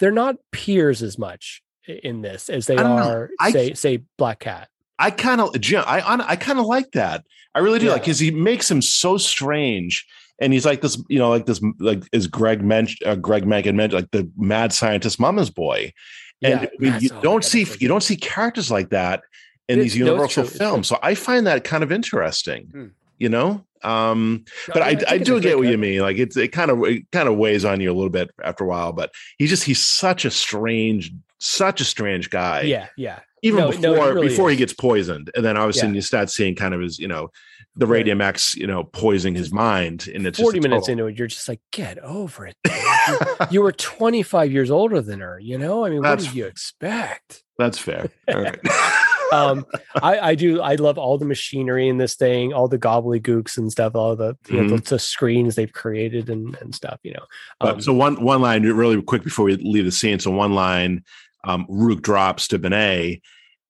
[0.00, 3.08] they're not peers as much in this as they I don't know.
[3.10, 4.68] are I- say say black cat
[5.02, 7.24] I kind of, Jim, I I kind of like that.
[7.54, 7.92] I really do, Yeah.
[7.92, 10.06] like because he makes him so strange,
[10.38, 13.64] and he's like this, you know, like this, like as Greg mentioned, uh, Greg Mank
[13.74, 15.94] mentioned, like the mad scientist mama's boy,
[16.42, 19.22] and Yeah, I mean, you that's- don't see you don't see characters like that
[19.70, 20.86] in It- these no, Universal true, films.
[20.88, 22.86] So I find that kind of interesting, Hmm.
[23.20, 23.64] You know.
[23.82, 26.00] Um, but I- I, I do get what you mean.
[26.00, 28.64] Like it's it kind of it kind of weighs on you a little bit after
[28.64, 28.92] a while.
[28.92, 33.70] But he just he's such a strange, such a strange guy yeah yeah even No,
[33.70, 35.96] no, before he really before he gets poisoned and then all of a sudden Yeah.
[35.96, 37.30] you start seeing kind of his you know
[37.76, 41.06] the radium x you know poisoning his mind and it's 40 just minutes total- into
[41.06, 43.18] it you're just like get over it you,
[43.52, 46.44] you were 25 years older than her you know i mean what That's- did you
[46.44, 48.58] expect that's fair all right
[49.32, 49.64] um
[50.02, 53.70] i i do i love all the machinery in this thing all the gobbledygooks and
[53.70, 57.24] stuff all the you know, the, the screens they've created and and stuff you know.
[57.58, 60.54] But- um, so one one line really quick before we leave the scene so one
[60.54, 61.04] line
[61.44, 63.20] um rukh drops to benet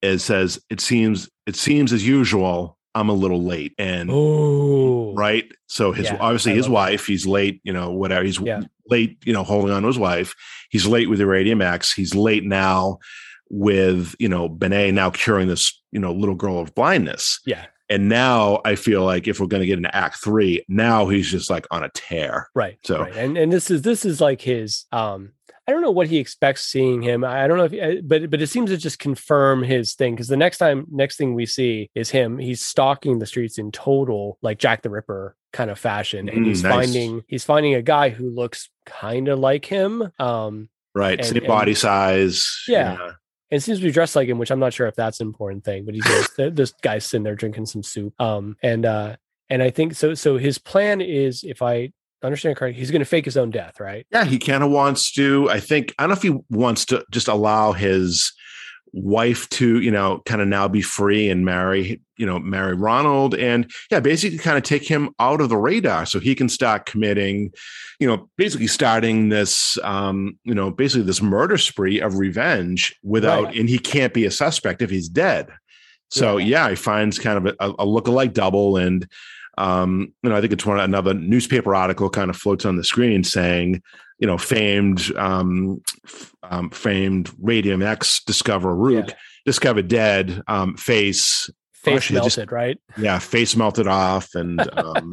[0.03, 3.73] it says it seems it seems as usual i'm a little late.
[3.79, 5.51] And oh right?
[5.67, 6.75] So his Yeah, obviously I his love that.
[6.93, 8.63] wife he's late you know whatever he's Yeah.
[8.89, 10.35] late you know holding on to his wife.
[10.71, 11.93] He's late with the radium x.
[11.93, 12.99] He's late now
[13.51, 18.09] with you know benet now curing this you know little girl of blindness yeah and
[18.09, 21.51] now i feel like if we're going to get into act three now he's just
[21.51, 23.17] like on a tear right So- right.
[23.17, 25.33] and and this is this is like his um
[25.67, 28.41] i don't know what he expects seeing him i don't know if uh, but but
[28.41, 31.91] it seems to just confirm his thing because the next time next thing we see
[31.97, 36.29] is him he's stalking the streets in total like jack the ripper kind of fashion
[36.29, 36.73] and Mm, he's nice.
[36.73, 41.39] finding he's finding a guy who looks kind of like him um right And- same
[41.39, 42.97] and- body size Yeah.
[43.51, 45.65] And seems to be dressed like him, which I'm not sure if that's an important
[45.65, 48.15] thing, but he's just, this guy's sitting there drinking some soup.
[48.21, 49.17] Um, and uh,
[49.49, 50.15] and I think so.
[50.15, 51.93] So his plan is, if I
[52.23, 54.07] understand correctly, he's going to fake his own death, right?
[54.13, 57.05] yeah he kind of wants to i think i don't know if he wants to
[57.11, 58.33] just allow his
[58.93, 63.35] wife to you know kind of now be free and marry you know marry ronald
[63.35, 66.87] and yeah basically kind of take him out of the radar so he can start
[66.87, 67.53] committing
[68.01, 73.45] you know basically starting this um you know basically this murder spree of revenge without
[73.45, 73.57] right.
[73.57, 75.49] and he can't be a suspect if he's dead
[76.11, 79.07] so yeah, yeah he finds kind of a, a look-alike double and
[79.59, 82.85] um, you know, I think it's one another newspaper article kind of floats on the
[82.85, 83.83] screen saying,
[84.21, 85.83] you know, famed um,
[86.43, 89.15] um famed Radium X discover Rukh yeah.
[89.45, 92.79] discovered dead, um, face face melted, just, right?
[92.99, 95.13] Yeah, face melted off, and um,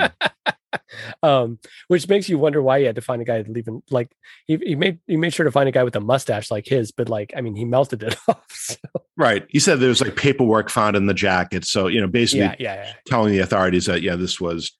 [1.23, 3.81] um, which makes you wonder why he had to find a guy leaving.
[3.89, 4.11] Like
[4.45, 6.91] he, he made he made sure to find a guy with a mustache like his,
[6.91, 8.45] but like I mean, he melted it off.
[8.49, 8.75] So.
[9.15, 9.45] Right.
[9.49, 12.55] He said there was like paperwork found in the jacket, so you know, basically yeah,
[12.59, 12.93] yeah, yeah.
[13.05, 14.71] telling the authorities that yeah, this was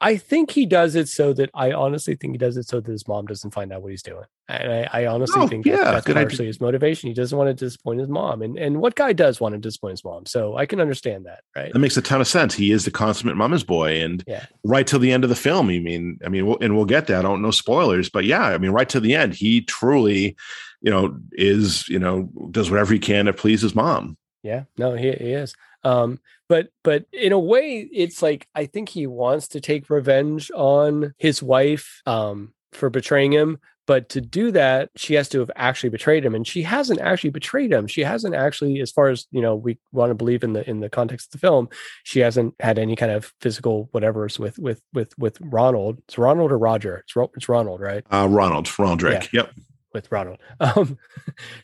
[0.00, 2.80] I, I, think he does it so that I honestly think he does it so
[2.80, 4.24] that his mom doesn't find out what he's doing.
[4.48, 7.08] And I, I honestly oh, think yeah, that's partially his motivation.
[7.08, 8.40] He doesn't want to disappoint his mom.
[8.42, 10.24] And and what guy does want to disappoint his mom?
[10.26, 11.72] So I can understand that, right?
[11.72, 12.54] That makes a ton of sense.
[12.54, 14.00] He is the consummate mama's boy.
[14.00, 14.46] And yeah.
[14.64, 17.06] right till the end of the film, you mean, I mean, we'll, and we'll get
[17.08, 17.18] that.
[17.18, 20.36] I don't know spoilers, but yeah, I mean, right to the end, he truly,
[20.80, 24.16] you know, is, you know, does whatever he can to please his mom.
[24.42, 25.54] Yeah, no, he, he is.
[25.84, 30.50] Um, but but in a way, it's like I think he wants to take revenge
[30.54, 33.58] on his wife um, for betraying him.
[33.88, 37.30] But to do that, she has to have actually betrayed him, and she hasn't actually
[37.30, 37.86] betrayed him.
[37.86, 40.80] She hasn't actually, as far as you know, we want to believe in the in
[40.80, 41.70] the context of the film,
[42.04, 46.00] she hasn't had any kind of physical whatever's with with with with Ronald.
[46.06, 46.98] It's Ronald or Roger.
[46.98, 48.04] It's it's Ronald, right?
[48.10, 49.32] Uh, Ronald, Ronald Drake.
[49.32, 49.44] Yeah.
[49.44, 49.54] Yep.
[49.94, 50.98] With Ronald, um,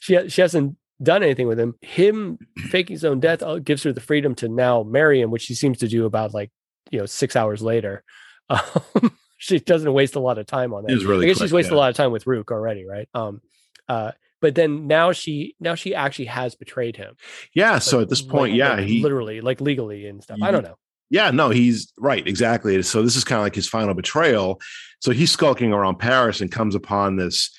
[0.00, 1.74] she she hasn't done anything with him.
[1.80, 2.38] Him
[2.70, 5.54] faking his own death uh, gives her the freedom to now marry him, which she
[5.54, 6.50] seems to do about like
[6.90, 8.02] you know six hours later.
[8.50, 10.96] Um, she doesn't waste a lot of time on that.
[11.02, 11.78] Really I guess quick, she's wasted yeah.
[11.78, 13.08] a lot of time with Rukh already, right?
[13.14, 13.40] Um,
[13.88, 17.16] uh, but then now she now she actually has betrayed him.
[17.54, 17.72] Yeah.
[17.72, 20.38] Like, so at this point, like, yeah, like he literally like legally and stuff.
[20.42, 20.76] I don't know.
[21.10, 22.82] Yeah, no, he's right, exactly.
[22.82, 24.60] So this is kind of like his final betrayal.
[25.00, 27.50] So he's skulking around Paris and comes upon this.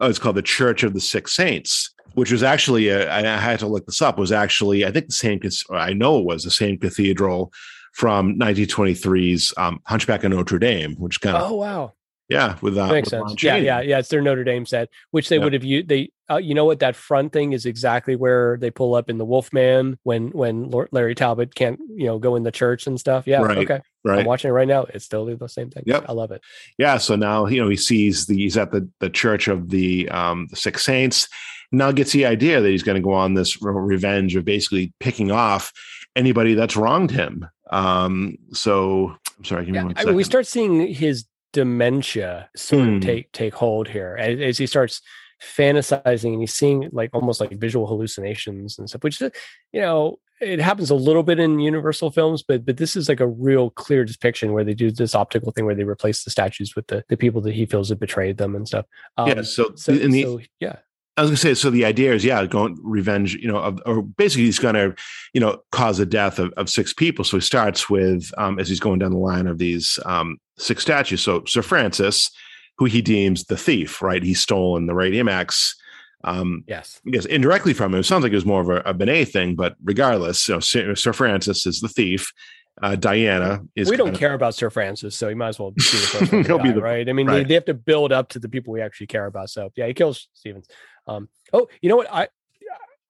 [0.00, 3.58] Oh, it's called the Church of the Six Saints, which was actually a, I had
[3.60, 4.18] to look this up.
[4.18, 5.40] Was actually I think the same.
[5.70, 7.52] I know it was the same cathedral
[7.92, 11.92] from 1923's um, Hunchback of Notre Dame, which kind of oh wow
[12.32, 14.88] yeah with that uh, makes with sense yeah yeah yeah it's their Notre Dame set
[15.10, 15.44] which they yeah.
[15.44, 18.70] would have used they uh, you know what that front thing is exactly where they
[18.70, 22.52] pull up in the Wolfman when when Larry Talbot can't you know go in the
[22.52, 25.48] church and stuff yeah right, okay right I'm watching it right now it's still the
[25.48, 26.04] same thing yep.
[26.08, 26.42] I love it
[26.78, 30.08] yeah so now you know he sees the he's at the the church of the
[30.08, 31.28] um the Six Saints
[31.72, 35.32] now gets the idea that he's going to go on this revenge of basically picking
[35.32, 35.72] off
[36.14, 37.48] anybody that's wronged him.
[37.70, 39.70] Um, so I'm sorry.
[39.70, 42.96] yeah, I mean, we start seeing his dementia sort hmm.
[42.96, 45.02] of take take hold here as, as, he starts
[45.42, 49.30] fantasizing and he's seeing like almost like visual hallucinations and stuff, which you
[49.72, 53.26] know it happens a little bit in Universal films, but but this is like a
[53.26, 56.86] real clear depiction where they do this optical thing where they replace the statues with
[56.88, 58.86] the the people that he feels have betrayed them and stuff.
[59.16, 59.42] Um, yeah.
[59.42, 60.76] So, so, the, so yeah.
[61.16, 64.02] I was gonna say, so the idea is, yeah, going revenge, you know, of, or
[64.02, 64.94] basically he's gonna,
[65.34, 67.24] you know, cause the death of, of six people.
[67.24, 70.82] So he starts with, um, as he's going down the line of these um, six
[70.82, 71.22] statues.
[71.22, 72.30] So Sir Francis,
[72.78, 74.22] who he deems the thief, right?
[74.22, 75.76] He's stolen the Radium X.
[76.24, 78.00] Um, yes, yes, indirectly from him.
[78.00, 80.60] It sounds like it was more of a, a Benet thing, but regardless, you know,
[80.94, 82.32] Sir Francis is the thief.
[82.80, 83.90] Uh, Diana is.
[83.90, 86.72] We don't care about Sir Francis, so he might as well be the guy, be
[86.72, 87.06] the, right?
[87.08, 87.38] I mean, right.
[87.38, 89.50] They, they, have to build up to the people we actually care about.
[89.50, 90.68] So yeah, he kills Stevens.
[91.06, 92.10] Um, oh, you know what?
[92.10, 92.28] I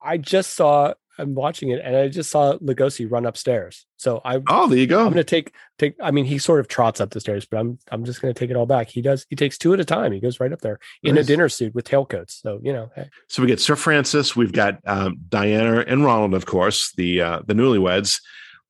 [0.02, 0.94] I just saw.
[1.18, 3.86] I'm watching it, and I just saw Lugosi run upstairs.
[3.96, 5.04] So I oh, there you go.
[5.04, 5.94] I'm gonna take take.
[6.02, 8.50] I mean, he sort of trots up the stairs, but I'm I'm just gonna take
[8.50, 8.88] it all back.
[8.88, 9.26] He does.
[9.28, 10.12] He takes two at a time.
[10.12, 12.40] He goes right up there in a dinner suit with tailcoats.
[12.40, 12.90] So you know.
[12.94, 13.10] Hey.
[13.28, 14.34] So we get Sir Francis.
[14.34, 18.20] We've got um, Diana and Ronald, of course, the uh, the newlyweds.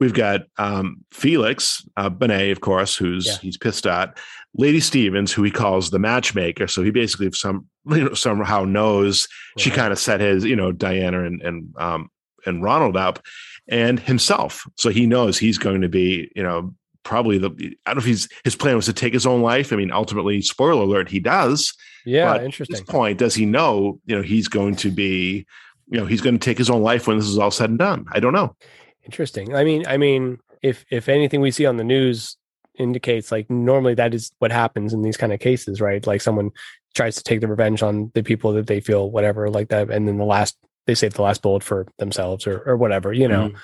[0.01, 3.37] We've got um, Felix uh, Benet, of course, who's yeah.
[3.41, 4.19] he's pissed at.
[4.55, 6.67] Lady Stevens, who he calls the matchmaker.
[6.67, 9.63] So he basically some you know somehow knows right.
[9.63, 12.11] she kind of set his you know Diana and and um,
[12.47, 13.21] and Ronald up,
[13.69, 14.67] and himself.
[14.77, 17.49] So he knows he's going to be you know probably the
[17.87, 19.73] I don't know if he's his plan was to take his own life.
[19.73, 21.75] I mean, ultimately, spoiler alert, he does.
[22.05, 22.77] Yeah, but interesting.
[22.77, 25.47] At this point, does he know you know he's going to be
[25.89, 27.79] you know he's going to take his own life when this is all said and
[27.79, 28.07] done?
[28.13, 28.57] I don't know.
[29.05, 29.55] Interesting.
[29.55, 32.37] I mean, I mean, if if anything we see on the news
[32.79, 36.07] indicates like normally that is what happens in these kind of cases, right?
[36.07, 36.51] Like someone
[36.95, 40.09] tries to take the revenge on the people that they feel whatever like that, and
[40.09, 40.57] then the last
[40.87, 43.51] they save the last bullet for themselves or or whatever, you know.
[43.51, 43.57] Mm.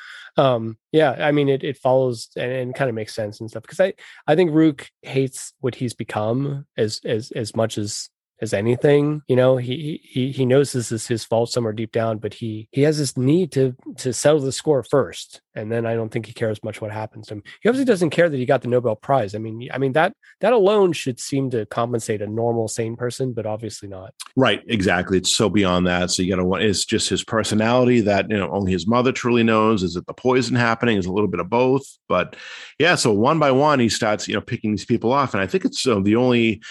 [0.42, 3.62] Um, yeah, I mean it it follows and, and kind of makes sense and stuff
[3.62, 3.94] because I
[4.26, 8.08] I think Rukh hates what he's become as as as much as
[8.40, 9.22] as anything.
[9.28, 12.68] You know, he he he knows this is his fault somewhere deep down, but he
[12.72, 16.26] he has this need to to settle the score first, and then I don't think
[16.26, 17.42] he cares much what happens to him.
[17.60, 19.34] He obviously doesn't care that he got the Nobel Prize.
[19.34, 23.32] I mean, I mean that that alone should seem to compensate a normal sane person,
[23.32, 24.14] but obviously not.
[24.36, 25.18] Right, exactly.
[25.18, 26.10] It's so beyond that.
[26.10, 26.44] So you got to.
[26.44, 29.82] Want, it's just his personality that you know only his mother truly knows.
[29.82, 30.96] Is it the poison happening?
[30.96, 31.84] Is a little bit of both?
[32.08, 32.36] But
[32.78, 35.46] yeah, so one by one he starts you know picking these people off, and I
[35.46, 36.62] think it's uh, the only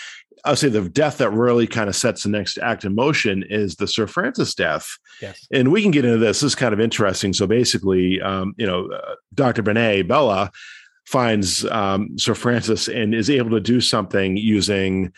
[0.45, 3.75] I'll say the death that really kind of sets the next act in motion is
[3.75, 4.97] the Sir Francis death.
[5.21, 5.47] Yes.
[5.51, 6.41] And we can get into this.
[6.41, 7.33] This is kind of interesting.
[7.33, 9.61] So basically, um, you know, uh, Dr.
[9.61, 10.51] Benet Bela
[11.05, 15.11] finds um, Sir Francis and is able to do something using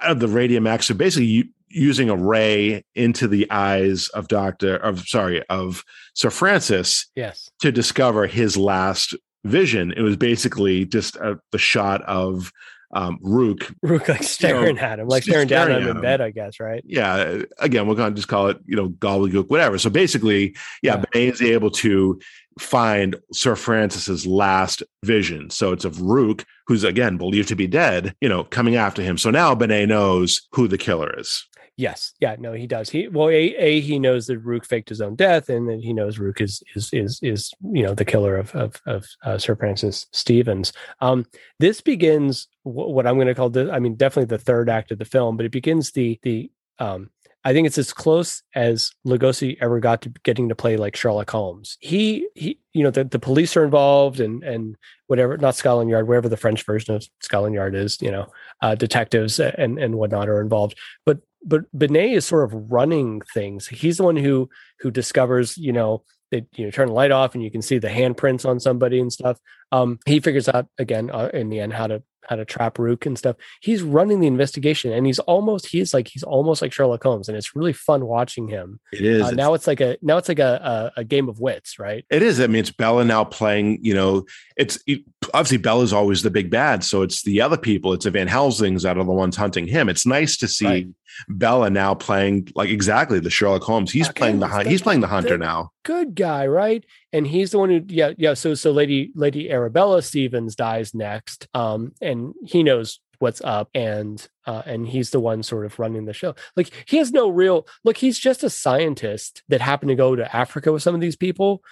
[0.00, 0.86] uh, the radium X.
[0.86, 5.84] So basically, using a ray into the eyes of Doctor of sorry of
[6.14, 7.06] Sir Francis.
[7.16, 7.50] Yes.
[7.62, 9.14] To discover his last
[9.44, 9.92] vision.
[9.96, 12.52] It was basically just a, the shot of
[12.92, 13.72] um, Rukh.
[13.82, 16.20] Rukh like staring you know, at him, like staring, staring down on him in bed,
[16.20, 16.82] I guess, right?
[16.86, 17.42] Yeah.
[17.58, 19.78] Again, we're going to just call it, you know, gobbledygook, whatever.
[19.78, 21.04] So basically, yeah, yeah.
[21.12, 22.20] Benet is able to
[22.58, 25.48] find Sir Francis's last vision.
[25.50, 29.16] So it's of Rukh, who's again believed to be dead, you know, coming after him.
[29.16, 31.46] So now Benet knows who the killer is.
[31.82, 32.90] Yes, yeah, no, he does.
[32.90, 35.92] He well, a, a he knows that Rukh faked his own death, and then he
[35.92, 39.56] knows Rukh is is is is you know the killer of of, of uh, Sir
[39.56, 40.72] Francis Stevens.
[41.00, 41.26] Um,
[41.58, 45.00] this begins what I'm going to call the, I mean, definitely the third act of
[45.00, 47.10] the film, but it begins the the um,
[47.44, 51.30] I think it's as close as Lugosi ever got to getting to play like Sherlock
[51.30, 51.76] Holmes.
[51.80, 54.76] He he, you know, the, the police are involved and and
[55.08, 58.26] whatever, not Scotland Yard, wherever the French version of Scotland Yard is, you know,
[58.60, 60.78] uh, detectives and and whatnot are involved.
[61.04, 63.66] But but Benet is sort of running things.
[63.66, 64.48] He's the one who
[64.80, 67.78] who discovers, you know, that you know turn the light off and you can see
[67.78, 69.38] the handprints on somebody and stuff.
[69.70, 73.06] Um, he figures out again uh, in the end how to how to trap Rukh
[73.06, 73.36] and stuff.
[73.60, 77.36] He's running the investigation, and he's almost he's like he's almost like Sherlock Holmes, and
[77.36, 78.80] it's really fun watching him.
[78.92, 79.22] It is.
[79.22, 82.04] Uh, now it's like a now it's like a, a, a game of wits, right?
[82.10, 82.40] It is.
[82.40, 83.78] I mean, it's Bela now playing.
[83.82, 84.24] You know,
[84.56, 85.02] it's it,
[85.34, 87.92] obviously Bela's always the big bad, so it's the other people.
[87.92, 89.88] It's the Van Helsings that are the ones hunting him.
[89.88, 90.86] It's nice to see right.
[91.28, 93.92] Bela now playing like exactly the Sherlock Holmes.
[93.92, 95.70] He's okay, playing the he's playing the hunter now.
[95.84, 96.84] Good guy, right?
[97.12, 98.34] And he's the one who yeah yeah.
[98.34, 104.26] So so Lady Lady Arabella Stevens dies next, um, and he knows what's up and
[104.46, 107.68] uh, and he's the one sort of running the show like he has no real
[107.84, 111.14] look he's just a scientist that happened to go to africa with some of these
[111.14, 111.62] people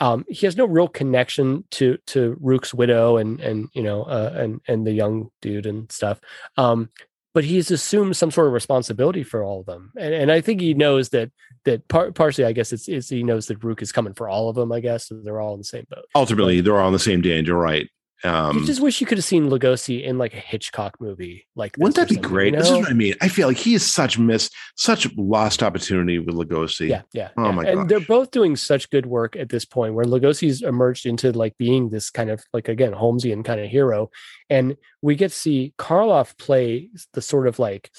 [0.00, 4.32] um, he has no real connection to to Rukh's widow and and you know uh,
[4.34, 6.18] and and the young dude and stuff.
[6.56, 6.88] Um,
[7.34, 10.60] but he's assumed some sort of responsibility for all of them, and, and I think
[10.60, 11.30] he knows that
[11.64, 14.48] that par- partially, I guess it's, it's he knows that Rukh is coming for all
[14.48, 14.72] of them.
[14.72, 16.06] I guess so they're all in the same boat.
[16.14, 17.88] Ultimately, but, they're all in the same danger, right?
[18.22, 21.46] Um, you just wish you could have seen Lugosi in like a Hitchcock movie.
[21.54, 22.52] Like, wouldn't that be great?
[22.52, 22.58] You know?
[22.58, 23.14] This is what I mean.
[23.20, 26.88] I feel like he is such missed, such lost opportunity with Lugosi.
[26.88, 27.30] Yeah, yeah.
[27.36, 27.50] Oh yeah.
[27.52, 27.72] my god!
[27.72, 31.56] And they're both doing such good work at this point, where Lugosi's emerged into like
[31.56, 34.10] being this kind of like again Holmesian kind of hero,
[34.50, 37.90] and we get to see Karloff play the sort of like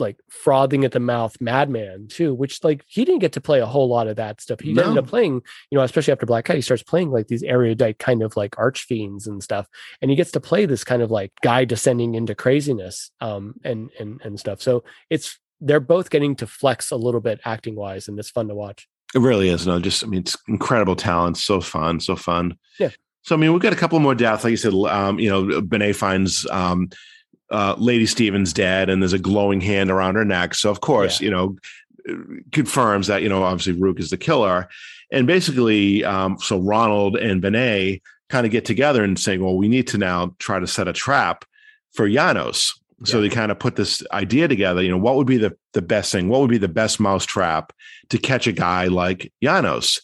[0.00, 3.66] like frothing at the mouth madman too which like he didn't get to play a
[3.66, 4.82] whole lot of that stuff he no.
[4.82, 7.98] ended up playing you know especially after black cat he starts playing like these erudite
[7.98, 9.68] kind of like arch fiends and stuff
[10.00, 13.90] and he gets to play this kind of like guy descending into craziness um and
[13.98, 18.08] and and stuff so it's they're both getting to flex a little bit acting wise
[18.08, 21.36] and it's fun to watch it really is no just i mean it's incredible talent
[21.36, 22.90] so fun so fun yeah
[23.22, 24.44] so I mean, we've got a couple more deaths.
[24.44, 26.88] Like you said, um, you know, Benet finds um,
[27.50, 30.54] uh, Lady Stevens dead, and there's a glowing hand around her neck.
[30.54, 31.24] So of course, yeah.
[31.24, 31.56] you know,
[32.52, 34.68] confirms that you know obviously Rukh is the killer,
[35.12, 39.68] and basically, um, so Ronald and Benet kind of get together and say, well, we
[39.68, 41.44] need to now try to set a trap
[41.92, 42.80] for Janos.
[43.04, 43.28] So yeah.
[43.28, 44.82] they kind of put this idea together.
[44.82, 46.28] You know, what would be the the best thing?
[46.28, 47.72] What would be the best mouse trap
[48.10, 50.00] to catch a guy like Janos?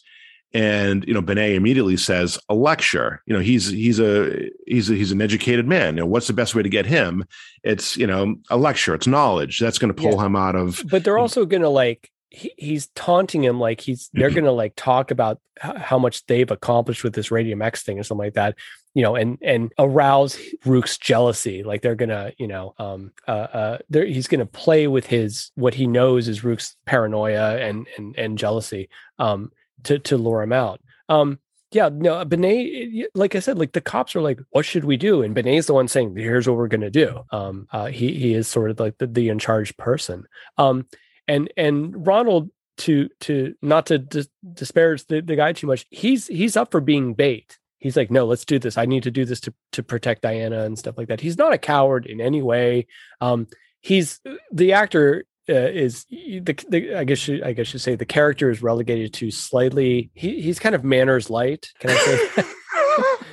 [0.53, 3.21] And you know Benet immediately says a lecture.
[3.25, 5.95] You know he's he's a he's a, he's an educated man.
[5.95, 7.25] You know what's the best way to get him?
[7.63, 8.95] It's you know a lecture.
[8.95, 9.59] It's knowledge.
[9.59, 10.25] That's going to pull yeah.
[10.25, 14.09] him out of but they're also going to like he, he's taunting him like he's
[14.13, 17.99] they're going to like talk about how much they've accomplished with this radium x thing
[17.99, 18.55] or something like that
[18.97, 21.61] you know and and arouse rukh's jealousy.
[21.61, 25.85] Like they're gonna you know um uh, uh he's gonna play with his what he
[25.85, 28.89] knows is rukh's paranoia and and and jealousy.
[29.19, 29.51] Um
[29.83, 30.81] to to lure him out.
[31.09, 31.39] Um,
[31.71, 35.21] yeah, no, Benet, like I said, like the cops are like, "What should we do?"
[35.21, 38.47] And Benet's the one saying, "Here's what we're gonna do." Um, uh, he he is
[38.47, 40.25] sort of like the, the in charge person.
[40.57, 40.85] Um,
[41.27, 46.27] and and Ronald to to not to dis- disparage the, the guy too much, he's
[46.27, 47.57] he's up for being bait.
[47.79, 48.77] He's like, "No, let's do this.
[48.77, 51.53] I need to do this to to protect Diana and stuff like that." He's not
[51.53, 52.87] a coward in any way.
[53.19, 53.47] Um,
[53.81, 54.21] he's
[54.51, 58.49] the actor uh, is the, the I guess you, I guess you say the character
[58.49, 61.71] is relegated to slightly he, he's kind of manners light.
[61.79, 62.43] Can I say?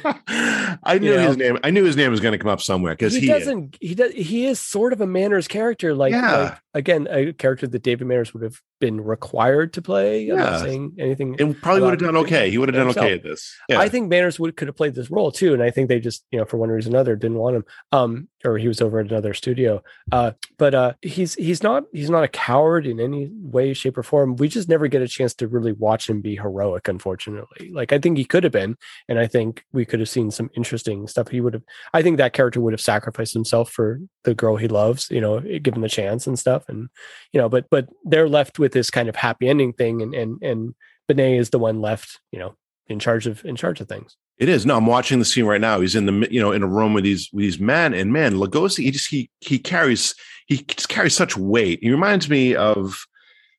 [0.84, 1.58] I knew you know, his name.
[1.64, 3.76] I knew his name was going to come up somewhere because he, he, doesn't.
[3.80, 4.12] He does.
[4.12, 6.38] He is sort of a manners character, like, yeah.
[6.38, 10.28] like again, a character that David Manners would have been required to play.
[10.30, 10.44] I'm Yeah.
[10.44, 11.40] not saying anything.
[11.40, 12.50] and probably would have done okay.
[12.50, 13.06] He would have done himself.
[13.06, 13.54] okay at this.
[13.68, 13.78] Yeah.
[13.78, 16.24] I think Manners would could have played this role too, and I think they just
[16.30, 17.64] you know for one reason or another didn't want him.
[17.92, 19.82] Um, or he was over at another studio.
[20.12, 24.02] Uh, but uh, he's he's not he's not a coward in any way, shape, or
[24.02, 24.36] form.
[24.36, 26.88] We just never get a chance to really watch him be heroic.
[26.88, 28.76] Unfortunately, like I think he could have been,
[29.08, 31.28] and I think we could have seen some interesting stuff.
[31.28, 31.62] He would have.
[31.92, 35.10] I think that character would have sacrificed himself for the girl he loves.
[35.10, 36.88] You know, eh, given the chance and stuff, and
[37.32, 40.42] you know, but but they're left with this kind of happy ending thing, and and
[40.42, 40.74] and
[41.08, 42.20] Benet is the one left.
[42.32, 42.56] You know,
[42.86, 44.16] in charge of in charge of things.
[44.38, 44.66] It is.
[44.66, 45.80] No, I'm watching the scene right now.
[45.80, 48.34] He's in the you know in a room with these with these men and man,
[48.34, 48.84] Lugosi.
[48.84, 50.14] He just he he carries
[50.46, 51.78] he just carries such weight.
[51.82, 53.06] He reminds me of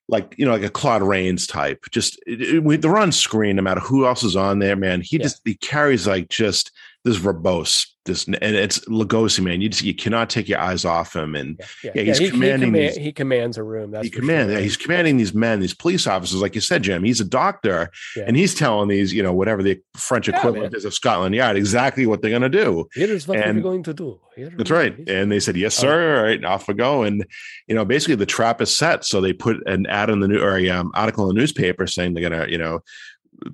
[0.07, 1.85] like you know like a Claude Rains type.
[1.91, 5.01] Just it, it- when they're on screen, no matter who else is on there, man.
[5.01, 5.23] He Yeah.
[5.23, 6.71] just he carries like just
[7.03, 7.87] this verbose.
[8.05, 9.61] This and it's Lugosi, man.
[9.61, 12.71] You just you cannot take your eyes off him, and Yeah, Yeah, he's he, commanding
[12.71, 13.89] He, these- he commands a room.
[13.89, 14.57] That's he command sure.
[14.59, 17.03] yeah, he's commanding these men, these police officers, like you said, Jim.
[17.03, 18.25] He's a doctor, Yeah.
[18.27, 20.77] and he's telling these, you know, whatever the French equivalent man.
[20.77, 22.87] is of Scotland Yard, exactly what they're going to do.
[22.93, 24.19] Here is what and- we're going to do.
[24.35, 24.95] Here That's right.
[25.07, 25.81] And they said, "Yes, Oh.
[25.83, 27.01] sir." All right, off we go.
[27.03, 27.25] And
[27.67, 29.03] you know, basically, the trap is set.
[29.03, 31.87] So they put an ad in the new or a um, article in the newspaper
[31.87, 32.81] saying they're going to, you know,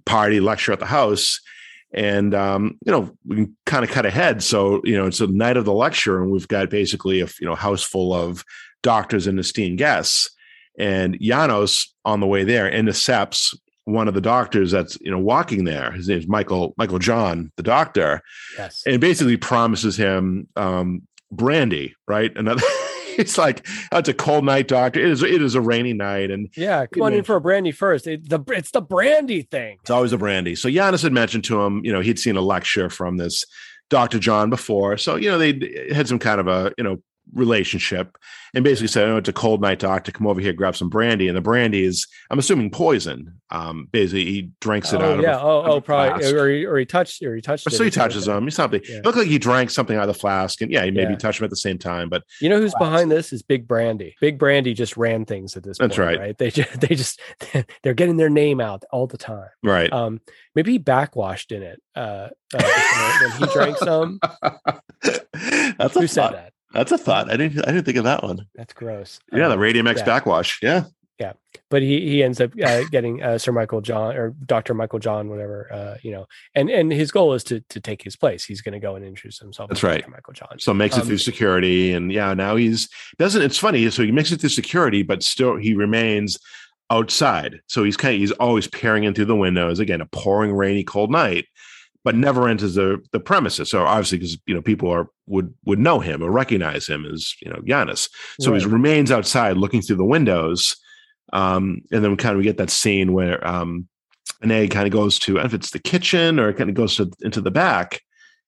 [0.06, 1.40] party lecture at the house.
[1.94, 4.42] And um, you know, we can kind of cut ahead.
[4.44, 7.48] So you know, it's the night of the lecture, and we've got basically a you
[7.48, 8.44] know house full of
[8.82, 10.30] doctors and esteemed guests.
[10.80, 13.54] And Janos on the way there intercepts
[13.86, 15.92] one of the doctors that's you know walking there.
[15.92, 18.22] His name's Michael Michael John, the doctor
[18.58, 18.84] Yes.
[18.86, 21.02] and basically promises him um,
[21.32, 22.32] brandy, right?
[22.38, 22.62] Another.
[23.18, 25.00] it's like oh, it's a cold night, doctor.
[25.00, 25.24] It is.
[25.24, 26.86] It is a rainy night, and yeah.
[26.86, 28.08] Come on in for a brandy first.
[28.08, 29.78] It, the it's the brandy thing.
[29.82, 30.56] it's always a brandy.
[30.56, 33.46] So Janos had mentioned to him, you know, he'd seen a lecture from this
[33.90, 34.20] Dr.
[34.20, 37.02] John before, so you know they had some kind of a you know
[37.34, 38.18] relationship,
[38.54, 40.90] and basically said, "Oh, it's a cold night, doc, to Come over here, grab some
[40.90, 43.40] brandy." And the brandy is, I'm assuming, poison.
[43.50, 45.36] Um, basically, he drinks it Oh out of yeah.
[45.36, 46.36] a, oh oh a probably flask.
[46.36, 47.68] or he, or he touched or he touched.
[47.68, 48.38] It so he touches like that.
[48.38, 48.44] him.
[48.46, 48.82] He something.
[48.88, 48.98] Yeah.
[48.98, 51.18] It looked like he drank something out of the flask, and yeah, he maybe Yeah.
[51.18, 52.10] touched him at the same time.
[52.10, 54.16] But You know who's behind this is Big Brandy.
[54.22, 55.78] Big Brandy just ran things at this.
[55.78, 56.20] That's point, right.
[56.20, 56.38] Right.
[56.38, 57.20] They just they just
[57.84, 59.50] they're getting their name out all the time.
[59.64, 60.22] right, Um,
[60.56, 61.82] maybe he backwashed in it.
[61.96, 64.20] Uh, uh when he drank some.
[65.02, 66.32] that's Who a said thought.
[66.34, 66.54] that?
[66.74, 67.30] That's a thought.
[67.32, 67.60] I didn't.
[67.68, 68.48] I didn't think of that one.
[68.56, 69.20] That's gross.
[69.32, 70.06] Yeah, the Um, Radium X yeah.
[70.06, 70.60] backwash.
[70.62, 70.84] Yeah,
[71.20, 71.34] Yeah,
[71.70, 75.30] but he he ends up uh, getting uh, Sir Michael John or Doctor Michael John,
[75.30, 78.46] whatever, uh, you know, and and his goal is to to take his place.
[78.46, 79.70] He's going to go and introduce himself.
[79.70, 80.02] That's right.
[80.02, 80.12] Dr.
[80.12, 80.60] Michael John.
[80.60, 82.88] so makes it Um, through security, and yeah, now he's
[83.20, 83.42] doesn't.
[83.42, 83.90] It's funny.
[83.90, 86.38] So he makes it through security, but still he remains
[86.90, 87.60] outside.
[87.68, 89.80] So he's kind of he's always peering in through the windows.
[89.80, 91.46] Again, a pouring, rainy, cold night,
[92.04, 93.70] but never enters the the premises.
[93.70, 97.34] So obviously, because you know people are would would know him or recognize him as
[97.42, 98.10] you know Janos.
[98.40, 100.76] So he remains outside looking through the windows.
[101.34, 103.88] Um, and then we kind of get that scene where um
[104.44, 107.12] Ane kind of goes to if it's the kitchen or it kind of goes to
[107.22, 108.02] into the back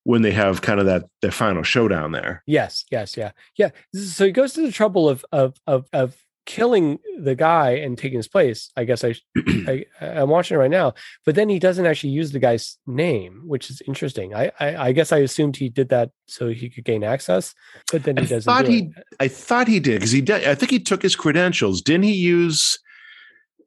[0.03, 2.43] when they have kind of that their final showdown there.
[2.45, 3.69] Yes, yes, yeah, yeah.
[3.93, 8.20] So he goes to the trouble of of of of killing the guy and taking
[8.20, 8.70] his place.
[8.76, 10.94] I guess I, I I'm watching it right now,
[11.26, 14.34] but then he doesn't actually use the guy's name, which is interesting.
[14.36, 17.53] I I, I guess I assumed he did that so he could gain access,
[17.91, 18.44] but then he I doesn't.
[18.44, 19.03] thought do he it.
[19.20, 21.82] I thought he did because he did I think he took his credentials.
[21.82, 22.78] Didn't he use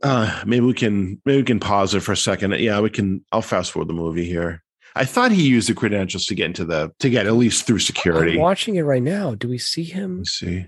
[0.03, 2.53] uh maybe we can maybe we can pause it for a second.
[2.61, 4.63] Yeah, we can I'll fast forward the movie here.
[4.95, 7.81] I thought he used the credentials to get into the to get at least through
[7.81, 8.33] security.
[8.35, 9.35] I'm watching it right now.
[9.35, 10.67] Do we see him Let's see.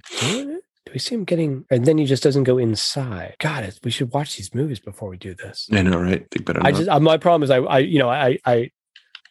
[0.88, 0.92] Doing it?
[0.92, 1.64] Do we see him getting?
[1.70, 3.36] And then he just doesn't go inside.
[3.38, 5.68] God, it, we should watch these movies before we do this.
[5.72, 6.26] I know, right?
[6.30, 6.78] Think better I not.
[6.78, 8.70] just uh, my problem is I I you know I I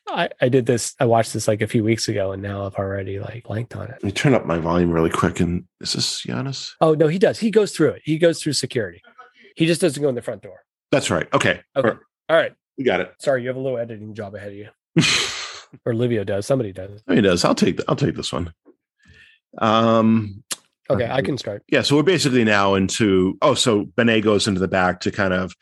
[0.08, 0.96] I I did this.
[1.00, 3.86] I watched this like a few weeks ago, and now I've already like blanked on
[3.88, 3.92] it.
[3.92, 5.40] Let me turn up my volume really quick.
[5.40, 6.76] And is this Janos?
[6.82, 7.40] Oh no, he does.
[7.40, 8.02] He goes through it.
[8.06, 9.02] He goes through security.
[9.56, 10.62] He just doesn't go in the front door.
[10.92, 11.28] That's right.
[11.34, 11.62] Okay.
[11.76, 11.90] Okay.
[12.30, 12.54] All right.
[12.78, 13.14] We got it.
[13.20, 14.70] Sorry, you have a little editing job ahead of you,
[15.86, 16.46] or Livio does.
[16.46, 17.02] Somebody does.
[17.10, 17.44] he does.
[17.44, 17.80] I'll take.
[17.88, 18.54] I'll take this one.
[19.58, 20.44] Um.
[20.90, 21.10] Okay.
[21.10, 21.64] I can start.
[21.70, 21.82] Yeah.
[21.82, 23.38] So we're basically now into.
[23.42, 25.54] Oh, so Benet goes into the back to kind of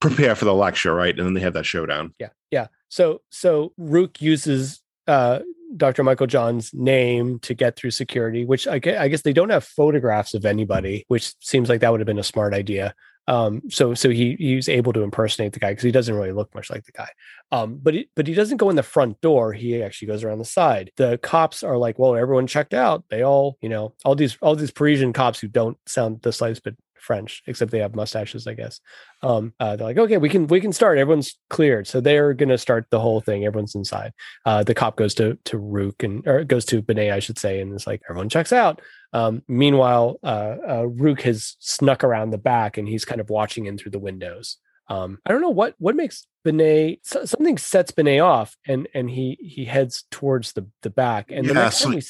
[0.00, 1.16] prepare for the lecture, right?
[1.16, 2.14] And then they have that showdown.
[2.18, 2.66] Yeah, yeah.
[2.88, 5.40] So so Rukh uses uh
[5.76, 6.04] Dr.
[6.04, 9.64] Michael John's name to get through security, which I guess, I guess they don't have
[9.64, 12.94] photographs of anybody, which seems like that would have been a smart idea.
[13.28, 16.52] Um, so so he he's able to impersonate the guy because he doesn't really look
[16.54, 17.08] much like the guy.
[17.52, 19.52] Um, but he, but he doesn't go in the front door.
[19.52, 20.90] He actually goes around the side.
[20.96, 23.04] The cops are like, well, everyone checked out.
[23.10, 26.64] They all, you know, all these all these Parisian cops who don't sound the slightest
[26.64, 28.80] bit French, except they have mustaches, I guess.
[29.22, 30.98] Um, uh, they're like, okay, we can we can start.
[30.98, 33.44] Everyone's cleared, so they're gonna start the whole thing.
[33.44, 34.12] Everyone's inside.
[34.46, 37.60] Uh, the cop goes to to Rukh and or goes to Benet, I should say,
[37.60, 38.80] and it's like everyone checks out.
[39.12, 43.66] Um, meanwhile, uh, uh, Rukh has snuck around the back and he's kind of watching
[43.66, 44.56] in through the windows.
[44.88, 49.08] Um, I don't know what what makes Benet so, something sets Benet off, and and
[49.10, 51.30] he he heads towards the the back.
[51.30, 52.02] And the Yeah, next so- time we,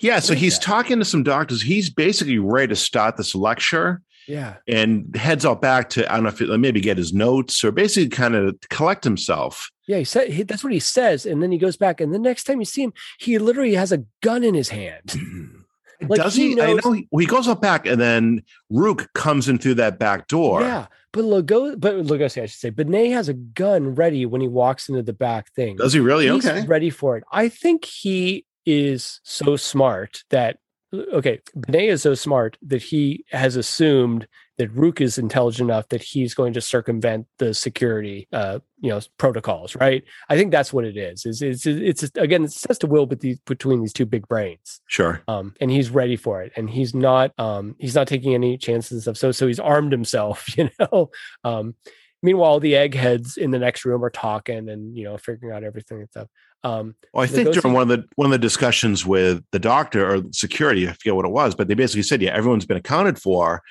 [0.00, 1.62] Yeah, so he's talking to some doctors.
[1.62, 6.24] He's basically ready to start this lecture yeah, and heads out back to I don't
[6.24, 9.70] know if it, maybe get his notes or basically kind of collect himself.
[9.86, 12.18] yeah, he said he, that's what he says, and then he goes back, and the
[12.18, 15.14] next time you see him, he literally has a gun in his hand.
[16.00, 16.60] Like, Does he he?
[16.60, 20.28] I know he, he goes out back, and then Rukh comes in through that back
[20.28, 20.60] door.
[20.60, 24.48] Yeah, but Lugo, but Lugosi, I should say, Benet has a gun ready when he
[24.48, 25.76] walks into the back thing.
[25.76, 26.28] Does he really?
[26.28, 26.66] He's okay.
[26.66, 27.24] ready for it.
[27.32, 30.58] I think he is so smart that
[30.92, 36.02] okay, Benet is so smart that he has assumed that Rukh is intelligent enough that
[36.02, 40.02] he's going to circumvent the security uh you know protocols, right?
[40.28, 41.26] I think that's what it is.
[41.26, 44.80] Is it's it's, it's again it says to will between these two big brains.
[44.86, 45.22] Sure.
[45.28, 49.02] Um and he's ready for it and he's not um he's not taking any chances
[49.02, 49.16] stuff.
[49.16, 51.10] So so he's armed himself, you know.
[51.44, 51.74] Um
[52.22, 56.00] meanwhile the eggheads in the next room are talking and you know figuring out everything
[56.00, 56.28] and stuff.
[56.64, 60.08] Um Well, I think during one of the one of the discussions with the doctor
[60.12, 63.18] or security, I forget what it was, but they basically said, "Yeah, everyone's been accounted
[63.20, 63.62] for,"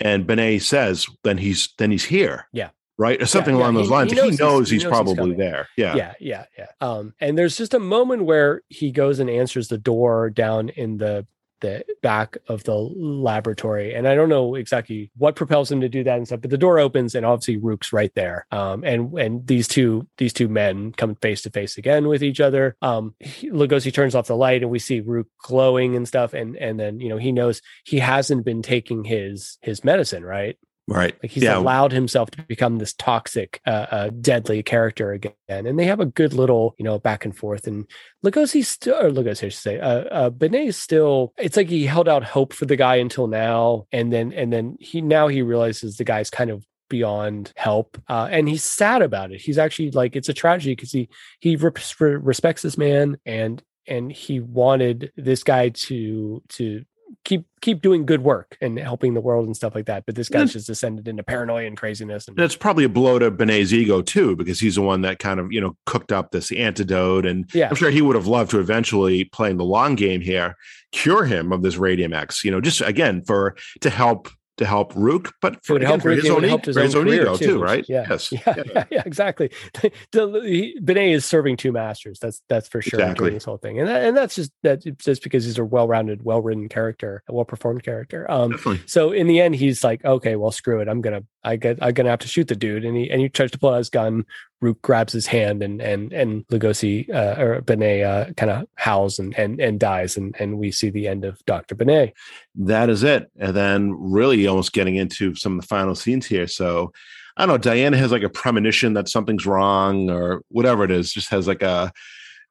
[0.00, 2.70] and Benet says, "Then he's then he's here." Yeah.
[3.00, 4.10] Right, or something yeah, along he- those lines.
[4.12, 5.38] he He knows knows, he's- he's, he he's probably coming.
[5.38, 5.68] there.
[5.76, 5.94] Yeah.
[5.94, 9.78] yeah yeah yeah um and there's just a moment where he goes and answers the
[9.78, 11.24] door down in the
[11.60, 13.94] the back of the laboratory.
[13.94, 16.58] And i don't know exactly what propels him to do that and stuff but the
[16.58, 18.46] door opens and obviously rukh's right there.
[18.50, 22.40] Um and and these two these two men come face to face again with each
[22.40, 22.76] other.
[22.82, 26.34] Um he, lugosi turns off the light and we see rukh glowing and stuff.
[26.34, 30.56] And and then you know he knows he hasn't been taking his his medicine right
[30.88, 31.14] Right.
[31.22, 31.58] like he's yeah.
[31.58, 36.06] allowed himself to become this toxic, uh, uh, deadly character again, and they have a
[36.06, 37.66] good little, you know, back and forth.
[37.66, 37.86] And
[38.24, 41.34] Lugosi still, or Lugosi, I should say, uh, uh, Benet is still.
[41.36, 44.76] It's like he held out hope for the guy until now, and then and then
[44.80, 49.30] he now he realizes the guy's kind of beyond help, uh, and he's sad about
[49.30, 49.40] it.
[49.40, 51.08] He's actually like it's a tragedy because he
[51.40, 56.84] he res- respects this man and and he wanted this guy to to
[57.24, 60.04] keep keep doing good work and helping the world and stuff like that.
[60.06, 62.28] But this guy's just descended into paranoia and craziness.
[62.28, 65.40] And That's probably a blow to Benet's ego too, because he's the one that kind
[65.40, 68.50] of you know cooked up this antidote, and yeah, I'm sure he would have loved
[68.52, 70.56] to eventually playing the long game here,
[70.92, 72.44] cure him of this radium X.
[72.44, 74.28] You know, just again for to help
[74.58, 76.94] to help Rukh, but for, again, help for Rukh, his own, e- his for his
[76.94, 77.84] own own ego too, too, right?
[77.88, 78.06] yeah.
[78.10, 78.30] Yes.
[78.32, 79.50] yeah, yeah, yeah, exactly.
[80.12, 82.18] Benet is serving two masters.
[82.18, 83.00] That's that's for sure.
[83.00, 83.26] Exactly.
[83.26, 86.24] Doing this whole thing, and that, and that's just that's just because he's a well-rounded,
[86.24, 88.30] well-written character, a well-performed character.
[88.30, 88.82] Um, Definitely.
[88.86, 90.88] so in the end, he's like, okay, well, screw it.
[90.88, 93.28] I'm gonna, I get, I'm gonna have to shoot the dude, and he and he
[93.28, 94.24] tries to pull out his gun.
[94.60, 99.20] Rukh grabs his hand, and and and Lugosi uh, or Benet uh, kind of howls
[99.20, 102.12] and and and dies, and and we see the end of Doctor Benet.
[102.58, 103.30] That is it.
[103.38, 106.46] And then really almost getting into some of the final scenes here.
[106.46, 106.92] So
[107.36, 111.12] I don't know, Diana has like a premonition that something's wrong or whatever it is,
[111.12, 111.92] just has like a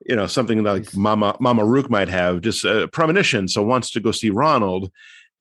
[0.06, 3.48] you know, something like Mama Mama Rukh might have, just a premonition.
[3.48, 4.92] So wants to go see Ronald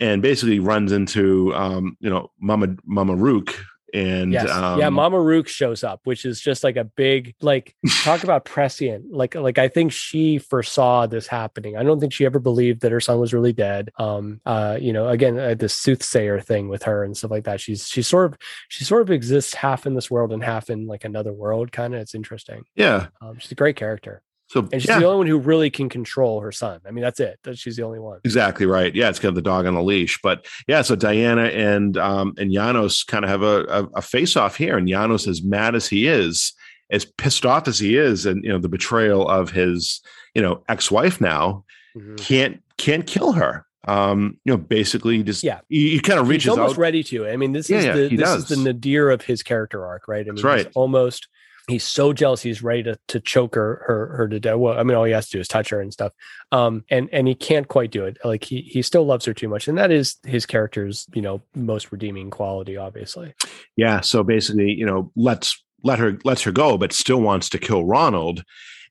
[0.00, 3.54] and basically runs into um, you know, Mama Mama Rukh
[3.96, 4.50] and Yes.
[4.50, 8.44] um, yeah, Mama Rukh shows up, which is just like a big like talk about
[8.54, 9.12] prescient.
[9.12, 11.76] Like like I think she foresaw this happening.
[11.76, 13.90] I don't think she ever believed that her son was really dead.
[13.98, 17.60] Um uh you know, again, uh, the soothsayer thing with her and stuff like that.
[17.60, 20.86] She's she's sort of she sort of exists half in this world and half in
[20.86, 22.00] like another world kind of.
[22.00, 22.64] It's interesting.
[22.74, 23.08] yeah.
[23.22, 24.22] Um she's a great character.
[24.48, 25.00] So And she's yeah.
[25.00, 26.80] the only one who really can control her son.
[26.86, 27.38] I mean, that's it.
[27.42, 28.20] That she's the only one.
[28.24, 28.94] Exactly right.
[28.94, 30.20] Yeah, it's kind of the dog on the leash.
[30.22, 34.36] But yeah, so Diana and um and Janos kind of have a, a, a face
[34.36, 36.52] off here, and Janos, as mad as he is,
[36.90, 40.00] as pissed off as he is, and you know the betrayal of his
[40.34, 41.64] you know ex wife now
[41.96, 42.16] Mhm.
[42.18, 43.64] can't can't kill her.
[43.88, 45.60] Um, you know, basically just Yeah.
[45.68, 46.78] he, he kind of He's reaches almost out.
[46.78, 47.26] ready to.
[47.28, 48.42] I mean, this Yeah, is the he this does.
[48.42, 50.20] is the nadir of his character arc, right?
[50.20, 50.66] I mean, That's right.
[50.66, 51.28] he's almost
[51.68, 54.56] he's so jealous he's ready to to choke her her her to death.
[54.56, 56.12] Well, I mean, all he has to do is touch her and stuff.
[56.52, 58.18] Um, and and he can't quite do it.
[58.24, 61.42] Like he he still loves her too much, and that is his character's you know
[61.54, 63.34] most redeeming quality, obviously.
[63.76, 67.58] Yeah, so basically, you know, lets let her lets her go, but still wants to
[67.58, 68.44] kill Ronald.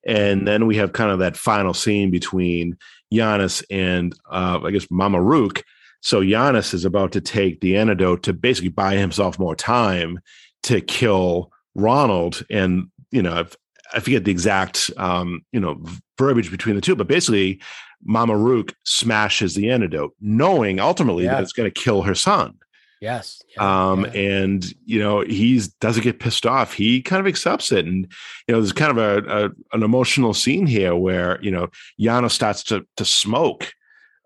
[0.07, 2.77] And then we have kind of that final scene between
[3.11, 5.63] Janos and uh, I guess Mama Rukh.
[6.01, 10.19] So Janos is about to take the antidote to basically buy himself more time
[10.63, 12.45] to kill Ronald.
[12.49, 13.45] And, you know,
[13.93, 15.83] I forget the exact, um, you know,
[16.17, 17.61] verbiage between the two, but basically
[18.03, 21.35] Mama Rukh smashes the antidote, knowing ultimately yeah.
[21.35, 22.57] that it's going to kill her son.
[23.01, 23.41] Yes.
[23.55, 24.11] Yeah, um, yeah.
[24.11, 26.73] and you know, he doesn't get pissed off.
[26.73, 27.85] He kind of accepts it.
[27.85, 28.07] And
[28.47, 31.67] you know, there's kind of a, a an emotional scene here where, you know,
[31.99, 33.73] Yano starts to to smoke.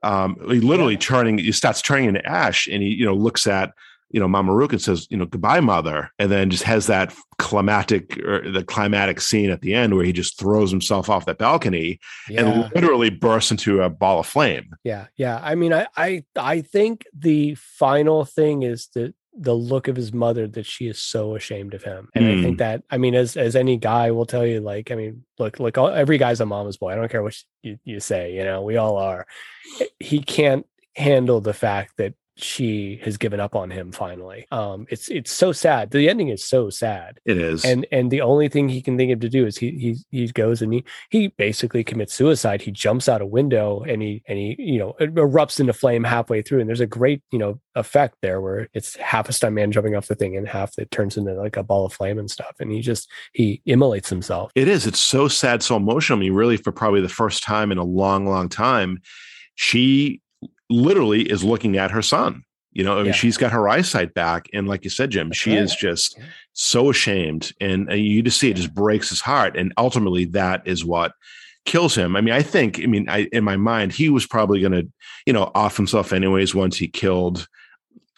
[0.03, 0.99] Um, he literally yeah.
[0.99, 3.73] turning, he starts turning into ash and he, you know, looks at
[4.11, 8.17] you know, Mama Rukh says, you know, goodbye, mother, and then just has that climatic
[8.19, 11.99] or the climatic scene at the end where he just throws himself off that balcony
[12.27, 12.41] yeah.
[12.41, 14.71] and literally bursts into a ball of flame.
[14.83, 15.39] Yeah, yeah.
[15.41, 20.11] I mean, I, I, I think the final thing is that the look of his
[20.11, 22.39] mother that she is so ashamed of him and mm.
[22.39, 22.57] i think hmm.
[22.57, 25.77] that i mean as as any guy will tell you like i mean look look
[25.77, 28.63] all, every guy's a mama's boy i don't care what you, you say you know
[28.63, 29.27] we all are
[29.99, 30.65] he can't
[30.95, 34.47] handle the fact that she has given up on him finally.
[34.51, 35.91] Um, it's it's so sad.
[35.91, 37.19] The ending is so sad.
[37.25, 37.65] It is.
[37.65, 40.27] And and the only thing he can think of to do is he he he
[40.27, 42.61] goes and he he basically commits suicide.
[42.61, 46.41] He jumps out a window and he and he you know erupts into flame halfway
[46.41, 46.61] through.
[46.61, 50.07] And there's a great you know effect there where it's half a stuntman jumping off
[50.07, 52.55] the thing and half it turns into like a ball of flame and stuff.
[52.59, 54.51] And he just he immolates himself.
[54.55, 54.87] It is.
[54.87, 56.17] It's so sad, so emotional.
[56.17, 58.99] I mean, really, for probably the first time in a long, long time,
[59.55, 60.21] she
[60.69, 62.43] literally is looking at her son.
[62.71, 63.11] You know, I mean, yeah.
[63.13, 66.19] she's got her eyesight back, and like you said, Jim, she is just
[66.53, 70.61] so ashamed, and, and you just see it just breaks his heart, and ultimately that
[70.67, 71.13] is what
[71.65, 72.15] kills him.
[72.15, 74.87] I mean, I think, I mean, I in my mind, he was probably going to,
[75.25, 77.47] you know, off himself anyways once he killed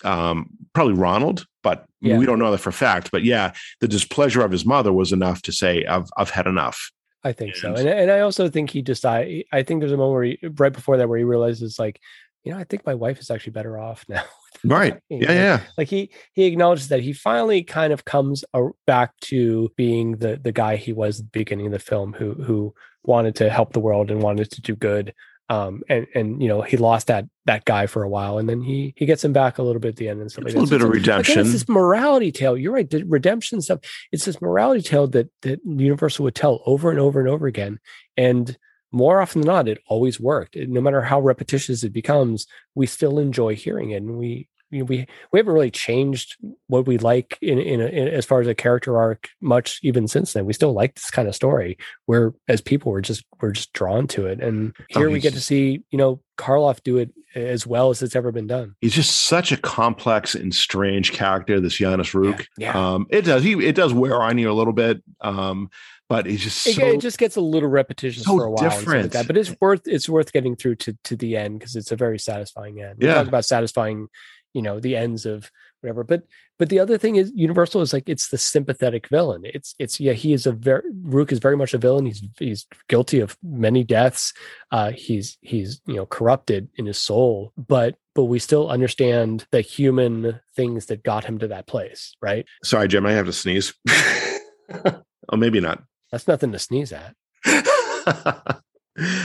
[0.03, 2.18] um probably Ronald, but yeah.
[2.18, 3.11] we don't know that for fact.
[3.11, 6.91] But yeah, the displeasure of his mother was enough to say, I've I've had enough.
[7.23, 7.73] I think and, so.
[7.76, 10.40] And and I also think he just I I think there's a moment where he,
[10.57, 11.99] right before that where he realizes like
[12.43, 14.23] you know, I think my wife is actually better off now.
[14.63, 14.99] right.
[15.09, 15.61] Yeah, yeah.
[15.77, 18.43] Like he he acknowledges that he finally kind of comes
[18.85, 22.34] back to being the the guy he was at the beginning of the film, who
[22.34, 22.73] who
[23.03, 25.13] wanted to help the world and wanted to do good.
[25.49, 28.61] Um, and and you know he lost that that guy for a while, and then
[28.61, 30.45] he he gets him back a little bit at the end and stuff.
[30.45, 31.39] Like a little bit of redemption.
[31.39, 32.57] It's this morality tale.
[32.57, 32.89] You're right.
[32.89, 33.80] The redemption stuff.
[34.13, 37.80] It's this morality tale that that Universal would tell over and over and over again,
[38.15, 38.57] and
[38.91, 40.55] more often than not, it always worked.
[40.55, 44.85] No matter how repetitious it becomes, we still enjoy hearing it, and we you know,
[44.85, 46.38] we we haven't really changed
[46.68, 50.07] what we like in, in, a, in, as far as a character arc much even
[50.07, 50.45] since then.
[50.45, 54.07] We still like this kind of story where as people we're just we're just drawn
[54.07, 54.41] to it.
[54.41, 57.89] And oh, here oh, we get to see, you know, Karloff do it as well
[57.89, 58.76] as it's ever been done.
[58.81, 62.47] He's just such a complex and strange character, this Janos Rukh.
[62.57, 62.93] Yeah, yeah.
[62.93, 65.03] Um, it does he it does wear on you a little bit.
[65.19, 65.69] Um,
[66.11, 68.69] but he's just so, it, just gets a little repetitious so for a while.
[68.69, 69.03] Different.
[69.03, 71.93] Like that, but it's worth it's worth getting through to to the end because it's
[71.93, 72.97] a very satisfying end.
[72.99, 73.13] We yeah.
[73.13, 74.09] talk about satisfying,
[74.53, 76.03] you know, the ends of whatever.
[76.03, 76.23] But
[76.59, 79.43] but the other thing is Universal is like it's the sympathetic villain.
[79.45, 82.07] It's it's yeah, he is a very Rukh is very much a villain.
[82.07, 84.33] He's he's guilty of many deaths.
[84.69, 89.61] Uh he's he's you know corrupted in his soul, but but we still understand the
[89.61, 92.45] human things that got him to that place, right?
[92.65, 93.73] Sorry, Jim, I have to sneeze.
[93.89, 95.81] oh, maybe not.
[96.11, 97.15] That's nothing to sneeze at.
[97.45, 98.59] I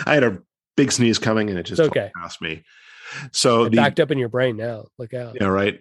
[0.06, 0.38] had a
[0.76, 2.10] big sneeze coming and it just okay.
[2.16, 2.62] passed me.
[3.32, 4.86] So it the, backed up in your brain now.
[4.98, 5.36] Look out.
[5.40, 5.80] Yeah, right.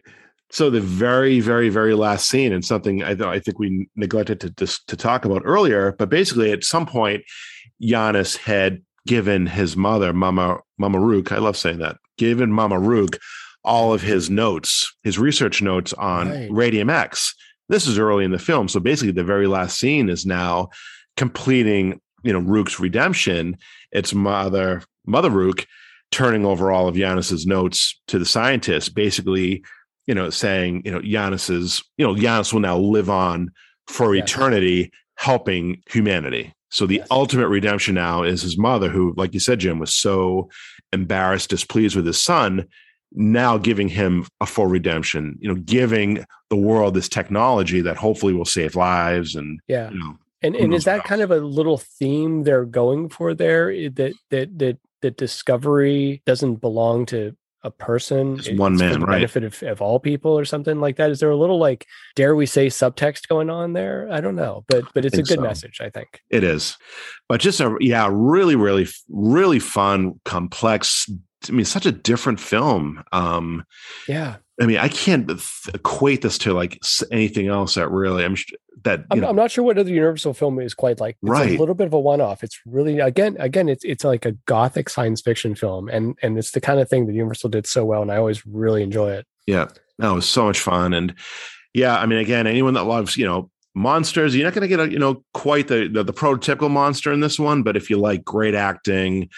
[0.51, 4.51] So the very, very, very last scene, and something I, I think we neglected to,
[4.51, 7.23] to to talk about earlier, but basically at some point,
[7.81, 13.17] Janos had given his mother, Mama Mama Rukh, I love saying that, given Mama Rukh
[13.63, 16.51] all of his notes, his research notes on right.
[16.51, 17.33] Radium X.
[17.67, 20.69] This is early in the film, so basically the very last scene is now
[21.17, 23.57] completing, you know, Rukh's redemption.
[23.91, 25.65] It's mother, Mother Rukh,
[26.11, 29.63] turning over all of Janos's notes to the scientists, basically,
[30.07, 33.51] you know, saying, you know, Janos's, you know, Janos will now live on
[33.87, 34.23] for yes.
[34.29, 36.53] eternity, helping humanity.
[36.69, 37.07] So the yes.
[37.11, 40.49] ultimate redemption now is his mother, who, like you said, Jim, was so
[40.91, 42.65] embarrassed, displeased with his son,
[43.13, 48.33] now giving him a full redemption, you know, giving the world this technology that hopefully
[48.33, 49.89] will save lives and yeah.
[49.89, 53.71] You know, and and is that kind of a little theme they're going for there?
[53.89, 59.15] That that that that discovery doesn't belong to a person, it's one man, right?
[59.15, 61.09] Benefit of, of all people, or something like that.
[61.09, 64.07] Is there a little like dare we say subtext going on there?
[64.11, 65.41] I don't know, but but it's a good so.
[65.41, 65.81] message.
[65.81, 66.77] I think it is.
[67.27, 71.09] But just a yeah, really, really, really fun, complex
[71.49, 73.03] I mean, such a different film.
[73.11, 73.65] Um,
[74.07, 75.29] yeah, I mean, I can't
[75.73, 78.35] equate this to like anything else that really I'm
[78.83, 81.17] that I'm, I'm, not sure what other Universal film is quite like.
[81.21, 82.43] It's right, a little bit of a one-off.
[82.43, 86.51] It's really again, again, it's it's like a gothic science fiction film, and and it's
[86.51, 89.25] the kind of thing that Universal did so well, and I always really enjoy it.
[89.45, 89.67] Yeah,
[89.97, 91.13] that was so much fun, and
[91.73, 94.79] yeah, I mean, again, anyone that loves you know monsters, you're not going to get
[94.79, 97.97] a you know quite the, the the prototypical monster in this one, but if you
[97.97, 99.29] like great acting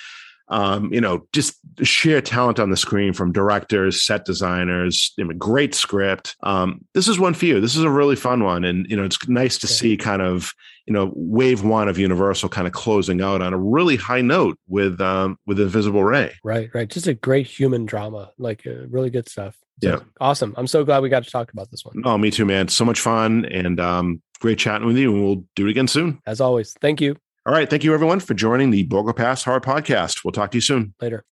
[0.50, 5.34] um, you know, just sheer talent on the screen from directors, set designers, you know,
[5.34, 6.36] great script.
[6.44, 7.60] Um, this is one for you.
[7.60, 8.64] This is a really fun one.
[8.64, 10.54] And, you know, it's nice to see kind of,
[10.86, 14.58] you know, wave one of Universal kind of closing out on a really high note
[14.68, 16.34] with, um, with Invisible Ray.
[16.44, 16.90] Right, right.
[16.90, 19.58] Just a great human drama, like uh, really good stuff.
[19.84, 20.00] So, yeah.
[20.20, 20.56] Awesome.
[20.58, 22.02] I'm so glad we got to talk about this one.
[22.06, 22.68] Oh, me too, man.
[22.70, 25.14] So much fun and um, great chatting with you.
[25.14, 26.22] And we'll do it again soon.
[26.26, 26.74] As always.
[26.82, 27.18] Thank you.
[27.48, 27.70] All right.
[27.70, 30.26] Thank you, everyone, for joining the Borgo Pass Horror Podcast.
[30.26, 30.94] We'll talk to you soon.
[31.00, 31.24] Later.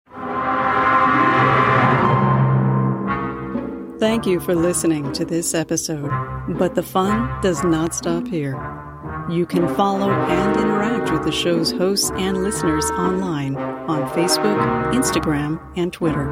[3.99, 6.09] Thank you for listening to this episode.
[6.51, 8.53] But the fun does not stop here.
[9.29, 15.61] You can follow and interact with the show's hosts and listeners online on Facebook, Instagram,
[15.77, 16.27] and Twitter.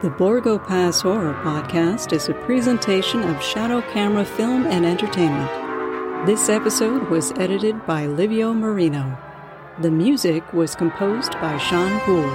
[0.00, 5.63] The Borgo Pass Horror Podcast is a presentation of Shadow Camera Film and Entertainment.
[6.26, 9.18] This episode was edited by Livio Marino.
[9.82, 12.32] The music was composed by Sean Gould.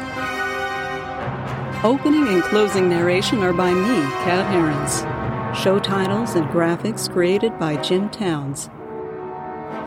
[1.84, 5.60] Opening and closing narration are by me, Kat Herons.
[5.60, 8.70] Show titles and graphics created by Jim Towns.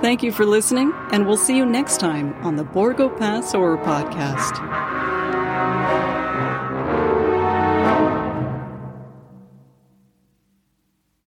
[0.02, 3.78] Thank you for listening, and we'll see you next time on the Borgo Pass Horror
[3.78, 4.58] Podcast.